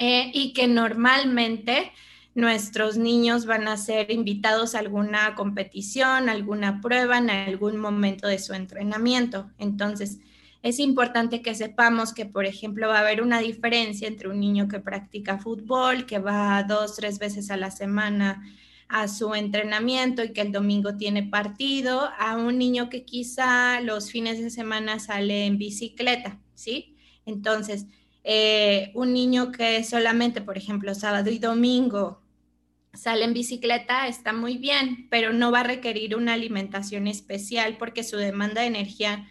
eh, 0.00 0.32
y 0.34 0.52
que 0.52 0.66
normalmente 0.66 1.92
nuestros 2.34 2.96
niños 2.96 3.46
van 3.46 3.68
a 3.68 3.76
ser 3.76 4.10
invitados 4.10 4.74
a 4.74 4.80
alguna 4.80 5.36
competición, 5.36 6.28
alguna 6.28 6.80
prueba 6.80 7.18
en 7.18 7.30
algún 7.30 7.76
momento 7.76 8.26
de 8.26 8.40
su 8.40 8.52
entrenamiento. 8.52 9.48
Entonces, 9.58 10.18
es 10.66 10.80
importante 10.80 11.42
que 11.42 11.54
sepamos 11.54 12.12
que, 12.12 12.26
por 12.26 12.44
ejemplo, 12.44 12.88
va 12.88 12.96
a 12.96 13.00
haber 13.02 13.22
una 13.22 13.38
diferencia 13.38 14.08
entre 14.08 14.28
un 14.28 14.40
niño 14.40 14.66
que 14.66 14.80
practica 14.80 15.38
fútbol, 15.38 16.06
que 16.06 16.18
va 16.18 16.64
dos, 16.64 16.96
tres 16.96 17.20
veces 17.20 17.52
a 17.52 17.56
la 17.56 17.70
semana 17.70 18.42
a 18.88 19.06
su 19.06 19.32
entrenamiento 19.36 20.24
y 20.24 20.32
que 20.32 20.40
el 20.40 20.50
domingo 20.50 20.96
tiene 20.96 21.22
partido, 21.22 22.10
a 22.18 22.36
un 22.36 22.58
niño 22.58 22.88
que 22.90 23.04
quizá 23.04 23.80
los 23.80 24.10
fines 24.10 24.40
de 24.40 24.50
semana 24.50 24.98
sale 24.98 25.46
en 25.46 25.56
bicicleta, 25.56 26.40
¿sí? 26.54 26.96
Entonces, 27.26 27.86
eh, 28.24 28.90
un 28.94 29.12
niño 29.12 29.52
que 29.52 29.84
solamente, 29.84 30.40
por 30.40 30.58
ejemplo, 30.58 30.96
sábado 30.96 31.30
y 31.30 31.38
domingo 31.38 32.22
sale 32.92 33.24
en 33.24 33.34
bicicleta 33.34 34.08
está 34.08 34.32
muy 34.32 34.56
bien, 34.56 35.06
pero 35.10 35.32
no 35.32 35.52
va 35.52 35.60
a 35.60 35.64
requerir 35.64 36.16
una 36.16 36.32
alimentación 36.32 37.06
especial 37.06 37.76
porque 37.78 38.02
su 38.02 38.16
demanda 38.16 38.62
de 38.62 38.68
energía 38.68 39.28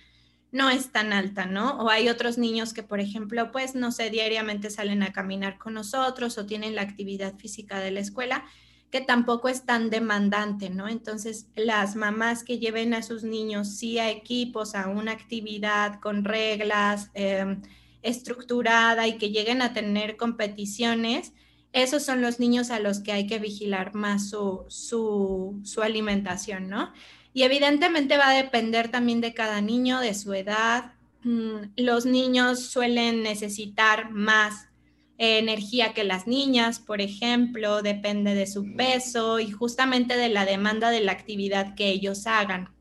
no 0.55 0.69
es 0.69 0.89
tan 0.93 1.11
alta, 1.11 1.45
¿no? 1.45 1.79
O 1.79 1.89
hay 1.89 2.07
otros 2.07 2.37
niños 2.37 2.73
que, 2.73 2.81
por 2.81 3.01
ejemplo, 3.01 3.51
pues, 3.51 3.75
no 3.75 3.91
sé, 3.91 4.09
diariamente 4.09 4.69
salen 4.69 5.03
a 5.03 5.11
caminar 5.11 5.57
con 5.57 5.73
nosotros 5.73 6.37
o 6.37 6.45
tienen 6.45 6.75
la 6.75 6.81
actividad 6.81 7.35
física 7.37 7.79
de 7.79 7.91
la 7.91 7.99
escuela 7.99 8.45
que 8.89 9.01
tampoco 9.01 9.49
es 9.49 9.65
tan 9.65 9.89
demandante, 9.89 10.69
¿no? 10.69 10.87
Entonces, 10.87 11.47
las 11.55 11.97
mamás 11.97 12.45
que 12.45 12.59
lleven 12.59 12.93
a 12.93 13.03
sus 13.03 13.23
niños 13.23 13.75
sí 13.75 13.99
a 13.99 14.09
equipos, 14.09 14.75
a 14.75 14.87
una 14.87 15.11
actividad 15.11 15.99
con 15.99 16.23
reglas, 16.23 17.11
em, 17.15 17.61
estructurada 18.01 19.09
y 19.09 19.17
que 19.17 19.31
lleguen 19.31 19.61
a 19.61 19.73
tener 19.73 20.15
competiciones, 20.15 21.33
esos 21.73 22.03
son 22.03 22.21
los 22.21 22.39
niños 22.39 22.71
a 22.71 22.79
los 22.79 23.01
que 23.01 23.11
hay 23.11 23.27
que 23.27 23.39
vigilar 23.39 23.93
más 23.93 24.29
su, 24.29 24.63
su, 24.69 25.81
alimentación, 25.81 26.69
¿no? 26.69 26.93
Y 27.35 27.43
evidentemente 27.43 28.17
va 28.17 28.29
a 28.29 28.33
depender 28.33 28.87
también 28.87 29.19
de 29.19 29.33
cada 29.33 29.59
niño, 29.59 29.99
de 29.99 30.13
su 30.13 30.33
edad. 30.33 30.93
Mm, 31.23 31.73
los 31.75 32.05
niños 32.05 32.61
suelen 32.61 33.23
necesitar 33.23 34.09
más 34.09 34.69
energía 35.17 35.93
que 35.93 36.05
las 36.05 36.27
niñas, 36.27 36.79
por 36.79 37.01
ejemplo, 37.01 37.81
depende 37.81 38.35
de 38.35 38.47
su 38.47 38.73
peso 38.77 39.41
y 39.41 39.51
justamente 39.51 40.15
de 40.15 40.29
la 40.29 40.45
demanda 40.45 40.89
de 40.91 41.01
la 41.01 41.11
actividad 41.11 41.75
que 41.75 41.89
ellos 41.89 42.25
hagan. 42.25 42.73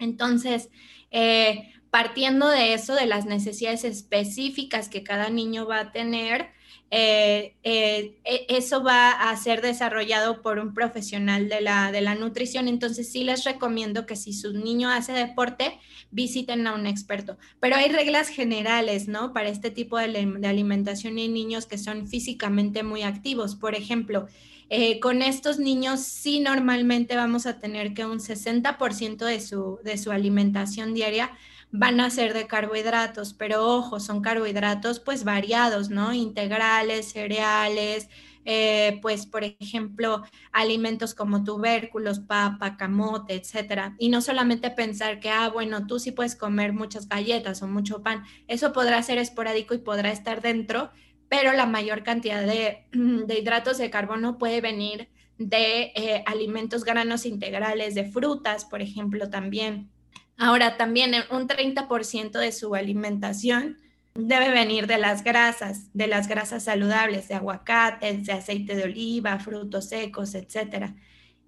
Entonces, 0.00 0.70
eh, 1.12 1.72
partiendo 1.90 2.48
de 2.48 2.74
eso, 2.74 2.96
de 2.96 3.06
las 3.06 3.26
necesidades 3.26 3.84
específicas 3.84 4.88
que 4.88 5.04
cada 5.04 5.30
niño 5.30 5.66
va 5.66 5.78
a 5.78 5.92
tener, 5.92 6.48
eh, 6.96 7.56
eh, 7.64 8.20
e, 8.24 8.46
eso 8.50 8.84
va 8.84 9.10
a 9.10 9.36
ser 9.36 9.62
desarrollado 9.62 10.42
por 10.42 10.60
un 10.60 10.72
profesional 10.72 11.48
de 11.48 11.60
la, 11.60 11.90
de 11.90 12.00
la 12.00 12.14
nutrición. 12.14 12.68
Entonces 12.68 13.10
sí 13.10 13.24
les 13.24 13.42
recomiendo 13.42 14.06
que 14.06 14.14
si 14.14 14.32
su 14.32 14.52
niño 14.52 14.88
hace 14.88 15.10
deporte, 15.10 15.80
visiten 16.12 16.68
a 16.68 16.72
un 16.72 16.86
experto. 16.86 17.36
Pero 17.58 17.74
hay 17.74 17.90
reglas 17.90 18.28
generales, 18.28 19.08
¿no? 19.08 19.32
Para 19.32 19.48
este 19.48 19.72
tipo 19.72 19.98
de, 19.98 20.06
alimentación 20.46 21.18
en 21.18 21.34
niños 21.34 21.66
que 21.66 21.78
son 21.78 22.06
físicamente 22.06 22.84
muy 22.84 23.02
activos. 23.02 23.56
Por 23.56 23.74
ejemplo, 23.74 24.28
eh, 24.70 25.00
con 25.00 25.20
estos 25.20 25.58
niños 25.58 25.98
sí 25.98 26.38
normalmente 26.38 27.16
vamos 27.16 27.46
a 27.46 27.58
tener 27.58 27.94
que 27.94 28.06
un 28.06 28.20
60% 28.20 29.16
de 29.24 29.40
su, 29.40 29.80
de 29.82 29.98
su 29.98 30.12
alimentación 30.12 30.94
diaria 30.94 31.32
van 31.76 31.98
a 31.98 32.08
ser 32.08 32.34
de 32.34 32.46
carbohidratos, 32.46 33.34
pero 33.34 33.66
ojo, 33.66 33.98
son 33.98 34.22
carbohidratos 34.22 35.00
pues 35.00 35.24
variados, 35.24 35.90
¿no? 35.90 36.12
Integrales, 36.14 37.10
cereales, 37.10 38.08
eh, 38.44 39.00
pues 39.02 39.26
por 39.26 39.42
ejemplo, 39.42 40.22
alimentos 40.52 41.16
como 41.16 41.42
tubérculos, 41.42 42.20
papa, 42.20 42.76
camote, 42.76 43.34
etcétera. 43.34 43.96
Y 43.98 44.08
no 44.08 44.20
solamente 44.20 44.70
pensar 44.70 45.18
que, 45.18 45.30
ah, 45.30 45.48
bueno, 45.48 45.84
tú 45.88 45.98
sí 45.98 46.12
puedes 46.12 46.36
comer 46.36 46.72
muchas 46.72 47.08
galletas 47.08 47.60
o 47.60 47.66
mucho 47.66 48.04
pan, 48.04 48.22
eso 48.46 48.72
podrá 48.72 49.02
ser 49.02 49.18
esporádico 49.18 49.74
y 49.74 49.78
podrá 49.78 50.12
estar 50.12 50.42
dentro, 50.42 50.90
pero 51.28 51.52
la 51.54 51.66
mayor 51.66 52.04
cantidad 52.04 52.46
de, 52.46 52.86
hidratos 53.36 53.78
de 53.78 53.90
carbono 53.90 54.38
puede 54.38 54.60
venir 54.60 55.08
de 55.38 55.90
eh, 55.96 56.22
alimentos 56.26 56.84
granos 56.84 57.26
integrales, 57.26 57.96
de 57.96 58.04
frutas, 58.04 58.64
por 58.64 58.80
ejemplo, 58.80 59.28
también. 59.28 59.90
Ahora 60.36 60.76
también 60.76 61.14
un 61.30 61.46
30% 61.48 62.38
de 62.38 62.52
su 62.52 62.74
alimentación 62.74 63.78
debe 64.14 64.50
venir 64.50 64.86
de 64.86 64.98
las 64.98 65.24
grasas, 65.24 65.92
de 65.92 66.06
las 66.06 66.28
grasas 66.28 66.64
saludables, 66.64 67.28
de 67.28 67.34
aguacates, 67.34 68.26
de 68.26 68.32
aceite 68.32 68.74
de 68.74 68.84
oliva, 68.84 69.38
frutos 69.38 69.88
secos, 69.88 70.34
etc. 70.34 70.92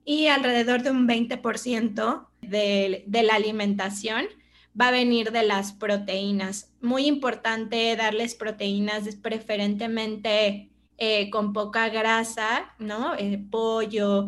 Y 0.05 0.27
alrededor 0.29 0.83
de 0.83 0.91
un 0.91 1.09
20% 1.09 2.29
de, 2.43 3.05
de 3.07 3.23
la 3.23 3.35
alimentación 3.35 4.27
va 4.79 4.89
a 4.89 4.93
venir 4.93 5.33
de 5.33 5.43
las 5.43 5.73
proteínas. 5.73 6.73
Muy 6.81 7.07
importante 7.07 7.97
darles 7.97 8.35
proteínas 8.35 9.05
preferentemente 9.17 10.71
eh, 10.99 11.29
con 11.31 11.53
poca 11.53 11.89
grasa, 11.91 12.75
¿no? 12.79 13.15
Eh, 13.17 13.45
pollo, 13.51 14.27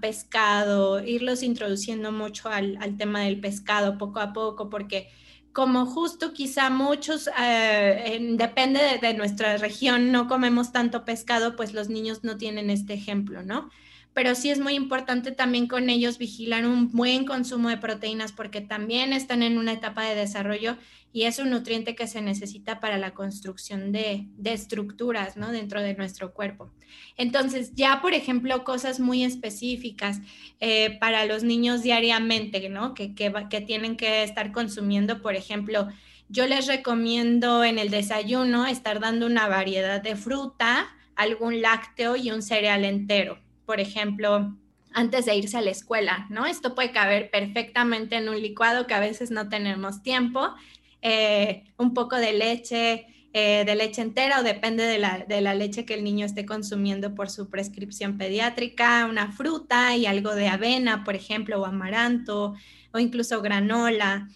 pescado, 0.00 1.02
irlos 1.02 1.42
introduciendo 1.42 2.12
mucho 2.12 2.48
al, 2.48 2.96
tema 2.98 3.20
del 3.22 3.40
pescado 3.40 3.98
poco 3.98 4.20
a 4.20 4.32
poco, 4.32 4.68
porque 4.70 5.08
como 5.52 5.86
justo 5.86 6.32
quizá 6.34 6.68
muchos, 6.70 7.30
eh, 7.40 8.18
depende 8.32 8.80
de, 8.80 8.98
de, 8.98 9.14
nuestra 9.14 9.56
región, 9.56 10.12
no 10.12 10.28
comemos 10.28 10.70
tanto 10.70 11.04
pescado, 11.04 11.56
pues 11.56 11.72
los 11.72 11.88
niños 11.88 12.24
no 12.24 12.36
tienen 12.36 12.68
este 12.70 12.92
ejemplo, 12.94 13.42
¿no? 13.42 13.70
Pero 14.16 14.34
sí 14.34 14.48
es 14.48 14.58
muy 14.58 14.72
importante 14.72 15.30
también 15.30 15.66
con 15.66 15.90
ellos 15.90 16.16
vigilar 16.16 16.64
un 16.64 16.90
buen 16.90 17.26
consumo 17.26 17.68
de 17.68 17.76
proteínas 17.76 18.32
porque 18.32 18.62
también 18.62 19.12
están 19.12 19.42
en 19.42 19.58
una 19.58 19.74
etapa 19.74 20.04
de 20.04 20.14
desarrollo 20.14 20.78
y 21.12 21.24
es 21.24 21.38
un 21.38 21.50
nutriente 21.50 21.94
que 21.94 22.06
se 22.06 22.22
necesita 22.22 22.80
para 22.80 22.96
la 22.96 23.12
construcción 23.12 23.92
de, 23.92 24.26
estructuras 24.42 25.36
¿no? 25.36 25.52
dentro 25.52 25.82
de 25.82 25.92
nuestro 25.92 26.32
cuerpo. 26.32 26.72
Entonces, 27.18 27.74
ya 27.74 28.00
por 28.00 28.14
ejemplo, 28.14 28.64
cosas 28.64 29.00
muy 29.00 29.22
específicas 29.22 30.22
eh, 30.60 30.96
para 30.98 31.26
los 31.26 31.44
niños 31.44 31.82
diariamente, 31.82 32.70
¿no? 32.70 32.94
Que, 32.94 33.14
que, 33.14 33.30
que 33.50 33.60
tienen 33.60 33.98
que 33.98 34.22
estar 34.22 34.50
consumiendo, 34.50 35.20
por 35.20 35.34
ejemplo, 35.34 35.88
yo 36.30 36.46
les 36.46 36.66
recomiendo 36.66 37.64
en 37.64 37.78
el 37.78 37.90
desayuno 37.90 38.66
estar 38.66 38.98
dando 38.98 39.26
una 39.26 39.46
variedad 39.46 40.00
de 40.00 40.16
fruta, 40.16 40.88
algún 41.16 41.60
lácteo 41.60 42.16
y 42.16 42.30
un 42.30 42.40
cereal 42.40 42.86
entero. 42.86 43.44
Por 43.66 43.80
ejemplo, 43.80 44.56
antes 44.94 45.26
de 45.26 45.36
irse 45.36 45.58
a 45.58 45.60
la 45.60 45.70
escuela, 45.70 46.26
¿no? 46.30 46.46
Esto 46.46 46.74
puede 46.74 46.92
caber 46.92 47.30
perfectamente 47.30 48.16
en 48.16 48.30
un 48.30 48.40
licuado 48.40 48.86
que 48.86 48.94
a 48.94 49.00
veces 49.00 49.30
no 49.30 49.48
tenemos 49.50 50.02
tiempo 50.02 50.54
eh, 51.02 51.64
un 51.76 51.92
poco 51.92 52.16
de 52.16 52.32
leche, 52.32 53.06
eh, 53.32 53.64
de 53.66 53.74
leche 53.74 54.00
entera 54.00 54.40
o 54.40 54.42
depende 54.42 54.84
de 54.84 54.98
la, 54.98 55.54
leche 55.54 55.84
que 55.84 55.94
el 55.94 56.02
niño 56.02 56.24
esté 56.24 56.46
consumiendo 56.46 57.14
por 57.14 57.28
su 57.28 57.50
prescripción 57.50 58.16
pediátrica, 58.16 59.04
una 59.04 59.30
fruta 59.30 59.94
y 59.94 60.06
algo 60.06 60.34
de 60.34 60.48
avena, 60.48 61.04
por 61.04 61.14
ejemplo, 61.14 61.60
o 61.60 61.66
amaranto 61.66 62.54
o 62.96 62.98
incluso 62.98 63.40
granola. 63.42 64.28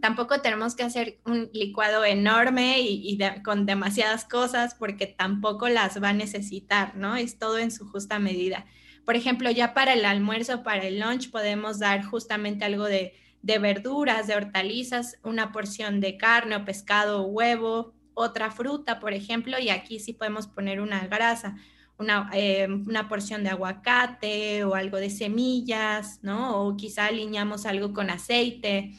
Tampoco 0.00 0.40
tenemos 0.42 0.76
que 0.76 0.82
hacer 0.82 1.18
un 1.24 1.48
licuado 1.52 2.04
enorme 2.04 2.80
y, 2.80 3.18
con 3.42 3.66
demasiadas 3.66 4.24
cosas 4.24 4.74
porque 4.74 5.06
tampoco 5.06 5.68
las 5.68 6.02
va 6.02 6.10
a 6.10 6.12
necesitar, 6.12 6.94
¿no? 6.96 7.16
Es 7.16 7.38
todo 7.38 7.58
en 7.58 7.70
su 7.70 7.88
justa 7.88 8.18
medida. 8.18 8.66
Por 9.04 9.16
ejemplo, 9.16 9.50
ya 9.50 9.72
para 9.72 9.94
el 9.94 10.04
almuerzo, 10.04 10.62
para 10.62 10.86
el 10.86 11.00
lunch, 11.00 11.30
podemos 11.30 11.78
dar 11.78 12.04
justamente 12.04 12.64
algo 12.64 12.84
de 12.84 13.14
de 13.46 13.60
verduras, 13.60 14.26
de 14.26 14.34
hortalizas, 14.34 15.20
una 15.22 15.52
porción 15.52 16.00
de 16.00 16.16
carne 16.16 16.56
o 16.56 16.64
pescado 16.64 17.22
o 17.22 17.26
huevo, 17.26 17.94
otra 18.12 18.50
fruta, 18.50 18.98
por 18.98 19.12
ejemplo, 19.12 19.56
y 19.60 19.68
aquí 19.68 20.00
sí 20.00 20.14
podemos 20.14 20.48
poner 20.48 20.80
una 20.80 21.06
grasa, 21.06 21.56
una, 21.98 22.30
eh, 22.34 22.66
una, 22.68 23.08
porción 23.08 23.42
de 23.42 23.50
aguacate 23.50 24.64
o 24.64 24.74
algo 24.74 24.98
de 24.98 25.10
semillas, 25.10 26.18
¿no? 26.22 26.62
O 26.62 26.76
quizá 26.76 27.06
alineamos 27.06 27.66
algo 27.66 27.92
con 27.92 28.10
aceite. 28.10 28.92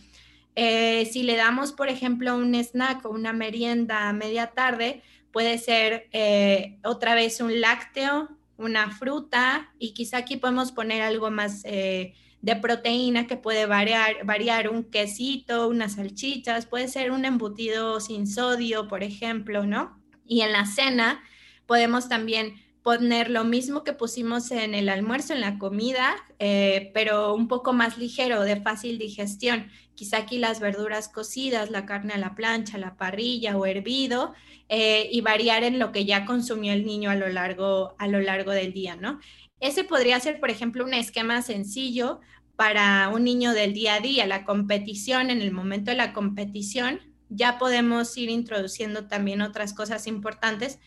Eh, 0.56 1.08
si 1.12 1.24
le 1.24 1.36
damos, 1.36 1.72
por 1.72 1.90
ejemplo, 1.90 2.36
un 2.36 2.56
snack 2.56 3.06
o 3.06 3.10
una 3.10 3.34
merienda 3.34 4.10
a 4.10 4.14
media 4.14 4.48
tarde, 4.48 5.04
puede 5.32 5.60
ser 5.60 6.08
eh, 6.12 6.80
otra 6.84 7.14
vez 7.14 7.40
un 7.42 7.62
lácteo, 7.62 8.30
una 8.58 8.90
fruta 8.90 9.72
y 9.78 9.94
quizá 9.94 10.18
aquí 10.18 10.38
podemos 10.38 10.72
poner 10.72 11.04
algo 11.04 11.30
más 11.30 11.62
de 11.62 12.56
proteína 12.56 13.28
que 13.28 13.38
puede 13.38 13.68
variar, 13.68 14.26
variar 14.26 14.70
un 14.70 14.84
quesito, 14.84 15.68
unas 15.68 15.94
salchichas, 15.94 16.66
puede 16.66 16.88
ser 16.88 17.12
un 17.12 17.26
embutido 17.26 18.00
sin 18.00 18.26
sodio, 18.26 18.88
por 18.88 19.04
ejemplo, 19.04 19.68
¿no? 19.68 20.02
Y 20.26 20.42
en 20.42 20.54
la 20.54 20.66
cena 20.66 21.24
podemos 21.68 22.10
también 22.10 22.56
poner 22.88 23.30
lo 23.30 23.44
mismo 23.44 23.84
que 23.84 23.92
pusimos 23.92 24.50
en 24.50 24.74
el 24.74 24.88
almuerzo, 24.88 25.34
en 25.34 25.42
la 25.42 25.58
comida, 25.58 26.16
eh, 26.40 26.90
pero 26.94 27.36
un 27.36 27.50
poco 27.50 27.74
más 27.74 27.98
ligero, 27.98 28.44
de 28.44 28.62
fácil 28.62 28.98
digestión. 28.98 29.68
Quizá 29.94 30.20
aquí 30.20 30.38
las 30.38 30.62
verduras 30.62 31.10
cocidas, 31.10 31.70
la 31.70 31.86
carne 31.86 32.14
a 32.14 32.18
la 32.18 32.34
plancha, 32.34 32.78
la 32.78 32.96
parrilla 32.96 33.58
o 33.58 33.66
hervido, 33.66 34.34
eh, 34.70 35.10
y 35.12 35.20
variar 35.20 35.66
en 35.66 35.80
lo 35.80 35.92
que 35.92 36.06
ya 36.06 36.24
consumió 36.24 36.72
el 36.72 36.86
niño 36.86 37.10
a 37.10 37.16
lo 37.16 37.28
largo, 37.28 37.94
a 38.00 38.08
lo 38.08 38.22
largo 38.22 38.52
del 38.52 38.72
día, 38.72 38.96
¿no? 38.96 39.20
Ese 39.60 39.84
podría 39.84 40.18
ser, 40.22 40.40
por 40.40 40.50
ejemplo, 40.50 40.86
un 40.86 40.94
esquema 40.94 41.42
sencillo 41.42 42.22
para 42.56 43.10
un 43.10 43.26
niño 43.26 43.52
del 43.52 43.74
día 43.74 43.96
a 43.96 44.00
día. 44.00 44.26
La 44.28 44.46
competición, 44.46 45.30
en 45.30 45.42
el 45.42 45.52
momento 45.52 45.92
de 45.92 45.98
la 45.98 46.14
competición, 46.14 47.02
ya 47.28 47.58
podemos 47.58 48.18
ir 48.18 48.30
introduciendo 48.30 49.08
también 49.10 49.42
otras 49.42 49.74
cosas 49.74 50.08
importantes 50.08 50.80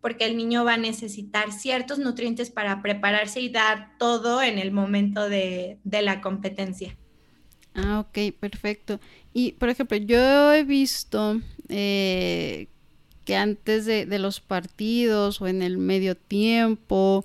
porque 0.00 0.26
el 0.26 0.36
niño 0.36 0.64
va 0.64 0.74
a 0.74 0.78
necesitar 0.78 1.52
ciertos 1.52 1.98
nutrientes 1.98 2.50
para 2.50 2.82
prepararse 2.82 3.40
y 3.40 3.48
dar 3.48 3.92
todo 3.98 4.42
en 4.42 4.58
el 4.58 4.70
momento 4.70 5.28
de, 5.28 5.78
la 5.84 6.20
competencia. 6.20 6.96
Ah, 7.74 8.00
ok, 8.00 8.34
perfecto. 8.38 9.00
Y, 9.32 9.52
por 9.52 9.68
ejemplo, 9.68 9.96
yo 9.96 10.52
he 10.52 10.64
visto 10.64 11.40
eh, 11.68 12.68
que 13.24 13.36
antes 13.36 13.86
de, 13.86 14.06
los 14.18 14.40
partidos 14.40 15.40
o 15.40 15.48
en 15.48 15.62
el 15.62 15.78
medio 15.78 16.16
tiempo 16.16 17.24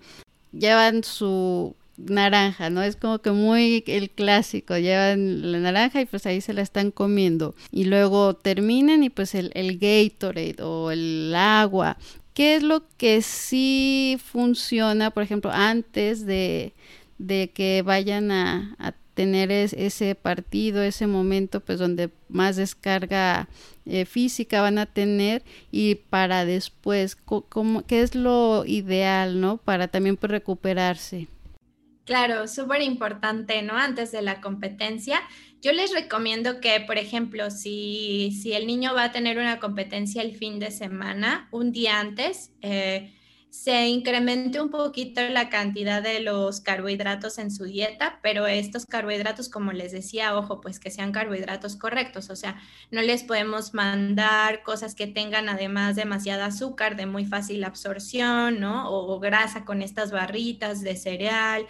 llevan 0.51 1.03
su 1.03 1.75
naranja, 1.97 2.69
¿no? 2.69 2.81
Es 2.81 2.95
como 2.95 3.19
que 3.19 3.31
muy 3.31 3.83
el 3.85 4.09
clásico, 4.09 4.77
llevan 4.77 5.51
la 5.51 5.59
naranja 5.59 6.01
y 6.01 6.05
pues 6.05 6.25
ahí 6.25 6.41
se 6.41 6.53
la 6.53 6.61
están 6.61 6.91
comiendo. 6.91 7.55
Y 7.71 7.85
luego 7.85 8.35
terminan 8.35 9.03
y 9.03 9.09
pues 9.09 9.35
el, 9.35 9.51
el 9.53 9.77
Gatorade 9.77 10.57
o 10.61 10.91
el 10.91 11.33
agua. 11.35 11.97
¿Qué 12.33 12.55
es 12.55 12.63
lo 12.63 12.83
que 12.97 13.21
sí 13.21 14.17
funciona, 14.23 15.11
por 15.11 15.23
ejemplo, 15.23 15.51
antes 15.51 16.25
de, 16.25 16.73
de 17.17 17.51
que 17.51 17.81
vayan 17.83 18.31
a, 18.31 18.75
a 18.79 18.93
tener 19.13 19.51
ese 19.51 20.15
partido, 20.15 20.81
ese 20.81 21.07
momento, 21.07 21.59
pues 21.59 21.79
donde 21.79 22.09
más 22.29 22.55
descarga 22.55 23.47
eh, 23.85 24.05
física 24.05 24.61
van 24.61 24.77
a 24.79 24.85
tener 24.85 25.43
y 25.71 25.95
para 25.95 26.45
después, 26.45 27.17
¿qué 27.87 28.01
es 28.01 28.15
lo 28.15 28.63
ideal, 28.65 29.39
no? 29.39 29.57
Para 29.57 29.87
también 29.87 30.17
pues, 30.17 30.31
recuperarse. 30.31 31.27
Claro, 32.05 32.47
súper 32.49 32.81
importante, 32.81 33.61
¿no? 33.61 33.77
Antes 33.77 34.11
de 34.11 34.21
la 34.21 34.41
competencia, 34.41 35.21
yo 35.61 35.71
les 35.71 35.93
recomiendo 35.93 36.59
que, 36.59 36.81
por 36.81 36.97
ejemplo, 36.97 37.49
si, 37.49 38.37
si 38.41 38.51
el 38.53 38.67
niño 38.67 38.93
va 38.93 39.05
a 39.05 39.11
tener 39.13 39.37
una 39.37 39.59
competencia 39.59 40.21
el 40.21 40.35
fin 40.35 40.59
de 40.59 40.69
semana, 40.71 41.47
un 41.51 41.71
día 41.71 42.01
antes, 42.01 42.51
eh, 42.61 43.13
se 43.53 43.87
incremente 43.87 44.59
un 44.59 44.71
poquito 44.71 45.21
la 45.29 45.47
cantidad 45.47 46.01
de 46.01 46.21
los 46.21 46.59
carbohidratos 46.59 47.37
en 47.37 47.51
su 47.51 47.65
dieta, 47.65 48.17
pero 48.23 48.47
estos 48.47 48.87
carbohidratos, 48.87 49.47
como 49.47 49.71
les 49.73 49.91
decía, 49.91 50.35
ojo, 50.35 50.59
pues 50.59 50.79
que 50.79 50.89
sean 50.89 51.11
carbohidratos 51.11 51.75
correctos, 51.75 52.31
o 52.31 52.35
sea, 52.35 52.59
no 52.89 53.03
les 53.03 53.23
podemos 53.23 53.75
mandar 53.75 54.63
cosas 54.63 54.95
que 54.95 55.05
tengan 55.05 55.49
además 55.49 55.95
demasiada 55.95 56.47
azúcar 56.47 56.95
de 56.95 57.05
muy 57.05 57.25
fácil 57.25 57.63
absorción, 57.63 58.59
¿no? 58.59 58.89
O, 58.89 59.19
grasa 59.19 59.65
con 59.65 59.83
estas 59.83 60.11
barritas 60.11 60.81
de 60.81 60.95
cereal. 60.95 61.67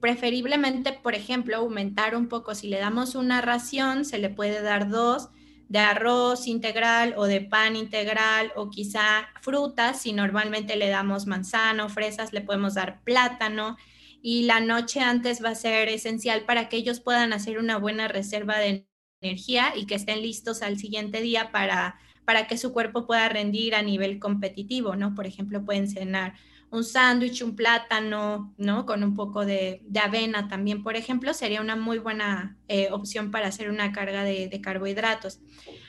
preferiblemente, 0.00 0.94
por 0.94 1.14
ejemplo, 1.14 1.58
aumentar 1.58 2.16
un 2.16 2.28
poco, 2.28 2.54
si 2.54 2.68
le 2.68 2.78
damos 2.78 3.14
una 3.14 3.42
ración, 3.42 4.06
se 4.06 4.16
le 4.16 4.30
puede 4.30 4.62
dar 4.62 4.88
dos 4.88 5.28
de 5.70 5.78
arroz 5.78 6.48
integral 6.48 7.14
o 7.16 7.26
de 7.26 7.40
pan 7.40 7.76
integral 7.76 8.52
o 8.56 8.70
quizá 8.70 9.28
frutas, 9.40 10.02
si 10.02 10.12
normalmente 10.12 10.74
le 10.74 10.88
damos 10.88 11.28
manzana 11.28 11.84
o 11.84 11.88
fresas, 11.88 12.32
le 12.32 12.40
podemos 12.40 12.74
dar 12.74 13.00
plátano 13.04 13.76
y 14.20 14.42
la 14.42 14.58
noche 14.58 14.98
antes 14.98 15.42
va 15.42 15.50
a 15.50 15.54
ser 15.54 15.88
esencial 15.88 16.44
para 16.44 16.68
que 16.68 16.76
ellos 16.76 16.98
puedan 16.98 17.32
hacer 17.32 17.56
una 17.56 17.78
buena 17.78 18.08
reserva 18.08 18.58
de 18.58 18.88
energía 19.22 19.72
y 19.76 19.86
que 19.86 19.94
estén 19.94 20.22
listos 20.22 20.62
al 20.62 20.76
siguiente 20.76 21.20
día 21.20 21.52
para, 21.52 22.00
para 22.24 22.48
que 22.48 22.58
su 22.58 22.72
cuerpo 22.72 23.06
pueda 23.06 23.28
rendir 23.28 23.76
a 23.76 23.82
nivel 23.82 24.18
competitivo, 24.18 24.96
¿no? 24.96 25.14
Por 25.14 25.26
ejemplo, 25.26 25.64
pueden 25.64 25.88
cenar 25.88 26.34
un 26.70 26.84
sándwich, 26.84 27.42
un 27.42 27.56
plátano, 27.56 28.54
¿no? 28.56 28.86
Con 28.86 29.02
un 29.02 29.14
poco 29.14 29.44
de, 29.44 29.82
avena 30.00 30.48
también, 30.48 30.82
por 30.82 30.96
ejemplo, 30.96 31.34
sería 31.34 31.60
una 31.60 31.76
muy 31.76 31.98
buena 31.98 32.56
eh, 32.68 32.88
opción 32.92 33.30
para 33.30 33.48
hacer 33.48 33.70
una 33.70 33.92
carga 33.92 34.22
de, 34.22 34.48
de, 34.48 34.60
carbohidratos. 34.60 35.40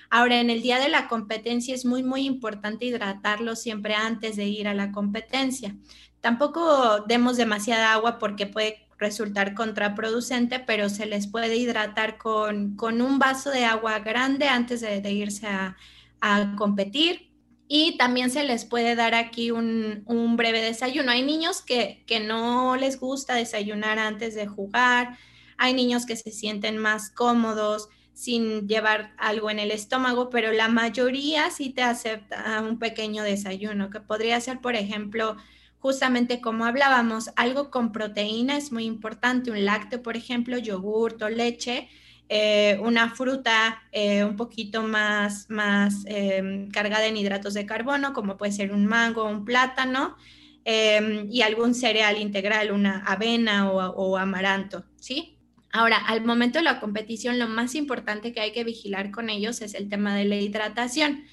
Ahora, 0.10 0.42
en 0.42 0.50
el 0.50 0.62
día 0.62 0.80
de 0.80 0.90
la 0.90 1.08
competencia 1.08 1.76
es 1.76 1.86
muy, 1.86 2.04
muy 2.04 2.26
importante 2.26 2.86
hidratarlo 2.86 3.56
siempre 3.56 3.94
antes 3.94 4.36
de 4.36 4.46
ir 4.46 4.68
a 4.68 4.74
la 4.74 4.92
competencia. 4.92 5.76
Tampoco 6.20 7.02
demos 7.08 7.38
demasiada 7.38 7.94
agua 7.94 8.18
porque 8.20 8.48
puede 8.48 8.88
resultar 8.98 9.54
contraproducente, 9.54 10.60
pero 10.60 10.90
se 10.90 11.06
les 11.06 11.28
puede 11.28 11.56
hidratar 11.56 12.18
con, 12.18 12.76
con 12.76 13.02
un 13.02 13.20
vaso 13.20 13.52
de 13.52 13.66
agua 13.66 14.00
grande 14.00 14.48
antes 14.48 14.82
de, 14.82 15.02
de 15.02 15.12
irse 15.12 15.48
a, 15.48 15.76
a 16.22 16.56
competir 16.56 17.31
y 17.74 17.96
también 17.96 18.30
se 18.32 18.44
les 18.44 18.66
puede 18.66 18.96
dar 18.98 19.16
aquí 19.16 19.50
un, 19.50 20.04
breve 20.36 20.62
desayuno. 20.62 21.10
Hay 21.10 21.24
niños 21.24 21.62
que, 21.62 22.04
no 22.28 22.76
les 22.76 23.00
gusta 23.00 23.34
desayunar 23.36 23.98
antes 23.98 24.36
de 24.36 24.46
jugar, 24.46 25.18
hay 25.58 25.74
niños 25.74 26.06
que 26.06 26.18
se 26.18 26.32
sienten 26.32 26.78
más 26.78 27.10
cómodos 27.10 27.88
sin 28.14 28.68
llevar 28.68 29.14
algo 29.18 29.50
en 29.50 29.58
el 29.58 29.72
estómago, 29.72 30.30
pero 30.30 30.52
la 30.52 30.68
mayoría 30.68 31.50
sí 31.50 31.70
te 31.70 31.82
acepta 31.82 32.62
un 32.62 32.78
pequeño 32.78 33.24
desayuno, 33.24 33.90
que 33.90 34.02
podría 34.02 34.42
ser, 34.42 34.60
por 34.60 34.76
ejemplo, 34.76 35.38
justamente 35.80 36.42
como 36.42 36.66
hablábamos, 36.66 37.30
algo 37.38 37.72
con 37.72 37.94
proteína 37.94 38.58
es 38.58 38.74
muy 38.74 38.84
importante, 38.84 39.50
un 39.50 39.64
lácteo, 39.64 40.04
por 40.04 40.18
ejemplo, 40.18 40.58
yogur 40.58 41.16
o 41.24 41.30
leche, 41.30 41.88
eh, 42.34 42.80
una 42.82 43.14
fruta 43.14 43.84
eh, 43.92 44.24
un 44.24 44.38
poquito 44.38 44.84
más, 44.84 45.50
más 45.50 46.06
em, 46.06 46.72
cargada 46.72 47.06
en 47.08 47.18
hidratos 47.18 47.54
de 47.54 47.66
carbono, 47.66 48.14
como 48.14 48.38
puede 48.38 48.54
ser 48.54 48.72
un 48.72 48.86
mango 48.86 49.26
un 49.26 49.44
plátano, 49.44 50.16
em, 50.64 51.30
y 51.30 51.42
algún 51.42 51.76
cereal 51.76 52.18
integral, 52.18 52.72
una 52.72 53.00
avena 53.00 53.70
o, 53.70 53.80
o 53.80 54.18
amaranto, 54.18 54.86
¿sí? 54.96 55.38
Ahora, 55.74 55.98
al 55.98 56.24
momento 56.24 56.60
de 56.60 56.64
la 56.64 56.80
competición, 56.80 57.38
lo 57.38 57.50
más 57.50 57.76
importante 57.76 58.32
que 58.32 58.40
hay 58.40 58.54
que 58.54 58.64
vigilar 58.64 59.12
con 59.12 59.30
ellos 59.30 59.60
es 59.62 59.74
el 59.74 59.90
tema 59.90 60.16
de 60.16 60.24
la 60.24 60.38
hidratación. 60.38 61.26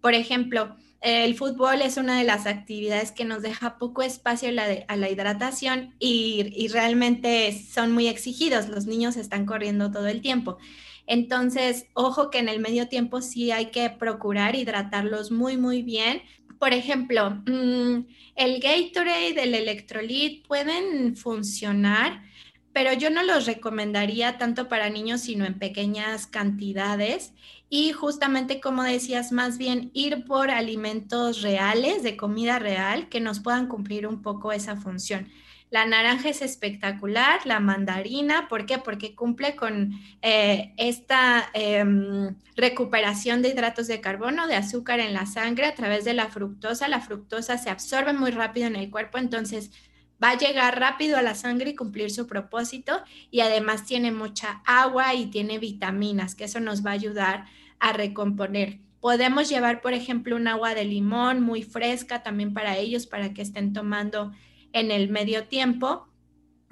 Por 0.00 0.14
ejemplo, 0.14 0.74
el 1.06 1.36
fútbol 1.36 1.82
es 1.82 1.98
una 1.98 2.18
de 2.18 2.24
las 2.24 2.46
actividades 2.46 3.12
que 3.12 3.24
nos 3.24 3.40
deja 3.40 3.78
poco 3.78 4.02
espacio 4.02 4.48
a 4.48 4.96
la, 4.96 5.08
hidratación 5.08 5.94
y, 6.00 6.66
realmente 6.72 7.52
son 7.52 7.92
muy 7.92 8.08
exigidos. 8.08 8.68
Los 8.68 8.86
niños 8.86 9.16
están 9.16 9.46
corriendo 9.46 9.92
todo 9.92 10.08
el 10.08 10.20
tiempo. 10.20 10.58
Entonces, 11.06 11.86
ojo 11.94 12.28
que 12.28 12.40
en 12.40 12.48
el 12.48 12.58
medio 12.58 12.88
tiempo 12.88 13.20
sí 13.22 13.52
hay 13.52 13.66
que 13.66 13.88
procurar 13.88 14.56
hidratarlos 14.56 15.30
muy, 15.30 15.56
muy 15.56 15.82
bien. 15.82 16.22
Por 16.58 16.72
ejemplo, 16.72 17.30
mm, 17.46 18.06
el 18.34 18.60
Gatorade, 18.60 19.40
el 19.44 19.54
Electrolit 19.54 20.44
pueden 20.44 21.16
funcionar, 21.16 22.20
pero 22.72 22.92
yo 22.94 23.10
no 23.10 23.22
los 23.22 23.46
recomendaría 23.46 24.38
tanto 24.38 24.68
para 24.68 24.90
niños, 24.90 25.20
sino 25.20 25.44
en 25.44 25.56
pequeñas 25.56 26.26
cantidades 26.26 27.32
y 27.68 27.92
justamente 27.92 28.60
como 28.60 28.82
decías, 28.82 29.32
más 29.32 29.58
bien 29.58 29.90
ir 29.92 30.24
por 30.24 30.50
alimentos 30.50 31.42
reales, 31.42 32.02
de 32.02 32.16
comida 32.16 32.58
real, 32.58 33.08
que 33.08 33.20
nos 33.20 33.40
puedan 33.40 33.66
cumplir 33.66 34.06
un 34.06 34.22
poco 34.22 34.52
esa 34.52 34.76
función. 34.76 35.28
La 35.68 35.84
naranja 35.84 36.28
es 36.28 36.42
espectacular, 36.42 37.40
la 37.44 37.58
mandarina, 37.58 38.46
¿por 38.48 38.66
qué? 38.66 38.78
Porque 38.78 39.16
cumple 39.16 39.56
con 39.56 39.94
eh, 40.22 40.72
esta 40.76 41.50
em, 41.54 42.36
recuperación 42.54 43.42
de 43.42 43.48
hidratos 43.48 43.88
de 43.88 44.00
carbono, 44.00 44.46
de 44.46 44.54
azúcar 44.54 45.00
en 45.00 45.12
la 45.12 45.26
sangre 45.26 45.66
a 45.66 45.74
través 45.74 46.04
de 46.04 46.14
la 46.14 46.28
fructosa. 46.28 46.86
La 46.86 47.00
fructosa 47.00 47.58
se 47.58 47.68
absorbe 47.68 48.12
muy 48.12 48.30
rápido 48.30 48.68
en 48.68 48.76
el 48.76 48.90
cuerpo, 48.90 49.18
entonces 49.18 49.72
va 50.22 50.30
a 50.30 50.38
llegar 50.38 50.78
rápido 50.78 51.16
a 51.16 51.22
la 51.22 51.34
sangre 51.34 51.70
y 51.70 51.76
cumplir 51.76 52.10
su 52.10 52.26
propósito 52.26 53.02
y 53.30 53.40
además 53.40 53.84
tiene 53.84 54.12
mucha 54.12 54.62
agua 54.64 55.14
y 55.14 55.26
tiene 55.26 55.58
vitaminas, 55.58 56.34
que 56.34 56.44
eso 56.44 56.60
nos 56.60 56.84
va 56.84 56.90
a 56.90 56.94
ayudar 56.94 57.44
a 57.78 57.92
recomponer. 57.92 58.78
Podemos 59.00 59.48
llevar, 59.48 59.82
por 59.82 59.92
ejemplo, 59.92 60.36
un 60.36 60.48
agua 60.48 60.74
de 60.74 60.84
limón 60.84 61.42
muy 61.42 61.62
fresca 61.62 62.22
también 62.22 62.54
para 62.54 62.76
ellos, 62.76 63.06
para 63.06 63.34
que 63.34 63.42
estén 63.42 63.72
tomando 63.72 64.32
en 64.72 64.90
el 64.90 65.08
medio 65.08 65.44
tiempo. 65.44 66.08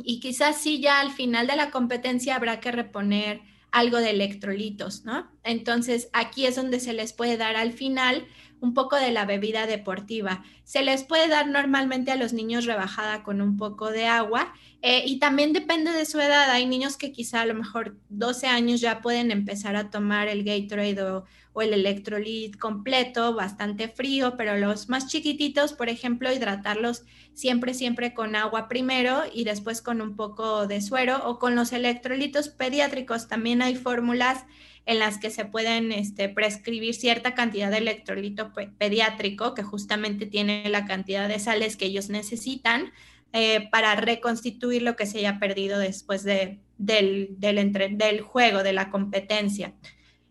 Y 0.02 0.20
quizás 0.20 0.60
sí 0.60 0.80
ya 0.80 1.00
al 1.00 1.12
final 1.12 1.46
de 1.46 1.56
la 1.56 1.70
competencia 1.70 2.34
habrá 2.34 2.60
que 2.60 2.72
reponer 2.72 3.42
algo 3.70 3.98
de 3.98 4.10
electrolitos, 4.10 5.04
¿no? 5.04 5.28
Entonces 5.42 6.08
aquí 6.12 6.46
es 6.46 6.56
donde 6.56 6.80
se 6.80 6.92
les 6.92 7.12
puede 7.12 7.36
dar 7.36 7.56
al 7.56 7.72
final 7.72 8.26
un 8.64 8.74
poco 8.74 8.96
de 8.96 9.12
la 9.12 9.26
bebida 9.26 9.66
deportiva. 9.66 10.42
Se 10.64 10.82
les 10.82 11.04
puede 11.04 11.28
dar 11.28 11.46
normalmente 11.46 12.10
a 12.10 12.16
los 12.16 12.32
niños 12.32 12.64
rebajada 12.64 13.22
con 13.22 13.40
un 13.40 13.56
poco 13.56 13.90
de 13.90 14.06
agua 14.06 14.52
eh, 14.80 15.04
y 15.06 15.18
también 15.18 15.52
depende 15.52 15.92
de 15.92 16.06
su 16.06 16.18
edad. 16.18 16.50
Hay 16.50 16.66
niños 16.66 16.96
que 16.96 17.12
quizá 17.12 17.42
a 17.42 17.46
lo 17.46 17.54
mejor 17.54 17.96
12 18.08 18.46
años 18.46 18.80
ya 18.80 19.02
pueden 19.02 19.30
empezar 19.30 19.76
a 19.76 19.90
tomar 19.90 20.28
el 20.28 20.44
Gatorade 20.44 21.02
o, 21.02 21.24
o 21.52 21.62
el 21.62 21.74
electrolit 21.74 22.58
completo, 22.58 23.34
bastante 23.34 23.88
frío, 23.88 24.34
pero 24.36 24.56
los 24.56 24.88
más 24.88 25.06
chiquititos, 25.06 25.74
por 25.74 25.88
ejemplo, 25.88 26.32
hidratarlos 26.32 27.04
siempre, 27.34 27.74
siempre 27.74 28.14
con 28.14 28.34
agua 28.34 28.66
primero 28.68 29.22
y 29.32 29.44
después 29.44 29.82
con 29.82 30.00
un 30.00 30.16
poco 30.16 30.66
de 30.66 30.80
suero 30.80 31.20
o 31.28 31.38
con 31.38 31.54
los 31.54 31.72
electrolitos 31.72 32.48
pediátricos. 32.48 33.28
También 33.28 33.60
hay 33.60 33.76
fórmulas 33.76 34.44
en 34.86 34.98
las 34.98 35.18
que 35.18 35.30
se 35.30 35.44
pueden 35.44 35.92
este, 35.92 36.28
prescribir 36.28 36.94
cierta 36.94 37.34
cantidad 37.34 37.70
de 37.70 37.78
electrolito 37.78 38.52
pediátrico 38.78 39.54
que 39.54 39.62
justamente 39.62 40.26
tiene 40.26 40.68
la 40.68 40.84
cantidad 40.84 41.28
de 41.28 41.38
sales 41.38 41.76
que 41.76 41.86
ellos 41.86 42.10
necesitan 42.10 42.92
eh, 43.32 43.68
para 43.70 43.96
reconstituir 43.96 44.82
lo 44.82 44.94
que 44.94 45.06
se 45.06 45.18
haya 45.18 45.38
perdido 45.38 45.78
después 45.78 46.22
de, 46.22 46.60
del, 46.78 47.28
del, 47.38 47.72
del 47.96 48.20
juego, 48.20 48.62
de 48.62 48.72
la 48.72 48.90
competencia. 48.90 49.74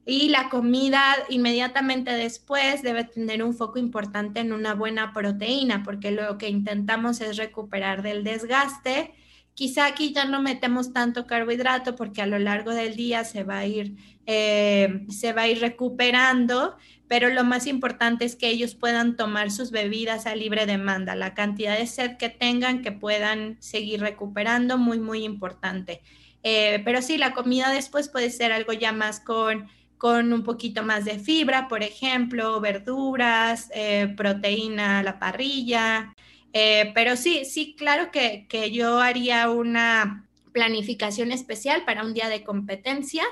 Y 0.05 0.29
la 0.29 0.49
comida 0.49 1.15
inmediatamente 1.29 2.11
después 2.11 2.81
debe 2.83 3.05
tener 3.05 3.41
un 3.41 3.55
foco 3.55 3.79
importante 3.79 4.41
en 4.41 4.51
una 4.51 4.73
buena 4.73 5.13
proteína, 5.13 5.81
porque 5.83 6.11
lo 6.11 6.37
que 6.37 6.49
intentamos 6.49 7.21
es 7.21 7.37
recuperar 7.37 8.03
del 8.03 8.23
desgaste 8.23 9.13
Quizá 9.55 9.85
aquí 9.85 10.13
ya 10.13 10.25
no 10.25 10.41
metemos 10.41 10.93
tanto 10.93 11.27
carbohidrato 11.27 11.95
porque 11.95 12.21
a 12.21 12.25
lo 12.25 12.39
largo 12.39 12.71
del 12.71 12.95
día 12.95 13.23
se 13.23 13.43
va 13.43 13.59
a 13.59 13.65
ir, 13.67 13.95
eh, 14.25 15.05
se 15.09 15.31
va 15.31 15.43
a 15.43 15.47
ir 15.47 15.59
recuperando, 15.59 16.75
pero 17.07 17.29
lo 17.29 17.43
más 17.43 17.67
importante 17.67 18.25
es 18.25 18.35
que 18.35 18.49
ellos 18.49 18.73
puedan 18.73 19.15
tomar 19.15 19.51
sus 19.51 19.69
bebidas 19.69 20.25
a 20.25 20.35
libre 20.35 20.65
demanda, 20.65 21.13
la 21.15 21.35
cantidad 21.35 21.77
de 21.77 21.85
sed 21.85 22.17
que 22.17 22.29
tengan, 22.29 22.81
que 22.81 22.91
puedan 22.91 23.57
seguir 23.59 24.01
recuperando, 24.01 24.79
muy, 24.79 24.99
muy 24.99 25.23
importante. 25.23 26.01
Eh, 26.41 26.81
pero 26.83 27.01
sí, 27.01 27.17
la 27.17 27.33
comida 27.33 27.69
después 27.71 28.09
puede 28.09 28.31
ser 28.31 28.51
algo 28.51 28.73
ya 28.73 28.91
más 28.91 29.19
con, 29.19 29.69
con 29.97 30.33
un 30.33 30.43
poquito 30.43 30.83
más 30.83 31.05
de 31.05 31.19
fibra, 31.19 31.67
por 31.67 31.83
ejemplo, 31.83 32.59
verduras, 32.59 33.69
eh, 33.73 34.13
proteína 34.17 35.03
la 35.03 35.19
parrilla. 35.19 36.12
Eh, 36.53 36.91
pero 36.93 37.17
sí, 37.17 37.45
sí, 37.45 37.75
claro 37.77 38.11
que, 38.11 38.45
que 38.47 38.71
yo 38.71 38.99
haría 38.99 39.49
una 39.49 40.27
planificación 40.51 41.31
especial 41.31 41.83
para 41.83 42.03
un 42.03 42.13
día 42.13 42.29
de 42.29 42.43
competencia 42.43 43.23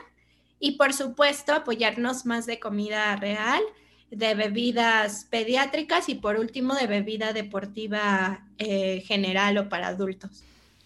y 0.59 0.71
por 0.71 0.93
supuesto 0.93 1.53
apoyarnos 1.53 2.25
más 2.25 2.45
de 2.45 2.59
comida 2.59 3.15
real, 3.15 3.61
de 4.09 4.33
bebidas 4.33 5.27
pediátricas 5.29 6.09
y 6.09 6.15
por 6.15 6.37
último 6.37 6.75
de 6.75 6.87
bebida 6.87 7.31
deportiva 7.31 8.45
general 8.57 9.57
o 9.57 9.69
para 9.69 9.87
adultos. 9.87 10.43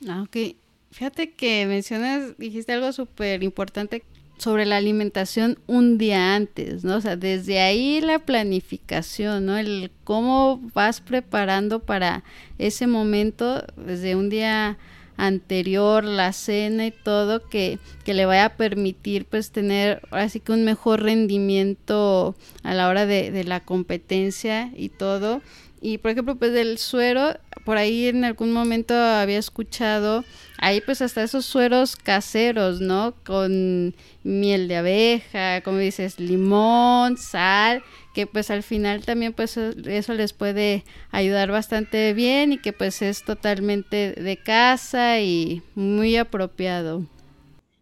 Ah, 0.07 0.21
ok. 0.21 0.55
Fíjate 0.91 1.33
que 1.33 1.65
mencionas, 1.65 2.37
dijiste 2.37 2.71
algo 2.71 2.93
súper 2.93 3.43
importante 3.43 4.03
sobre 4.37 4.65
la 4.65 4.77
alimentación 4.77 5.57
un 5.67 5.97
día 5.97 6.35
antes, 6.35 6.83
¿no? 6.83 6.97
O 6.97 7.01
sea, 7.01 7.15
desde 7.15 7.59
ahí 7.61 8.01
la 8.01 8.19
planificación, 8.19 9.45
¿no? 9.45 9.57
El 9.57 9.91
cómo 10.03 10.61
vas 10.73 11.01
preparando 11.01 11.79
para 11.79 12.23
ese 12.57 12.87
momento, 12.87 13.63
desde 13.77 14.15
un 14.15 14.29
día 14.29 14.77
anterior, 15.17 16.03
la 16.03 16.33
cena 16.33 16.85
y 16.85 16.91
todo, 16.91 17.47
que, 17.47 17.79
que 18.03 18.13
le 18.13 18.25
vaya 18.25 18.45
a 18.45 18.57
permitir 18.57 19.25
pues 19.25 19.51
tener 19.51 20.01
así 20.11 20.39
que 20.39 20.51
un 20.51 20.65
mejor 20.65 21.03
rendimiento 21.03 22.35
a 22.63 22.73
la 22.73 22.89
hora 22.89 23.05
de, 23.05 23.31
de 23.31 23.43
la 23.45 23.61
competencia 23.61 24.71
y 24.75 24.89
todo. 24.89 25.41
Y 25.81 25.99
por 25.99 26.11
ejemplo, 26.11 26.35
pues 26.35 26.51
del 26.51 26.77
suero, 26.77 27.37
por 27.65 27.77
ahí 27.77 28.07
en 28.07 28.23
algún 28.23 28.53
momento 28.53 28.93
había 28.93 29.39
escuchado, 29.39 30.23
ahí 30.57 30.81
pues 30.81 31.01
hasta 31.01 31.23
esos 31.23 31.45
sueros 31.45 31.95
caseros, 31.95 32.79
¿no? 32.79 33.15
Con 33.25 33.95
miel 34.23 34.67
de 34.67 34.77
abeja, 34.77 35.61
como 35.61 35.79
dices, 35.79 36.19
limón, 36.19 37.17
sal, 37.17 37.83
que 38.13 38.27
pues 38.27 38.51
al 38.51 38.63
final 38.63 39.03
también 39.03 39.33
pues 39.33 39.57
eso 39.57 40.13
les 40.13 40.31
puede 40.31 40.85
ayudar 41.11 41.51
bastante 41.51 42.13
bien 42.13 42.53
y 42.53 42.59
que 42.59 42.71
pues 42.71 43.01
es 43.01 43.23
totalmente 43.23 44.13
de 44.13 44.37
casa 44.37 45.19
y 45.19 45.63
muy 45.73 46.15
apropiado. 46.15 47.03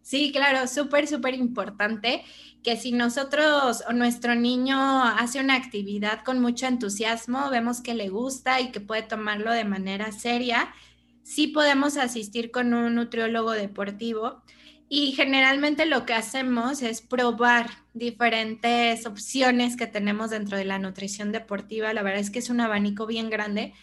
Sí, 0.03 0.33
claro, 0.33 0.67
súper, 0.67 1.07
súper 1.07 1.33
importante 1.33 2.23
que 2.61 2.75
si 2.75 2.91
nosotros 2.91 3.83
o 3.87 3.93
nuestro 3.93 4.35
niño 4.35 4.77
hace 5.03 5.39
una 5.39 5.55
actividad 5.55 6.23
con 6.23 6.41
mucho 6.41 6.67
entusiasmo, 6.67 7.49
vemos 7.49 7.81
que 7.81 7.93
le 7.93 8.09
gusta 8.09 8.59
y 8.59 8.71
que 8.71 8.81
puede 8.81 9.03
tomarlo 9.03 9.51
de 9.51 9.63
manera 9.63 10.11
seria, 10.11 10.73
sí 11.23 11.47
podemos 11.47 11.95
asistir 11.95 12.51
con 12.51 12.73
un 12.73 12.95
nutriólogo 12.95 13.51
deportivo. 13.51 14.43
Y 14.89 15.13
generalmente 15.13 15.85
lo 15.85 16.05
que 16.05 16.13
hacemos 16.13 16.81
es 16.81 17.01
probar 17.01 17.69
diferentes 17.93 19.05
opciones 19.05 19.77
que 19.77 19.87
tenemos 19.87 20.29
dentro 20.29 20.57
de 20.57 20.65
la 20.65 20.79
nutrición 20.79 21.31
deportiva. 21.31 21.93
La 21.93 22.03
verdad 22.03 22.19
es 22.19 22.29
que 22.29 22.39
es 22.39 22.49
un 22.49 22.59
abanico 22.59 23.07
bien 23.07 23.29
grande 23.29 23.73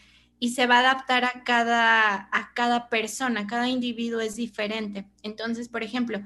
y 0.41 0.49
se 0.51 0.67
va 0.67 0.77
a 0.77 0.81
adaptar 0.81 1.25
a 1.25 1.45
cada, 1.45 2.29
a 2.33 2.53
cada 2.55 2.89
persona, 2.89 3.47
cada 3.47 3.69
individuo 3.69 4.21
es 4.21 4.37
diferente. 4.37 5.07
Entonces, 5.23 5.69
por 5.69 5.83
ejemplo, 5.83 6.21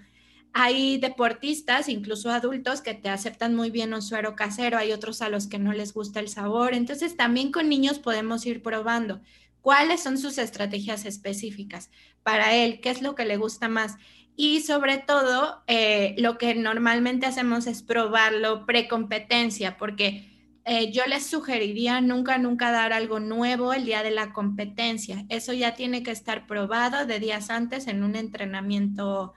hay 0.53 0.99
deportistas, 0.99 1.89
incluso 1.89 2.31
adultos, 2.31 2.81
que 2.81 2.95
te 2.95 3.09
aceptan 3.09 3.57
muy 3.57 3.71
bien 3.71 3.93
un 3.93 4.03
suero 4.03 4.37
casero, 4.37 4.79
hay 4.79 4.93
otros 4.93 5.21
a 5.21 5.29
los 5.29 5.49
que 5.49 5.59
no 5.59 5.73
les 5.73 5.93
gusta 5.93 6.21
el 6.21 6.29
sabor. 6.29 6.75
Entonces, 6.75 7.17
también 7.17 7.51
con 7.51 7.69
niños 7.69 7.99
podemos 7.99 8.47
ir 8.47 8.63
probando 8.63 9.21
cuáles 9.61 10.05
son 10.05 10.17
sus 10.17 10.39
estrategias 10.39 11.07
específicas 11.07 11.91
para 12.23 12.55
él, 12.55 12.81
qué 12.81 12.91
es 12.91 13.03
lo 13.03 13.17
que 13.17 13.25
le 13.25 13.37
gusta 13.37 13.69
más. 13.69 13.97
Y 14.37 14.61
sobre 14.61 14.99
todo, 14.99 15.65
eh, 15.67 16.15
lo 16.19 16.39
que 16.39 16.55
normalmente 16.55 17.27
hacemos 17.27 17.67
es 17.67 17.83
probarlo 17.83 18.65
precompetencia, 18.65 19.77
porque 19.77 20.34
eh, 20.67 20.93
yo 20.93 21.05
les 21.07 21.27
sugeriría 21.27 22.01
nunca, 22.01 22.39
nunca 22.39 22.71
dar 22.71 22.93
algo 22.95 23.21
nuevo 23.21 23.75
el 23.75 23.85
día 23.85 24.03
de 24.03 24.11
la 24.11 24.33
competencia. 24.33 25.27
Eso 25.29 25.53
ya 25.53 25.75
tiene 25.75 26.03
que 26.03 26.11
estar 26.11 26.47
probado 26.47 27.05
de 27.05 27.21
días 27.21 27.51
antes 27.51 27.87
en 27.87 28.03
un 28.03 28.17
entrenamiento 28.17 29.35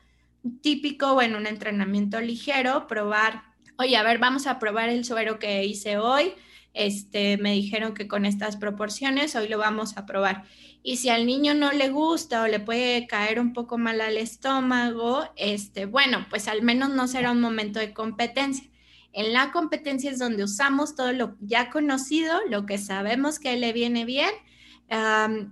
típico 0.62 1.14
o 1.14 1.22
en 1.22 1.36
un 1.36 1.46
entrenamiento 1.46 2.22
ligero, 2.22 2.88
probar, 2.88 3.44
oye, 3.78 3.98
a 3.98 4.04
ver, 4.04 4.20
vamos 4.20 4.48
a 4.48 4.60
probar 4.60 4.88
el 4.88 5.04
suero 5.04 5.38
que 5.40 5.66
hice 5.66 5.98
hoy. 5.98 6.34
Este, 6.74 7.38
me 7.38 7.54
dijeron 7.54 7.94
que 7.94 8.08
con 8.08 8.26
estas 8.26 8.56
proporciones 8.56 9.36
hoy 9.36 9.50
lo 9.50 9.58
vamos 9.58 9.98
a 9.98 10.06
probar. 10.06 10.46
Y 10.84 10.98
si 10.98 11.10
al 11.10 11.26
niño 11.26 11.54
no 11.54 11.74
le 11.74 11.90
gusta 11.90 12.44
o 12.44 12.48
le 12.48 12.60
puede 12.62 13.08
caer 13.08 13.40
un 13.42 13.52
poco 13.52 13.78
mal 13.78 14.00
al 14.00 14.16
estómago, 14.16 15.26
este, 15.36 15.86
bueno, 15.88 16.26
pues 16.30 16.48
al 16.48 16.62
menos 16.62 16.92
no 16.92 17.08
será 17.08 17.32
un 17.32 17.42
momento 17.42 17.80
de 17.80 17.94
competencia. 17.94 18.70
En 19.18 19.34
la 19.34 19.52
competencia 19.52 20.12
es 20.12 20.20
donde 20.20 20.44
usamos 20.44 20.96
todo 20.96 21.12
lo 21.12 21.36
ya 21.40 21.72
conocido, 21.72 22.40
lo 22.50 22.68
que 22.68 22.78
sabemos 22.78 23.40
que 23.40 23.58
le 23.58 23.74
viene 23.74 24.06
bien 24.06 24.30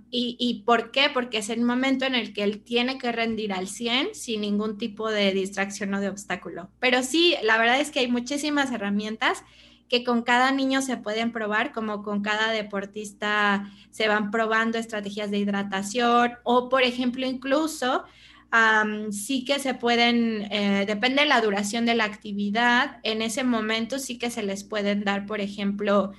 y, 0.08 0.62
por 0.64 0.92
qué? 0.92 1.10
Porque 1.12 1.38
es 1.38 1.50
el 1.50 1.62
momento 1.62 2.04
en 2.04 2.14
el 2.14 2.32
que 2.32 2.44
él 2.44 2.62
tiene 2.62 2.96
que 2.96 3.10
rendir 3.10 3.52
al 3.52 3.66
100 3.66 4.14
sin 4.14 4.42
ningún 4.42 4.78
tipo 4.78 5.10
de 5.10 5.32
distracción 5.32 5.92
o 5.94 6.00
de 6.00 6.08
obstáculo. 6.08 6.70
Pero 6.78 7.02
sí, 7.02 7.34
la 7.42 7.58
verdad 7.58 7.80
es 7.80 7.90
que 7.90 7.98
hay 7.98 8.08
muchísimas 8.08 8.70
herramientas 8.70 9.42
que 9.88 10.04
con 10.04 10.22
cada 10.22 10.52
niño 10.52 10.80
se 10.80 10.96
pueden 10.96 11.32
probar, 11.32 11.72
como 11.72 12.04
con 12.04 12.22
cada 12.22 12.52
deportista 12.52 13.68
se 13.90 14.06
van 14.06 14.30
probando 14.30 14.78
estrategias 14.78 15.32
de 15.32 15.38
hidratación 15.38 16.34
o, 16.44 16.68
por 16.68 16.84
ejemplo, 16.84 17.26
incluso 17.26 18.04
sí 19.10 19.44
que 19.44 19.58
se 19.58 19.74
pueden, 19.74 20.48
eh, 20.52 20.84
depende 20.86 21.22
de 21.22 21.28
la 21.28 21.40
duración 21.40 21.86
de 21.86 21.94
la 21.94 22.04
actividad, 22.04 22.98
en 23.02 23.22
ese 23.22 23.44
momento 23.44 23.98
sí 23.98 24.18
que 24.18 24.30
se 24.30 24.42
les 24.42 24.64
pueden 24.64 25.04
dar, 25.04 25.26
por 25.26 25.40
ejemplo, 25.40 26.12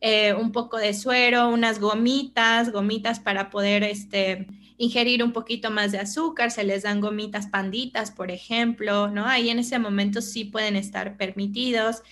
eh, 0.00 0.34
un 0.34 0.52
poco 0.52 0.76
de 0.76 0.92
suero, 0.94 1.48
unas 1.48 1.80
gomitas, 1.80 2.72
gomitas 2.72 3.20
para 3.20 3.50
poder 3.50 3.82
este, 3.84 4.46
ingerir 4.76 5.22
un 5.22 5.32
poquito 5.32 5.70
más 5.70 5.92
de 5.92 5.98
azúcar, 5.98 6.50
se 6.50 6.64
les 6.64 6.82
dan 6.82 7.00
gomitas 7.00 7.46
panditas, 7.46 8.10
por 8.10 8.30
ejemplo, 8.30 9.08
¿no? 9.08 9.26
Ahí 9.26 9.50
en 9.50 9.58
ese 9.58 9.78
momento 9.78 10.20
sí 10.20 10.44
pueden 10.44 10.76
estar 10.76 11.16
permitidos. 11.16 12.02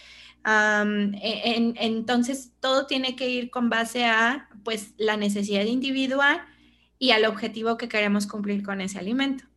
E, 0.45 1.75
entonces, 1.77 2.53
todo 2.61 2.87
tiene 2.87 3.15
que 3.15 3.29
ir 3.31 3.51
con 3.51 3.69
base 3.69 4.05
a, 4.05 4.49
pues, 4.65 4.95
la 4.97 5.17
necesidad 5.17 5.65
individual 5.65 6.41
y 6.99 7.11
al 7.11 7.25
objetivo 7.27 7.77
que 7.77 7.89
queremos 7.89 8.27
cumplir 8.27 8.63
con 8.63 8.81
ese 8.81 8.99
alimento. 8.99 9.52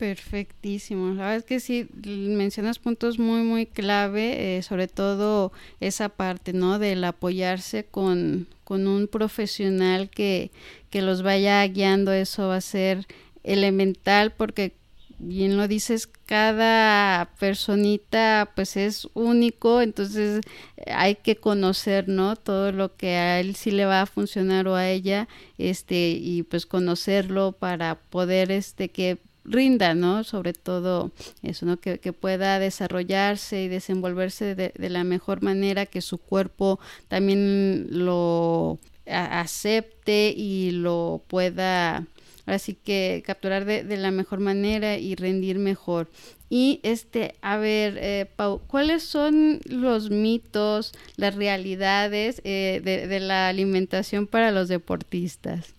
Perfectísimo. 0.00 1.08
La 1.08 1.24
verdad 1.24 1.36
es 1.36 1.44
que 1.44 1.60
sí, 1.60 1.86
mencionas 2.06 2.78
puntos 2.78 3.18
muy, 3.18 3.42
muy 3.42 3.66
clave, 3.66 4.56
eh, 4.56 4.62
sobre 4.62 4.88
todo 4.88 5.52
esa 5.78 6.08
parte, 6.08 6.54
¿no? 6.54 6.78
Del 6.78 7.04
apoyarse 7.04 7.84
con, 7.84 8.48
con 8.64 8.88
un 8.88 9.08
profesional 9.08 10.08
que, 10.08 10.52
que 10.88 11.02
los 11.02 11.20
vaya 11.20 11.62
guiando, 11.66 12.14
eso 12.14 12.48
va 12.48 12.56
a 12.56 12.60
ser 12.62 13.06
elemental 13.44 14.32
porque 14.32 14.72
bien 15.18 15.58
lo 15.58 15.68
dices, 15.68 16.06
cada 16.24 17.30
personita 17.38 18.52
pues 18.56 18.78
es 18.78 19.06
único, 19.12 19.82
entonces 19.82 20.40
hay 20.86 21.16
que 21.16 21.36
conocer, 21.36 22.08
¿no? 22.08 22.36
Todo 22.36 22.72
lo 22.72 22.96
que 22.96 23.16
a 23.16 23.38
él 23.38 23.54
sí 23.54 23.70
le 23.70 23.84
va 23.84 24.00
a 24.00 24.06
funcionar 24.06 24.66
o 24.66 24.76
a 24.76 24.88
ella, 24.88 25.28
este, 25.58 26.12
y 26.12 26.42
pues 26.44 26.64
conocerlo 26.64 27.52
para 27.52 27.96
poder, 27.96 28.50
este, 28.50 28.88
que 28.88 29.18
rinda, 29.50 29.94
¿no? 29.94 30.24
Sobre 30.24 30.52
todo 30.52 31.12
eso, 31.42 31.66
¿no? 31.66 31.78
Que, 31.78 31.98
pueda 32.12 32.58
desarrollarse 32.58 33.64
y 33.64 33.68
desenvolverse 33.68 34.54
de, 34.54 34.88
la 34.88 35.04
mejor 35.04 35.42
manera, 35.42 35.86
que 35.86 36.00
su 36.00 36.18
cuerpo 36.18 36.80
también 37.08 37.86
lo 37.90 38.78
acepte 39.06 40.32
y 40.36 40.70
lo 40.72 41.22
pueda 41.26 42.06
así 42.46 42.74
que 42.74 43.22
capturar 43.24 43.64
de, 43.64 43.96
la 43.96 44.10
mejor 44.10 44.40
manera 44.40 44.96
y 44.96 45.14
rendir 45.14 45.58
mejor. 45.58 46.08
Y 46.48 46.80
este, 46.82 47.36
a 47.42 47.56
ver, 47.58 47.96
eh, 47.98 48.26
Pau, 48.34 48.60
¿cuáles 48.66 49.04
son 49.04 49.60
los 49.66 50.10
mitos, 50.10 50.92
las 51.16 51.36
realidades 51.36 52.42
eh, 52.44 52.80
de, 52.82 53.06
de 53.06 53.20
la 53.20 53.48
alimentación 53.48 54.26
para 54.26 54.50
los 54.50 54.68
deportistas? 54.68 55.74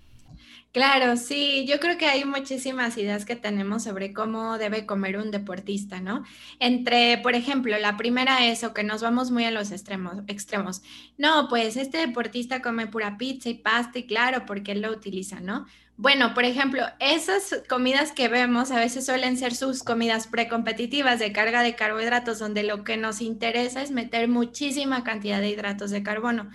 Claro, 0.74 1.17
sí, 1.17 1.65
yo 1.67 1.82
creo 1.82 1.97
que 1.97 2.05
hay 2.05 2.24
muchísimas 2.24 2.97
ideas 2.97 3.26
que 3.26 3.36
tenemos 3.36 3.84
sobre 3.84 4.13
cómo 4.13 4.57
debe 4.57 4.86
comer 4.86 5.17
un 5.17 5.30
deportista, 5.30 5.99
¿no? 5.99 6.24
Entre, 6.59 7.17
por 7.17 7.36
ejemplo, 7.36 7.78
la 7.78 7.97
primera 7.97 8.45
es 8.45 8.63
o 8.63 8.74
que 8.74 8.84
nos 8.86 9.01
vamos 9.01 9.32
muy 9.32 9.43
a 9.43 9.51
los 9.51 9.72
extremos, 9.72 10.19
extremos. 10.28 10.82
No, 11.17 11.47
pues 11.49 11.76
este 11.76 11.97
deportista 11.97 12.61
come 12.61 12.88
pura 12.88 13.17
pizza 13.17 13.49
y 13.49 13.55
pasta 13.55 13.99
y 13.99 14.07
claro, 14.07 14.45
porque 14.45 14.72
él 14.72 14.82
lo 14.82 14.91
utiliza, 14.91 15.41
¿no? 15.41 15.65
Bueno, 15.97 16.34
por 16.34 16.45
ejemplo, 16.45 16.84
esas 16.99 17.61
comidas 17.67 18.13
que 18.13 18.30
vemos 18.30 18.72
a 18.72 18.80
veces 18.80 19.05
suelen 19.05 19.38
ser 19.38 19.53
sus 19.53 19.84
comidas 19.84 20.28
precompetitivas 20.28 21.19
de 21.19 21.34
carga 21.34 21.63
de 21.63 21.76
carbohidratos, 21.76 22.39
donde 22.39 22.63
lo 22.63 22.86
que 22.86 22.95
nos 22.95 23.22
interesa 23.22 23.82
es 23.84 23.91
meter 23.91 24.30
muchísima 24.30 25.03
cantidad 25.03 25.41
de 25.41 25.49
hidratos 25.49 25.91
de 25.91 26.01
carbono 26.01 26.49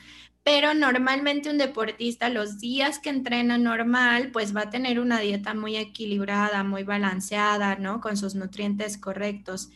pero 0.46 0.74
normalmente 0.74 1.50
un 1.50 1.58
deportista 1.58 2.28
los 2.28 2.60
días 2.60 3.00
que 3.00 3.10
entrena 3.10 3.58
normal, 3.58 4.30
pues 4.30 4.54
va 4.54 4.60
a 4.60 4.70
tener 4.70 5.00
una 5.00 5.18
dieta 5.18 5.54
muy 5.54 5.76
equilibrada, 5.76 6.62
muy 6.62 6.84
balanceada, 6.84 7.74
¿no? 7.74 8.00
Con 8.00 8.16
sus 8.16 8.36
nutrientes 8.36 8.96
correctos. 8.96 9.70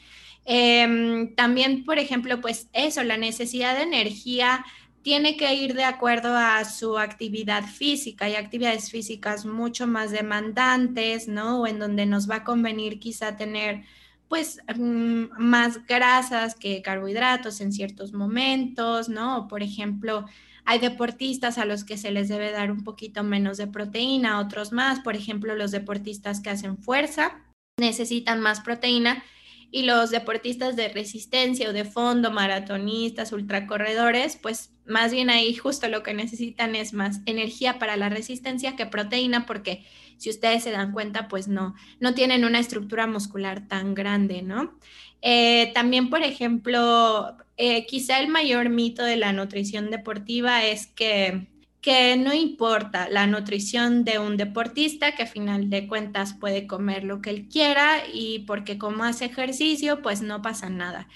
Em, 0.45 1.35
también, 1.35 1.85
por 1.85 1.99
ejemplo, 1.99 2.41
pues 2.41 2.69
eso, 2.73 3.03
la 3.03 3.17
necesidad 3.17 3.75
de 3.75 3.83
energía 3.83 4.65
tiene 5.03 5.37
que 5.37 5.53
ir 5.55 5.75
de 5.75 5.83
acuerdo 5.83 6.37
a 6.37 6.65
su 6.65 6.99
actividad 6.99 7.65
física. 7.65 8.27
Hay 8.27 8.37
actividades 8.37 8.93
físicas 8.93 9.47
mucho 9.47 9.89
más 9.89 10.13
demandantes, 10.13 11.27
¿no? 11.27 11.63
O 11.63 11.67
en 11.67 11.81
donde 11.81 12.07
nos 12.07 12.31
va 12.31 12.37
a 12.37 12.45
convenir 12.45 13.01
quizá 13.01 13.37
tener 13.37 13.83
pues 14.29 14.61
mm, 14.77 15.25
más 15.37 15.85
grasas 15.87 16.55
que 16.55 16.81
carbohidratos 16.81 17.61
en 17.61 17.73
ciertos 17.73 18.13
momentos, 18.13 19.09
¿no? 19.09 19.49
por 19.49 19.65
ejemplo, 19.65 20.27
hay 20.65 20.79
deportistas 20.79 21.59
a 21.59 21.65
los 21.65 21.85
que 21.85 21.97
se 21.97 22.11
les 22.11 22.29
debe 22.29 22.53
dar 22.53 22.71
un 22.71 22.85
poquito 22.85 23.23
menos 23.23 23.57
de 23.57 23.67
proteína, 23.67 24.41
otros 24.41 24.73
más. 24.73 25.01
Por 25.01 25.17
ejemplo, 25.17 25.55
los 25.55 25.71
deportistas 25.71 26.41
que 26.41 26.51
hacen 26.51 26.79
fuerza 26.79 27.43
necesitan 27.79 28.41
más 28.41 28.61
proteína 28.61 29.23
y 29.71 29.85
los 29.85 30.11
deportistas 30.11 30.77
de 30.77 30.89
resistencia 30.89 31.69
o 31.69 31.73
de 31.73 31.85
fondo, 31.85 32.31
maratonistas, 32.31 33.33
ultracorredores, 33.33 34.37
pues 34.37 34.73
más 34.87 35.13
bien 35.13 35.31
ahí 35.31 35.55
justo 35.55 35.89
lo 35.89 36.03
que 36.03 36.15
necesitan 36.15 36.75
es 36.75 36.93
más 36.93 37.21
energía 37.27 37.79
para 37.79 37.97
la 37.97 38.09
resistencia 38.09 38.75
que 38.75 38.87
proteína, 38.87 39.47
porque 39.47 39.85
si 40.17 40.31
ustedes 40.31 40.65
se 40.65 40.73
dan 40.73 40.93
cuenta, 40.93 41.29
pues 41.29 41.49
no, 41.49 41.75
no 42.01 42.15
tienen 42.15 42.45
una 42.45 42.59
estructura 42.59 43.07
muscular 43.07 43.69
tan 43.69 43.95
grande, 43.95 44.43
¿no? 44.43 44.77
Eh, 45.23 45.71
también, 45.75 46.11
por 46.11 46.23
ejemplo, 46.23 47.37
eh, 47.57 47.87
quizá 47.87 48.21
el 48.21 48.29
mayor 48.29 48.69
mito 48.71 49.03
de 49.05 49.17
la 49.17 49.33
nutrición 49.33 49.91
deportiva 49.91 50.65
es 50.65 50.87
que, 50.89 51.47
que 51.81 52.17
no 52.17 52.35
importa 52.35 53.09
la 53.09 53.27
nutrición 53.27 54.05
de 54.05 54.19
un 54.19 54.37
deportista, 54.37 55.13
que 55.13 55.23
a 55.23 55.27
final 55.27 55.71
de 55.71 55.89
cuentas 55.89 56.35
puede 56.35 56.67
comer 56.67 57.05
lo 57.05 57.23
que 57.23 57.31
él 57.31 57.49
quiera 57.49 58.03
y 58.13 58.41
porque 58.41 58.77
como 58.77 59.05
hace 59.05 59.27
ejercicio, 59.27 60.03
pues 60.03 60.21
no 60.21 60.43
pasa 60.43 60.69
nada. 60.69 61.09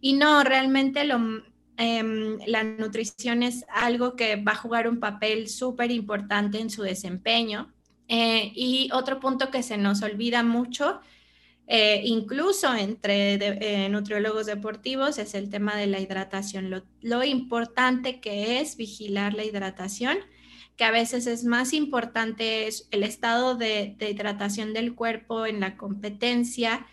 Y 0.00 0.14
no, 0.14 0.42
realmente 0.42 1.04
lo, 1.04 1.20
em, 1.76 2.38
la 2.46 2.64
nutrición 2.64 3.42
es 3.42 3.64
algo 3.72 4.16
que 4.16 4.36
va 4.36 4.52
a 4.52 4.56
jugar 4.56 4.88
un 4.88 4.98
papel 4.98 5.48
súper 5.48 5.90
importante 5.92 6.60
en 6.60 6.70
su 6.70 6.82
desempeño. 6.82 7.72
Eh, 8.08 8.52
y 8.54 8.88
otro 8.92 9.20
punto 9.20 9.50
que 9.50 9.62
se 9.62 9.76
nos 9.76 10.02
olvida 10.02 10.42
mucho 10.42 11.00
eh, 11.70 12.00
incluso 12.04 12.74
entre 12.74 13.34
eh, 13.34 13.90
nutriólogos 13.90 14.46
deportivos, 14.46 15.18
es 15.18 15.34
el 15.34 15.50
tema 15.50 15.76
de 15.76 15.86
la 15.86 16.00
hidratación, 16.00 16.82
lo, 17.02 17.24
importante 17.24 18.20
que 18.20 18.60
es 18.60 18.78
vigilar 18.78 19.34
la 19.34 19.44
hidratación, 19.44 20.16
que 20.76 20.84
a 20.84 20.90
veces 20.90 21.26
es 21.26 21.44
más 21.44 21.74
importante 21.74 22.70
el 22.90 23.02
estado 23.02 23.54
de, 23.54 23.96
hidratación 24.00 24.72
del 24.72 24.94
cuerpo 24.94 25.44
en 25.44 25.60
la 25.60 25.76
competencia 25.76 26.86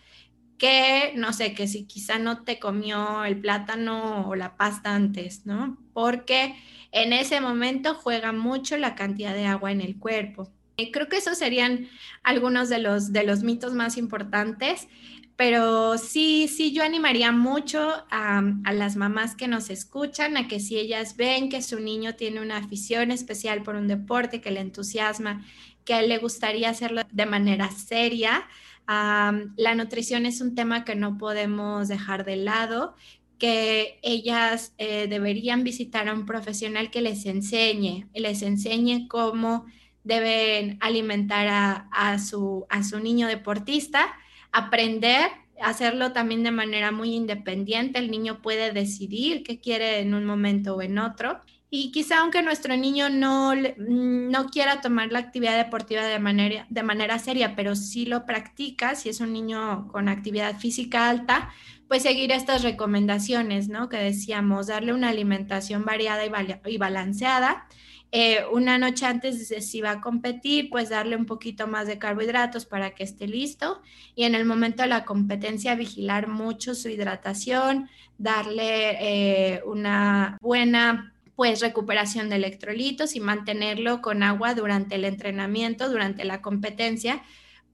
que, 0.57 1.13
no 1.15 1.32
sé, 1.32 1.53
que 1.53 1.67
si 1.67 1.86
quizá 1.86 2.19
no 2.19 2.43
te 2.43 2.59
comió 2.59 3.23
el 3.23 3.39
plátano 3.39 4.28
o 4.28 4.36
la 4.36 4.57
pasta 4.57 4.93
antes, 4.93 5.45
¿no? 5.45 5.78
Porque 5.93 6.53
en 6.91 7.13
ese 7.13 7.39
momento 7.39 7.93
juega 7.95 8.34
mucho 8.34 8.78
la 8.78 8.95
cantidad 8.95 9.34
de 9.34 9.45
agua 9.45 9.71
en 9.71 9.80
el 9.80 9.99
cuerpo. 9.99 10.51
Creo 10.91 11.07
que 11.07 11.17
esos 11.17 11.38
serían 11.38 11.88
algunos 12.23 12.69
de 12.69 12.80
los, 12.80 13.13
de 13.13 13.23
los 13.23 13.43
mitos 13.43 13.73
más 13.73 13.97
importantes, 13.97 14.88
pero 15.36 15.97
sí, 15.97 16.47
sí, 16.47 16.71
yo 16.71 16.84
animaría 16.84 17.32
mucho 17.32 18.05
a, 18.09 18.41
las 18.73 18.95
mamás 18.95 19.36
que 19.36 19.47
nos 19.49 19.69
escuchan 19.69 20.38
a 20.38 20.47
que 20.47 20.59
si 20.59 20.78
ellas 20.78 21.17
ven 21.17 21.49
que 21.49 21.61
su 21.61 21.80
niño 21.80 22.15
tiene 22.15 22.41
una 22.41 22.57
afición 22.57 23.11
especial 23.11 23.61
por 23.63 23.76
un 23.76 23.88
deporte 23.88 24.39
que 24.39 24.51
le 24.51 24.61
entusiasma, 24.61 25.45
que 25.84 25.93
a 25.93 25.99
él 25.99 26.09
le 26.09 26.19
gustaría 26.19 26.69
hacerlo 26.69 27.01
de 27.11 27.26
manera 27.26 27.69
seria, 27.71 28.47
la 28.88 29.76
nutrición 29.76 30.26
es 30.26 30.41
un 30.41 30.55
tema 30.55 30.86
que 30.86 30.95
no 30.95 31.17
podemos 31.17 31.88
dejar 31.88 32.23
de 32.23 32.38
lado 32.38 32.95
que 33.38 33.99
ellas 34.01 34.73
eh, 34.78 35.07
deberían 35.07 35.63
visitar 35.63 36.07
a 36.07 36.13
un 36.13 36.26
profesional 36.26 36.89
que 36.89 37.01
les 37.01 37.26
enseñe, 37.26 38.07
les 38.13 38.41
enseñe 38.41 39.07
cómo 39.09 39.65
deben 40.06 40.78
alimentar 40.80 41.47
a, 41.91 42.20
su, 42.20 42.66
a 42.70 42.84
su 42.84 42.99
niño 42.99 43.28
deportista, 43.28 44.14
aprender, 44.53 45.30
hacerlo 45.62 46.14
también 46.14 46.43
de 46.43 46.51
manera 46.51 46.91
muy 46.91 47.14
independiente. 47.14 47.99
El 47.99 48.12
niño 48.12 48.41
puede 48.41 48.72
decidir 48.72 49.43
qué 49.43 49.60
quiere 49.60 49.99
en 49.99 50.14
un 50.14 50.26
momento 50.26 50.76
o 50.76 50.82
en 50.82 50.99
otro. 50.99 51.41
Y 51.72 51.91
quizá 51.91 52.20
aunque 52.20 52.41
nuestro 52.43 52.78
niño 52.78 53.10
no, 53.10 53.53
no 53.56 54.45
quiera 54.49 54.80
tomar 54.80 55.12
la 55.12 55.20
actividad 55.20 55.58
deportiva 55.58 56.03
de 56.03 56.20
manera, 56.20 56.68
de 56.70 56.84
manera 56.84 57.20
seria, 57.20 57.56
pero 57.56 57.76
sí 57.76 58.06
lo 58.06 58.26
practica, 58.26 58.95
si 58.95 59.10
es 59.10 59.20
un 59.20 59.34
niño 59.34 59.88
con 59.91 60.08
actividad 60.08 60.58
física 60.58 61.10
alta, 61.10 61.49
pues 61.88 62.03
seguir 62.03 62.32
estas 62.32 62.62
recomendaciones, 62.62 63.68
¿no? 63.68 63.89
Que 63.89 63.97
decíamos, 63.97 64.68
darle 64.68 64.93
una 64.93 65.10
alimentación 65.10 65.84
variada 65.84 66.24
y 66.66 66.78
balanceada, 66.78 67.68
eh, 68.12 68.45
una 68.51 68.78
noche 68.78 69.06
antes 69.06 69.49
de 69.49 69.62
si 69.62 69.82
va 69.82 69.91
a 69.91 70.01
competir, 70.01 70.70
pues 70.70 70.89
darle 70.89 71.16
un 71.16 71.26
poquito 71.26 71.68
más 71.68 71.88
de 71.88 71.99
carbohidratos 71.99 72.66
para 72.66 72.91
que 72.95 73.03
esté 73.03 73.28
listo 73.28 73.82
y 74.16 74.24
en 74.24 74.36
el 74.36 74.45
momento 74.45 74.84
de 74.84 74.89
la 74.89 75.06
competencia 75.06 75.76
vigilar 75.76 76.28
mucho 76.28 76.76
su 76.76 76.89
hidratación, 76.89 77.89
darle 78.18 78.97
eh, 78.99 79.62
una 79.66 80.38
buena 80.41 81.14
pues 81.36 81.60
recuperación 81.60 82.30
de 82.30 82.38
electrolitos 82.38 83.16
y 83.16 83.20
mantenerlo 83.20 84.01
con 84.01 84.24
agua 84.24 84.53
durante 84.53 84.95
el 84.95 85.03
entrenamiento, 85.03 85.89
durante 85.89 86.24
la 86.24 86.41
competencia, 86.41 87.22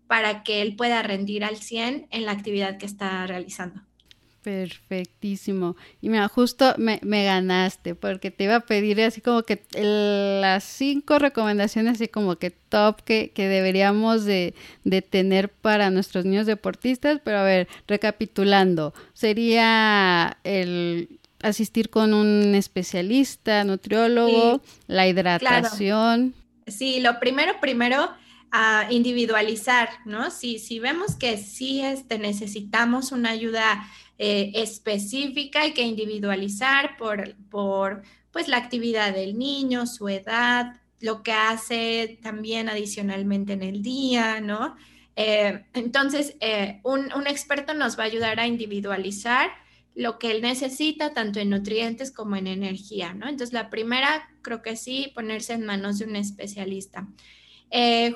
para 0.08 0.44
que 0.44 0.62
él 0.62 0.76
pueda 0.76 1.04
rendir 1.04 1.44
al 1.44 1.58
100 1.58 2.08
en 2.10 2.26
la 2.26 2.32
actividad 2.32 2.78
que 2.78 2.88
está 2.88 3.28
realizando. 3.28 3.84
Perfectísimo. 4.44 5.76
Y 6.02 6.10
mira, 6.10 6.28
justo 6.28 6.74
me, 6.78 7.00
ganaste 7.02 7.94
porque 7.94 8.32
te 8.32 8.46
iba 8.46 8.56
a 8.56 8.60
pedir 8.62 9.00
así 9.02 9.22
como 9.22 9.44
que 9.44 9.62
las 10.42 10.64
cinco 10.64 11.20
recomendaciones 11.20 11.94
así 11.94 12.08
como 12.08 12.38
que 12.38 12.50
top 12.50 13.02
que, 13.04 13.32
deberíamos 13.36 14.26
de, 14.26 14.56
tener 15.10 15.50
para 15.50 15.92
nuestros 15.92 16.26
niños 16.26 16.48
deportistas. 16.48 17.22
Pero 17.24 17.38
a 17.38 17.44
ver, 17.44 17.68
recapitulando, 17.88 18.96
sería 19.14 20.38
el 20.44 21.20
asistir 21.44 21.90
con 21.90 22.16
un 22.16 22.56
especialista, 22.56 23.64
nutriólogo, 23.64 24.62
la 24.88 25.08
hidratación. 25.08 26.34
Sí, 26.66 27.00
lo 27.00 27.20
primero, 27.20 27.54
primero, 27.62 28.10
a 28.52 28.88
individualizar, 28.90 29.90
¿no? 30.06 30.30
Si, 30.30 30.60
si 30.60 30.80
vemos 30.80 31.16
que 31.16 31.38
sí 31.38 31.82
este, 31.82 32.20
necesitamos 32.20 33.12
una 33.12 33.30
ayuda 33.30 33.88
eh, 34.24 34.52
específica, 34.62 35.62
hay 35.62 35.74
que 35.74 35.82
individualizar 35.82 36.96
por, 36.96 37.36
por 37.50 38.04
pues, 38.30 38.48
la 38.48 38.58
actividad 38.58 39.16
del 39.16 39.36
niño, 39.36 39.88
su 39.88 40.08
edad, 40.10 40.80
lo 41.00 41.24
que 41.24 41.32
hace 41.32 42.20
también 42.22 42.70
adicionalmente 42.70 43.54
en 43.54 43.64
el 43.64 43.82
día, 43.82 44.40
¿no? 44.40 44.76
Eh, 45.16 45.66
entonces, 45.74 46.36
eh, 46.40 46.82
un, 46.84 47.12
un, 47.14 47.26
experto 47.26 47.74
nos 47.74 47.98
va 47.98 48.04
a 48.04 48.06
ayudar 48.06 48.40
a 48.40 48.46
individualizar 48.46 49.50
lo 49.96 50.20
que 50.20 50.30
él 50.30 50.44
necesita, 50.44 51.16
tanto 51.16 51.40
en 51.40 51.50
nutrientes 51.50 52.12
como 52.12 52.36
en 52.36 52.46
energía, 52.46 53.16
¿no? 53.16 53.28
Entonces, 53.28 53.54
la 53.54 53.72
primera, 53.72 54.30
creo 54.44 54.62
que 54.62 54.76
sí, 54.76 55.12
ponerse 55.16 55.54
en 55.54 55.66
manos 55.66 55.98
de 55.98 56.06
un 56.06 56.16
especialista. 56.16 57.08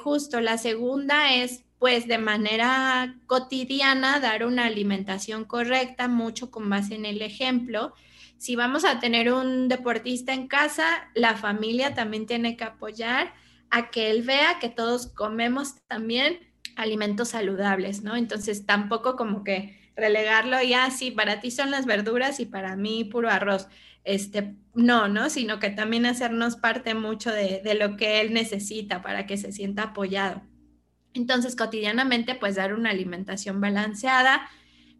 justo, 0.03 0.39
la 0.39 0.59
segunda 0.59 1.33
es 1.33 1.64
pues 1.85 2.07
de 2.07 2.17
manera 2.17 3.15
cotidiana 3.27 4.19
dar 4.19 4.43
una 4.43 4.65
alimentación 4.65 5.45
correcta, 5.45 6.07
mucho 6.07 6.49
con 6.49 6.67
base 6.67 6.95
en 6.95 7.05
el 7.05 7.21
ejemplo. 7.21 7.93
Si 8.39 8.55
vamos 8.55 8.85
a 8.85 8.99
tener 8.99 9.31
un 9.31 9.67
deportista 9.67 10.33
en 10.33 10.47
casa, 10.47 11.11
la 11.13 11.35
familia 11.35 11.93
también 11.93 12.25
tiene 12.25 12.57
que 12.57 12.63
apoyar 12.63 13.35
a 13.69 13.91
que 13.91 14.09
él 14.09 14.23
vea 14.23 14.57
que 14.59 14.69
todos 14.69 15.13
comemos 15.13 15.75
también 15.85 16.39
alimentos 16.75 17.29
saludables, 17.29 18.01
¿no? 18.01 18.15
Entonces 18.15 18.65
tampoco 18.65 19.15
como 19.15 19.43
que 19.43 19.91
relegarlo 19.95 20.59
y 20.63 20.73
así, 20.73 21.11
ah, 21.11 21.15
para 21.15 21.39
ti 21.39 21.51
son 21.51 21.69
las 21.69 21.85
verduras 21.85 22.39
y 22.39 22.47
para 22.47 22.75
mí 22.75 23.03
puro 23.03 23.29
arroz. 23.29 23.67
Este, 24.03 24.55
no, 24.73 25.07
¿no? 25.07 25.29
Sino 25.29 25.59
que 25.59 25.69
también 25.69 26.07
hacernos 26.07 26.55
parte 26.55 26.95
mucho 26.95 27.31
de, 27.31 27.61
de 27.63 27.75
lo 27.75 27.95
que 27.95 28.21
él 28.21 28.33
necesita 28.33 29.03
para 29.03 29.27
que 29.27 29.37
se 29.37 29.51
sienta 29.51 29.83
apoyado. 29.83 30.41
Entonces, 31.15 31.55
cotidianamente, 31.55 32.35
pues 32.35 32.55
dar 32.55 32.73
una 32.73 32.91
alimentación 32.91 33.59
balanceada 33.61 34.47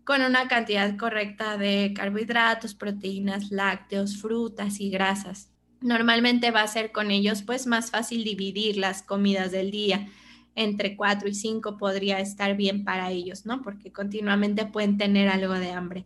con 0.06 0.22
una 0.22 0.48
cantidad 0.48 0.96
correcta 0.98 1.58
de 1.58 1.94
carbohidratos, 1.96 2.74
proteínas, 2.74 3.52
lácteos, 3.52 4.18
frutas 4.18 4.80
y 4.80 4.90
grasas. 4.90 5.52
Normalmente 5.82 6.52
va 6.52 6.62
a 6.62 6.68
ser 6.68 6.92
con 6.92 7.12
ellos 7.12 7.42
pues 7.42 7.68
más 7.68 7.92
fácil 7.92 8.24
dividir 8.24 8.78
las 8.78 9.04
comidas 9.04 9.52
del 9.52 9.72
día. 9.72 10.08
Entre 10.56 10.96
cuatro 10.96 11.28
y 11.28 11.34
cinco 11.36 11.78
podría 11.78 12.20
estar 12.20 12.56
bien 12.56 12.86
para 12.86 13.12
ellos, 13.12 13.46
¿no? 13.46 13.62
Porque 13.62 13.92
continuamente 13.92 14.66
pueden 14.66 14.98
tener 14.98 15.28
algo 15.28 15.54
de 15.54 15.72
hambre. 15.72 16.06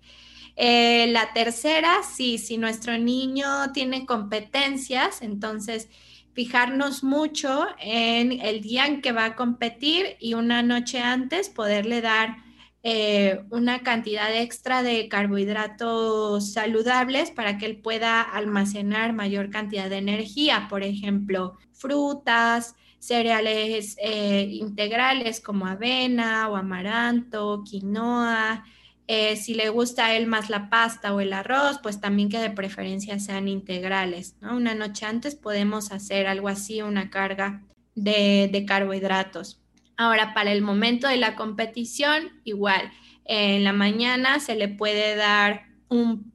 Eh, 0.56 1.08
la 1.12 1.32
tercera, 1.34 2.02
sí, 2.04 2.38
si 2.38 2.58
nuestro 2.58 2.98
niño 2.98 3.72
tiene 3.74 4.06
competencias, 4.06 5.22
entonces 5.22 5.88
fijarnos 6.34 7.04
mucho 7.04 7.68
en 7.80 8.40
el 8.42 8.62
día 8.62 8.86
en 8.86 9.02
que 9.02 9.12
va 9.12 9.26
a 9.26 9.36
competir 9.36 10.16
y 10.20 10.34
una 10.34 10.64
noche 10.64 11.00
antes 11.02 11.50
poderle 11.50 12.02
dar 12.02 12.38
eh, 12.82 13.42
una 13.50 13.80
cantidad 13.80 14.34
extra 14.34 14.84
de 14.84 15.10
carbohidratos 15.10 16.54
saludables 16.54 17.30
para 17.30 17.58
que 17.58 17.66
él 17.66 17.78
pueda 17.78 18.22
almacenar 18.22 19.12
mayor 19.12 19.50
cantidad 19.50 19.90
de 19.90 19.98
energía, 19.98 20.68
por 20.70 20.84
ejemplo, 20.84 21.58
frutas, 21.74 22.76
cereales 23.00 23.98
eh, 24.02 24.48
integrales 24.52 25.42
como 25.42 25.68
avena 25.68 26.48
o 26.50 26.56
amaranto, 26.56 27.64
quinoa, 27.66 28.64
eh, 29.12 29.38
si 29.38 29.56
le 29.56 29.70
gusta 29.70 30.06
a 30.06 30.16
él 30.16 30.28
más 30.28 30.52
la 30.52 30.70
pasta 30.70 31.16
o 31.16 31.20
el 31.20 31.34
arroz, 31.34 31.80
pues 31.82 32.00
también 32.00 32.30
que 32.30 32.38
de 32.38 32.52
preferencia 32.52 33.18
sean 33.18 33.48
integrales. 33.48 34.36
¿no? 34.40 34.56
Una 34.56 34.76
noche 34.76 35.08
antes 35.08 35.34
podemos 35.34 35.92
hacer 35.92 36.28
algo 36.28 36.48
así, 36.48 36.84
una 36.84 37.10
carga 37.10 37.64
de, 37.96 38.66
carbohidratos. 38.68 39.60
Ahora, 39.98 40.36
para 40.36 40.52
el 40.52 40.62
momento 40.62 41.08
de 41.08 41.18
la 41.18 41.36
competición, 41.36 42.40
igual, 42.44 42.92
en 43.26 43.64
la 43.64 43.74
mañana 43.74 44.40
se 44.40 44.54
le 44.54 44.68
puede 44.68 45.16
dar 45.16 45.64
un, 45.88 46.32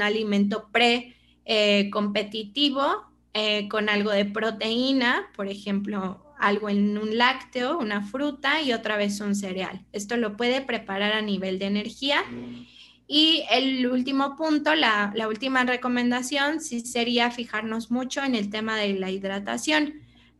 alimento 0.00 0.68
pre-competitivo 0.70 2.84
eh, 3.34 3.58
eh, 3.58 3.68
con 3.68 3.88
algo 3.88 4.12
de 4.12 4.24
proteína, 4.24 5.32
por 5.34 5.48
ejemplo, 5.48 6.23
algo 6.46 6.68
en 6.68 6.98
un 6.98 7.16
lácteo, 7.16 7.78
una 7.78 8.02
fruta 8.02 8.60
y 8.60 8.72
otra 8.72 8.96
vez 8.96 9.20
un 9.20 9.34
cereal. 9.34 9.84
Esto 9.92 10.16
lo 10.16 10.36
puede 10.36 10.60
preparar 10.60 11.12
a 11.12 11.22
nivel 11.22 11.58
de 11.58 11.66
energía. 11.66 12.24
Y 13.06 13.44
el 13.50 13.86
último 13.86 14.36
punto, 14.36 14.74
la, 14.74 15.12
última 15.28 15.64
recomendación, 15.64 16.60
sí 16.60 16.80
sería 16.80 17.30
fijarnos 17.30 17.90
mucho 17.90 18.22
en 18.24 18.34
el 18.34 18.50
tema 18.50 18.76
de 18.76 18.94
la 18.94 19.10
hidratación. 19.10 19.94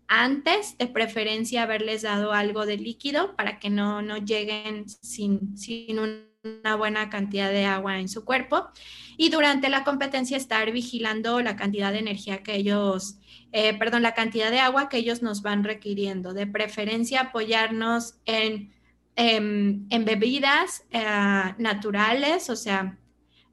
Antes, 0.07 0.76
de 0.78 0.86
preferencia, 0.86 1.62
haberles 1.62 2.02
dado 2.02 2.32
algo 2.32 2.66
de 2.66 2.76
líquido 2.76 3.34
para 3.36 3.59
que 3.59 3.70
no, 3.70 4.02
no 4.02 4.18
lleguen 4.18 4.88
sin, 4.88 5.57
sin 5.57 5.98
una 5.98 6.76
buena 6.76 7.11
cantidad 7.11 7.50
de 7.50 7.64
agua 7.64 7.98
en 7.98 8.09
su 8.09 8.24
cuerpo. 8.24 8.68
Y 9.16 9.30
durante 9.30 9.68
la 9.68 9.84
competencia, 9.84 10.36
estar 10.36 10.70
vigilando 10.72 11.40
la 11.40 11.57
cantidad 11.57 11.92
de 11.92 12.00
energía 12.00 12.42
que 12.42 12.57
ellos 12.57 13.16
eh, 13.57 13.72
perdón, 13.78 14.02
la 14.02 14.14
cantidad 14.14 14.50
de 14.50 14.59
agua 14.59 14.88
que 14.88 14.96
ellos 14.96 15.22
nos 15.22 15.40
van 15.40 15.62
requiriendo. 15.62 16.34
De 16.34 16.44
preferencia, 16.44 17.20
apoyarnos 17.20 18.16
en, 18.24 18.72
em, 19.14 19.86
en, 19.90 20.05
bebidas 20.05 20.82
eh, 20.90 21.55
naturales, 21.59 22.50
o 22.50 22.57
sea, 22.57 22.98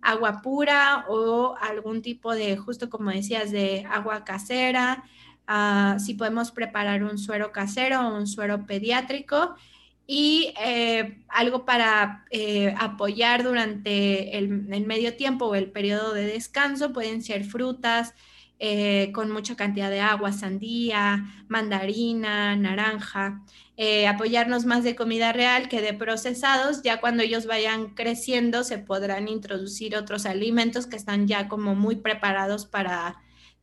agua 0.01 0.41
pura 0.41 1.05
o 1.07 1.55
algún 1.61 2.01
tipo 2.01 2.33
de, 2.33 2.57
justo 2.57 2.89
como 2.89 3.11
decías, 3.11 3.51
de 3.51 3.85
agua 3.91 4.23
casera. 4.23 5.03
Ah, 5.45 5.97
si 5.99 6.15
podemos 6.15 6.49
preparar 6.49 7.03
un 7.03 7.19
suero 7.19 7.51
casero 7.51 8.01
o 8.01 8.17
un 8.17 8.25
suero 8.25 8.65
pediátrico 8.65 9.53
y 10.07 10.51
eh, 10.65 11.23
algo 11.27 11.63
para 11.63 12.25
apoyar 12.79 13.43
durante 13.43 14.35
el, 14.35 14.67
el, 14.73 14.85
medio 14.87 15.15
tiempo 15.15 15.45
o 15.45 15.53
el 15.53 15.69
periodo 15.71 16.13
de 16.15 16.25
descanso 16.25 16.91
pueden 16.91 17.21
ser 17.21 17.43
frutas, 17.43 18.15
eh, 18.63 19.11
con 19.11 19.31
mucha 19.31 19.55
cantidad 19.55 19.89
de 19.89 20.01
agua, 20.01 20.31
sandía, 20.31 21.25
mandarina, 21.47 22.55
naranja, 22.55 23.41
eh, 23.75 24.07
apoyarnos 24.07 24.65
más 24.65 24.83
de 24.83 24.95
comida 24.95 25.33
real 25.33 25.67
que 25.67 25.81
de 25.81 25.95
procesados, 25.95 26.83
ya 26.83 27.01
cuando 27.01 27.23
ellos 27.23 27.47
vayan 27.47 27.95
creciendo 27.95 28.63
se 28.63 28.77
podrán 28.77 29.27
introducir 29.29 29.95
otros 29.95 30.27
alimentos 30.27 30.85
que 30.85 30.95
están 30.95 31.27
ya 31.27 31.47
como 31.47 31.73
muy 31.73 31.95
preparados 31.95 32.67
para 32.67 33.15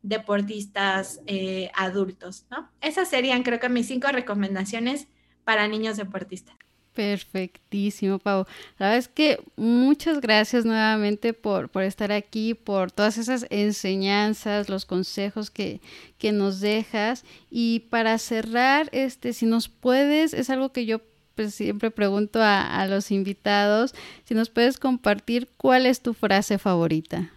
deportistas 0.02 1.20
eh, 1.26 1.70
adultos. 1.76 2.46
Esas 2.80 3.08
serían 3.08 3.44
creo 3.44 3.60
que 3.60 3.68
mis 3.68 3.86
cinco 3.86 4.08
recomendaciones 4.08 5.06
para 5.44 5.68
niños 5.68 5.96
deportistas. 5.96 6.56
Perfectísimo, 6.98 8.18
Pau. 8.18 8.44
La 8.76 8.86
verdad 8.86 8.98
es 8.98 9.06
que 9.06 9.40
muchas 9.54 10.20
gracias 10.20 10.64
nuevamente 10.64 11.32
por, 11.32 11.68
por 11.68 11.84
estar 11.84 12.10
aquí, 12.10 12.54
por 12.54 12.90
todas 12.90 13.18
esas 13.18 13.46
enseñanzas, 13.50 14.68
los 14.68 14.84
consejos 14.84 15.48
que, 15.48 15.80
que 16.18 16.32
nos 16.32 16.58
dejas. 16.58 17.24
Y 17.52 17.84
para 17.88 18.18
cerrar, 18.18 18.88
este, 18.90 19.32
si 19.32 19.46
nos 19.46 19.68
puedes, 19.68 20.34
es 20.34 20.50
algo 20.50 20.72
que 20.72 20.86
yo 20.86 21.00
pues, 21.36 21.54
siempre 21.54 21.92
pregunto 21.92 22.42
a, 22.42 22.80
a 22.80 22.88
los 22.88 23.12
invitados, 23.12 23.94
si 24.24 24.34
nos 24.34 24.50
puedes 24.50 24.76
compartir 24.76 25.48
cuál 25.56 25.86
es 25.86 26.02
tu 26.02 26.14
frase 26.14 26.58
favorita. 26.58 27.30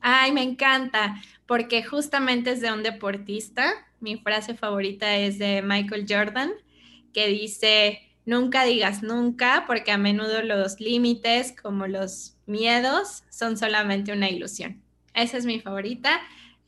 Ay, 0.00 0.30
me 0.30 0.44
encanta, 0.44 1.20
porque 1.46 1.82
justamente 1.82 2.52
es 2.52 2.60
de 2.60 2.72
un 2.72 2.84
deportista. 2.84 3.72
Mi 3.98 4.18
frase 4.18 4.54
favorita 4.54 5.16
es 5.16 5.40
de 5.40 5.62
Michael 5.62 6.06
Jordan, 6.08 6.52
que 7.12 7.26
dice 7.26 8.06
Nunca 8.26 8.64
digas 8.64 9.02
nunca, 9.02 9.64
porque 9.66 9.92
a 9.92 9.98
menudo 9.98 10.42
los 10.42 10.80
límites, 10.80 11.54
como 11.60 11.86
los 11.86 12.36
miedos, 12.46 13.24
son 13.30 13.56
solamente 13.56 14.12
una 14.12 14.28
ilusión. 14.28 14.80
Esa 15.14 15.38
es 15.38 15.46
mi 15.46 15.60
favorita. 15.60 16.20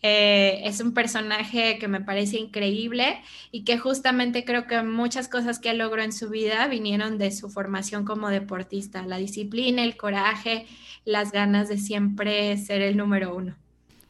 Eh, 0.04 0.62
es 0.64 0.80
un 0.80 0.94
personaje 0.94 1.78
que 1.78 1.86
me 1.86 2.00
parece 2.00 2.36
increíble 2.36 3.22
y 3.52 3.62
que 3.62 3.78
justamente 3.78 4.44
creo 4.44 4.66
que 4.66 4.82
muchas 4.82 5.28
cosas 5.28 5.60
que 5.60 5.72
logró 5.74 6.02
en 6.02 6.12
su 6.12 6.28
vida 6.28 6.66
vinieron 6.66 7.18
de 7.18 7.30
su 7.30 7.48
formación 7.48 8.04
como 8.04 8.28
deportista, 8.28 9.06
la 9.06 9.18
disciplina, 9.18 9.84
el 9.84 9.96
coraje, 9.96 10.66
las 11.04 11.30
ganas 11.30 11.68
de 11.68 11.78
siempre 11.78 12.56
ser 12.56 12.82
el 12.82 12.96
número 12.96 13.36
uno. 13.36 13.54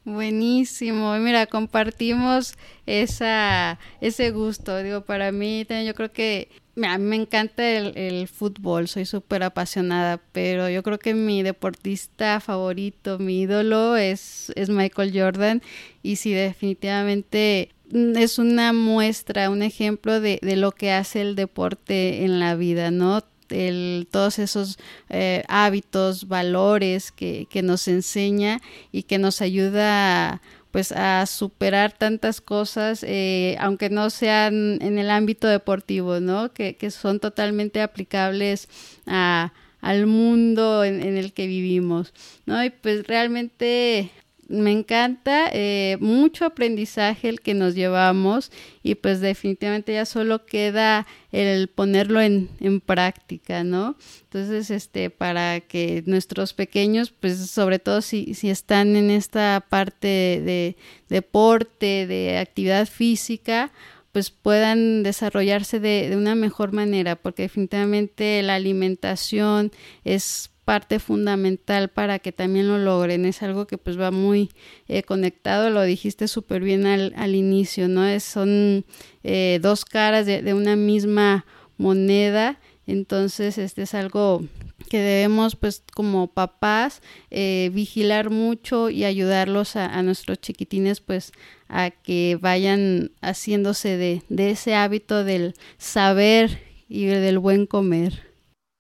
Buenísimo, 0.05 1.15
mira, 1.19 1.47
compartimos 1.47 2.55
ese 2.87 4.31
gusto, 4.33 4.83
digo, 4.83 5.05
para 5.05 5.31
mí 5.31 5.65
yo 5.69 5.95
creo 5.95 6.11
que 6.11 6.49
a 6.77 6.99
mí 6.99 7.05
me 7.05 7.17
encanta 7.17 7.69
el, 7.71 8.29
fútbol, 8.29 8.89
soy 8.89 9.05
súper 9.05 9.43
apasionada, 9.43 10.21
pero 10.33 10.69
yo 10.71 10.83
creo 10.83 10.99
que 10.99 11.15
mi 11.15 11.43
deportista 11.43 12.41
favorito, 12.41 13.19
mi 13.19 13.43
ídolo 13.43 13.97
es, 13.97 14.53
es 14.57 14.71
Michael 14.71 15.13
Jordan 15.15 15.63
y 16.03 16.17
sí, 16.17 16.33
definitivamente 16.33 17.71
es 17.93 18.39
una 18.39 18.73
muestra, 18.73 19.51
un 19.51 19.63
ejemplo 19.63 20.21
de, 20.21 20.39
de 20.41 20.57
lo 20.57 20.73
que 20.73 20.93
hace 20.93 21.21
el 21.21 21.37
deporte 21.37 22.25
en 22.25 22.41
la 22.41 22.55
vida, 22.55 22.91
¿no? 22.91 23.23
El, 23.51 24.09
todos 24.11 24.39
esos 24.39 24.79
eh, 25.11 25.45
hábitos, 25.49 26.27
valores 26.27 27.13
que, 27.13 27.47
que 27.51 27.61
nos 27.61 27.87
enseña 27.87 28.63
y 28.93 29.03
que 29.03 29.19
nos 29.19 29.43
ayuda 29.43 30.31
a 30.31 30.43
pues 30.73 30.91
a 30.91 31.27
superar 31.27 31.93
tantas 31.93 32.41
cosas, 32.41 33.05
eh, 33.07 33.57
aunque 33.61 33.91
no 33.91 34.11
sean 34.11 34.81
en 34.81 34.99
el 34.99 35.11
ámbito 35.11 35.47
deportivo, 35.47 36.19
¿no? 36.19 36.53
Que, 36.53 36.77
que 36.77 36.91
son 36.91 37.21
totalmente 37.21 37.83
aplicables 37.83 38.69
a, 39.07 39.53
al 39.83 40.07
mundo 40.07 40.83
en, 40.83 41.03
en, 41.03 41.19
el 41.19 41.35
que 41.35 41.47
vivimos, 41.47 42.15
¿no? 42.47 42.65
Y 42.65 42.71
pues 42.71 43.07
realmente 43.07 44.11
me 44.53 44.71
encanta, 44.71 45.49
eh, 45.53 45.97
mucho 46.01 46.45
aprendizaje 46.45 47.29
el 47.29 47.41
que 47.41 47.55
nos 47.55 47.75
llevamos 47.75 48.53
y 48.83 48.95
pues 48.97 49.21
definitivamente 49.21 49.95
ya 49.95 50.05
solo 50.05 50.45
queda 50.45 51.07
el 51.33 51.69
ponerlo 51.69 52.21
en, 52.21 52.51
en 52.61 52.81
práctica, 52.81 53.65
¿no? 53.65 53.97
Entonces, 54.25 54.71
este, 54.71 55.09
para 55.09 55.61
que 55.61 56.03
nuestros 56.07 56.53
pequeños, 56.53 57.11
pues 57.11 57.51
sobre 57.51 57.79
todo 57.79 58.03
si, 58.03 58.35
si 58.35 58.51
están 58.51 58.95
en 58.95 59.11
esta 59.11 59.65
parte 59.69 60.07
de 60.07 60.77
deporte, 61.09 62.07
de 62.07 62.39
actividad 62.39 62.87
física, 62.87 63.73
pues 64.13 64.31
puedan 64.31 65.03
desarrollarse 65.03 65.81
de, 65.81 66.11
de, 66.11 66.17
una 66.17 66.35
mejor 66.35 66.73
manera, 66.73 67.17
porque 67.17 67.45
definitivamente 67.45 68.43
la 68.43 68.57
alimentación 68.57 69.73
es 70.05 70.52
parte 70.65 70.99
fundamental 70.99 71.89
para 71.89 72.19
que 72.19 72.33
también 72.33 72.69
lo 72.69 72.79
logren. 72.79 73.25
Es 73.25 73.43
algo 73.43 73.67
que 73.67 73.79
pues 73.79 73.99
va 73.99 74.11
muy 74.11 74.51
eh, 74.89 75.03
conectado, 75.03 75.71
lo 75.71 75.83
dijiste 75.83 76.29
súper 76.29 76.63
bien 76.63 76.87
al, 76.87 77.13
al, 77.17 77.35
inicio, 77.35 77.89
¿no? 77.89 78.07
Es, 78.07 78.25
son 78.25 78.85
eh, 79.25 79.59
dos 79.63 79.85
caras 79.85 80.27
de, 80.27 80.43
de, 80.43 80.55
una 80.55 80.77
misma 80.77 81.45
moneda, 81.79 82.61
entonces 82.87 83.59
este 83.59 83.83
es 83.83 83.95
algo 83.95 84.43
que 84.89 84.99
debemos 84.99 85.57
pues 85.57 85.83
como 85.95 86.27
papás 86.27 87.03
eh, 87.31 87.71
vigilar 87.73 88.31
mucho 88.31 88.91
y 88.91 89.05
ayudarlos 89.05 89.77
a, 89.77 89.87
a, 89.87 90.03
nuestros 90.03 90.41
chiquitines 90.41 91.01
pues 91.01 91.33
a 91.69 91.91
que 91.91 92.39
vayan 92.41 93.13
haciéndose 93.21 93.97
de, 93.97 94.23
de 94.29 94.51
ese 94.51 94.75
hábito 94.75 95.25
del 95.25 95.55
saber 95.79 96.61
y 96.89 97.07
del 97.07 97.39
buen 97.39 97.67
comer. 97.67 98.32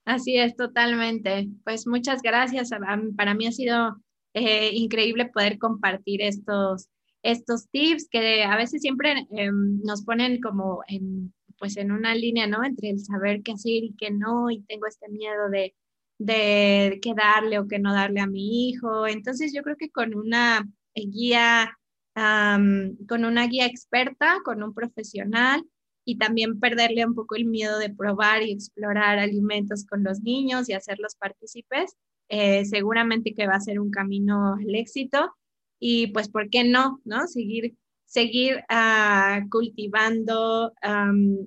Así 0.04 0.36
es, 0.36 0.56
totalmente. 0.56 1.48
Pues 1.64 1.86
muchas 1.86 2.22
gracias. 2.22 2.70
Para 3.16 3.34
mí 3.34 3.46
ha 3.46 3.52
sido 3.52 3.96
eh, 4.34 4.70
increíble 4.74 5.26
poder 5.26 5.58
compartir 5.58 6.22
estos, 6.22 6.88
estos 7.22 7.68
tips 7.70 8.08
que 8.10 8.42
a 8.42 8.56
veces 8.56 8.82
siempre 8.82 9.26
em, 9.30 9.80
nos 9.84 10.04
ponen 10.04 10.40
como 10.40 10.82
en, 10.88 11.32
pues 11.58 11.76
en 11.76 11.92
una 11.92 12.14
línea, 12.14 12.46
¿no? 12.48 12.64
Entre 12.64 12.90
el 12.90 12.98
saber 13.00 13.42
qué 13.42 13.52
hacer 13.52 13.84
y 13.84 13.94
qué 13.96 14.10
no, 14.10 14.50
y 14.50 14.62
tengo 14.62 14.86
este 14.86 15.08
miedo 15.08 15.48
de, 15.50 15.74
de 16.18 16.98
qué 17.00 17.14
darle 17.14 17.58
o 17.58 17.68
qué 17.68 17.78
no 17.78 17.92
darle 17.92 18.20
a 18.20 18.26
mi 18.26 18.68
hijo. 18.70 19.06
Entonces 19.06 19.52
yo 19.54 19.62
creo 19.62 19.76
que 19.76 19.90
con 19.90 20.14
una 20.14 20.68
guía, 20.94 21.78
con 22.14 23.24
una 23.24 23.46
guía 23.46 23.66
experta, 23.66 24.38
con 24.44 24.62
un 24.62 24.74
profesional, 24.74 25.62
y 26.04 26.18
también 26.18 26.58
perderle 26.58 27.06
un 27.06 27.14
poco 27.14 27.36
el 27.36 27.44
miedo 27.44 27.78
de 27.78 27.90
probar 27.90 28.42
y 28.42 28.52
explorar 28.52 29.18
alimentos 29.18 29.84
con 29.86 30.02
los 30.04 30.20
niños 30.20 30.68
y 30.68 30.72
hacerlos 30.72 31.14
partícipes, 31.16 31.96
eh, 32.28 32.64
seguramente 32.64 33.34
que 33.34 33.46
va 33.46 33.54
a 33.54 33.60
ser 33.60 33.78
un 33.78 33.90
camino 33.90 34.54
al 34.54 34.74
éxito 34.74 35.32
y 35.78 36.08
pues, 36.08 36.28
¿por 36.28 36.48
qué 36.48 36.64
no? 36.64 37.00
¿no? 37.04 37.26
Seguir, 37.26 37.76
seguir 38.04 38.64
uh, 38.70 39.48
cultivando 39.50 40.72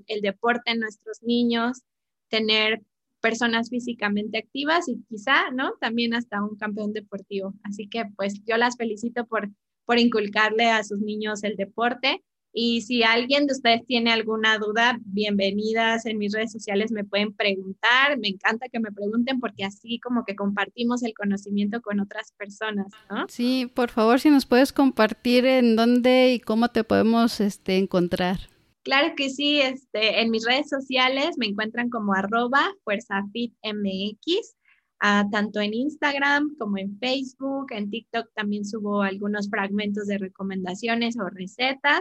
el 0.07 0.21
deporte 0.21 0.71
en 0.71 0.81
nuestros 0.81 1.23
niños, 1.23 1.83
tener 2.29 2.81
personas 3.21 3.69
físicamente 3.69 4.37
activas 4.37 4.87
y 4.87 5.01
quizá, 5.09 5.51
¿no? 5.51 5.73
También 5.79 6.13
hasta 6.13 6.43
un 6.43 6.57
campeón 6.57 6.93
deportivo. 6.93 7.53
Así 7.63 7.87
que 7.87 8.03
pues 8.17 8.43
yo 8.45 8.57
las 8.57 8.75
felicito 8.77 9.25
por, 9.25 9.49
por 9.85 9.99
inculcarle 9.99 10.65
a 10.65 10.83
sus 10.83 10.99
niños 10.99 11.43
el 11.43 11.55
deporte 11.55 12.23
y 12.57 12.79
si 12.83 13.03
alguien 13.03 13.47
de 13.47 13.53
ustedes 13.53 13.85
tiene 13.85 14.13
alguna 14.13 14.57
duda, 14.57 14.97
bienvenidas 15.03 16.05
en 16.05 16.17
mis 16.17 16.31
redes 16.31 16.53
sociales, 16.53 16.89
me 16.89 17.03
pueden 17.03 17.33
preguntar. 17.33 18.17
Me 18.17 18.29
encanta 18.29 18.69
que 18.69 18.79
me 18.79 18.93
pregunten 18.93 19.41
porque 19.41 19.65
así 19.65 19.99
como 19.99 20.23
que 20.23 20.37
compartimos 20.37 21.03
el 21.03 21.13
conocimiento 21.13 21.81
con 21.81 21.99
otras 21.99 22.31
personas, 22.31 22.87
¿no? 23.09 23.25
Sí, 23.27 23.69
por 23.75 23.91
favor, 23.91 24.21
si 24.21 24.29
nos 24.29 24.45
puedes 24.45 24.71
compartir 24.71 25.45
en 25.45 25.75
dónde 25.75 26.31
y 26.31 26.39
cómo 26.39 26.69
te 26.69 26.85
podemos 26.85 27.41
este, 27.41 27.75
encontrar. 27.77 28.39
Claro 28.83 29.15
que 29.17 29.29
sí, 29.29 29.59
este, 29.59 30.21
en 30.21 30.31
mis 30.31 30.45
redes 30.45 30.69
sociales 30.69 31.35
me 31.37 31.47
encuentran 31.47 31.89
como 31.89 32.13
arroba 32.13 32.73
fuerzafitmx, 32.85 34.55
ah, 35.01 35.25
tanto 35.29 35.59
en 35.59 35.73
Instagram 35.73 36.55
como 36.57 36.77
en 36.77 36.97
Facebook, 36.99 37.65
en 37.71 37.89
TikTok 37.89 38.29
también 38.33 38.63
subo 38.63 39.01
algunos 39.01 39.49
fragmentos 39.49 40.07
de 40.07 40.19
recomendaciones 40.19 41.17
o 41.19 41.27
recetas. 41.27 41.99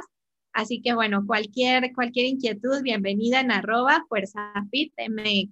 Así 0.54 0.80
que 0.80 0.94
bueno, 0.94 1.24
cualquier, 1.26 1.92
cualquier 1.92 2.26
inquietud, 2.26 2.82
bienvenida 2.82 3.40
en 3.40 3.50
arroba 3.50 4.04
fuerzafitmx. 4.08 5.50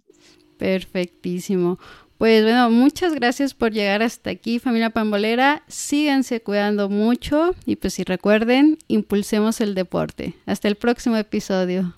Perfectísimo. 0.56 1.78
Pues 2.18 2.44
bueno, 2.44 2.70
muchas 2.70 3.14
gracias 3.14 3.52
por 3.52 3.72
llegar 3.72 4.00
hasta 4.00 4.30
aquí, 4.30 4.60
familia 4.60 4.90
pambolera. 4.90 5.64
Síganse 5.66 6.40
cuidando 6.40 6.88
mucho 6.88 7.56
y 7.66 7.74
pues 7.74 7.94
si 7.94 8.04
recuerden, 8.04 8.78
impulsemos 8.86 9.60
el 9.60 9.74
deporte. 9.74 10.34
Hasta 10.46 10.68
el 10.68 10.76
próximo 10.76 11.16
episodio. 11.16 11.94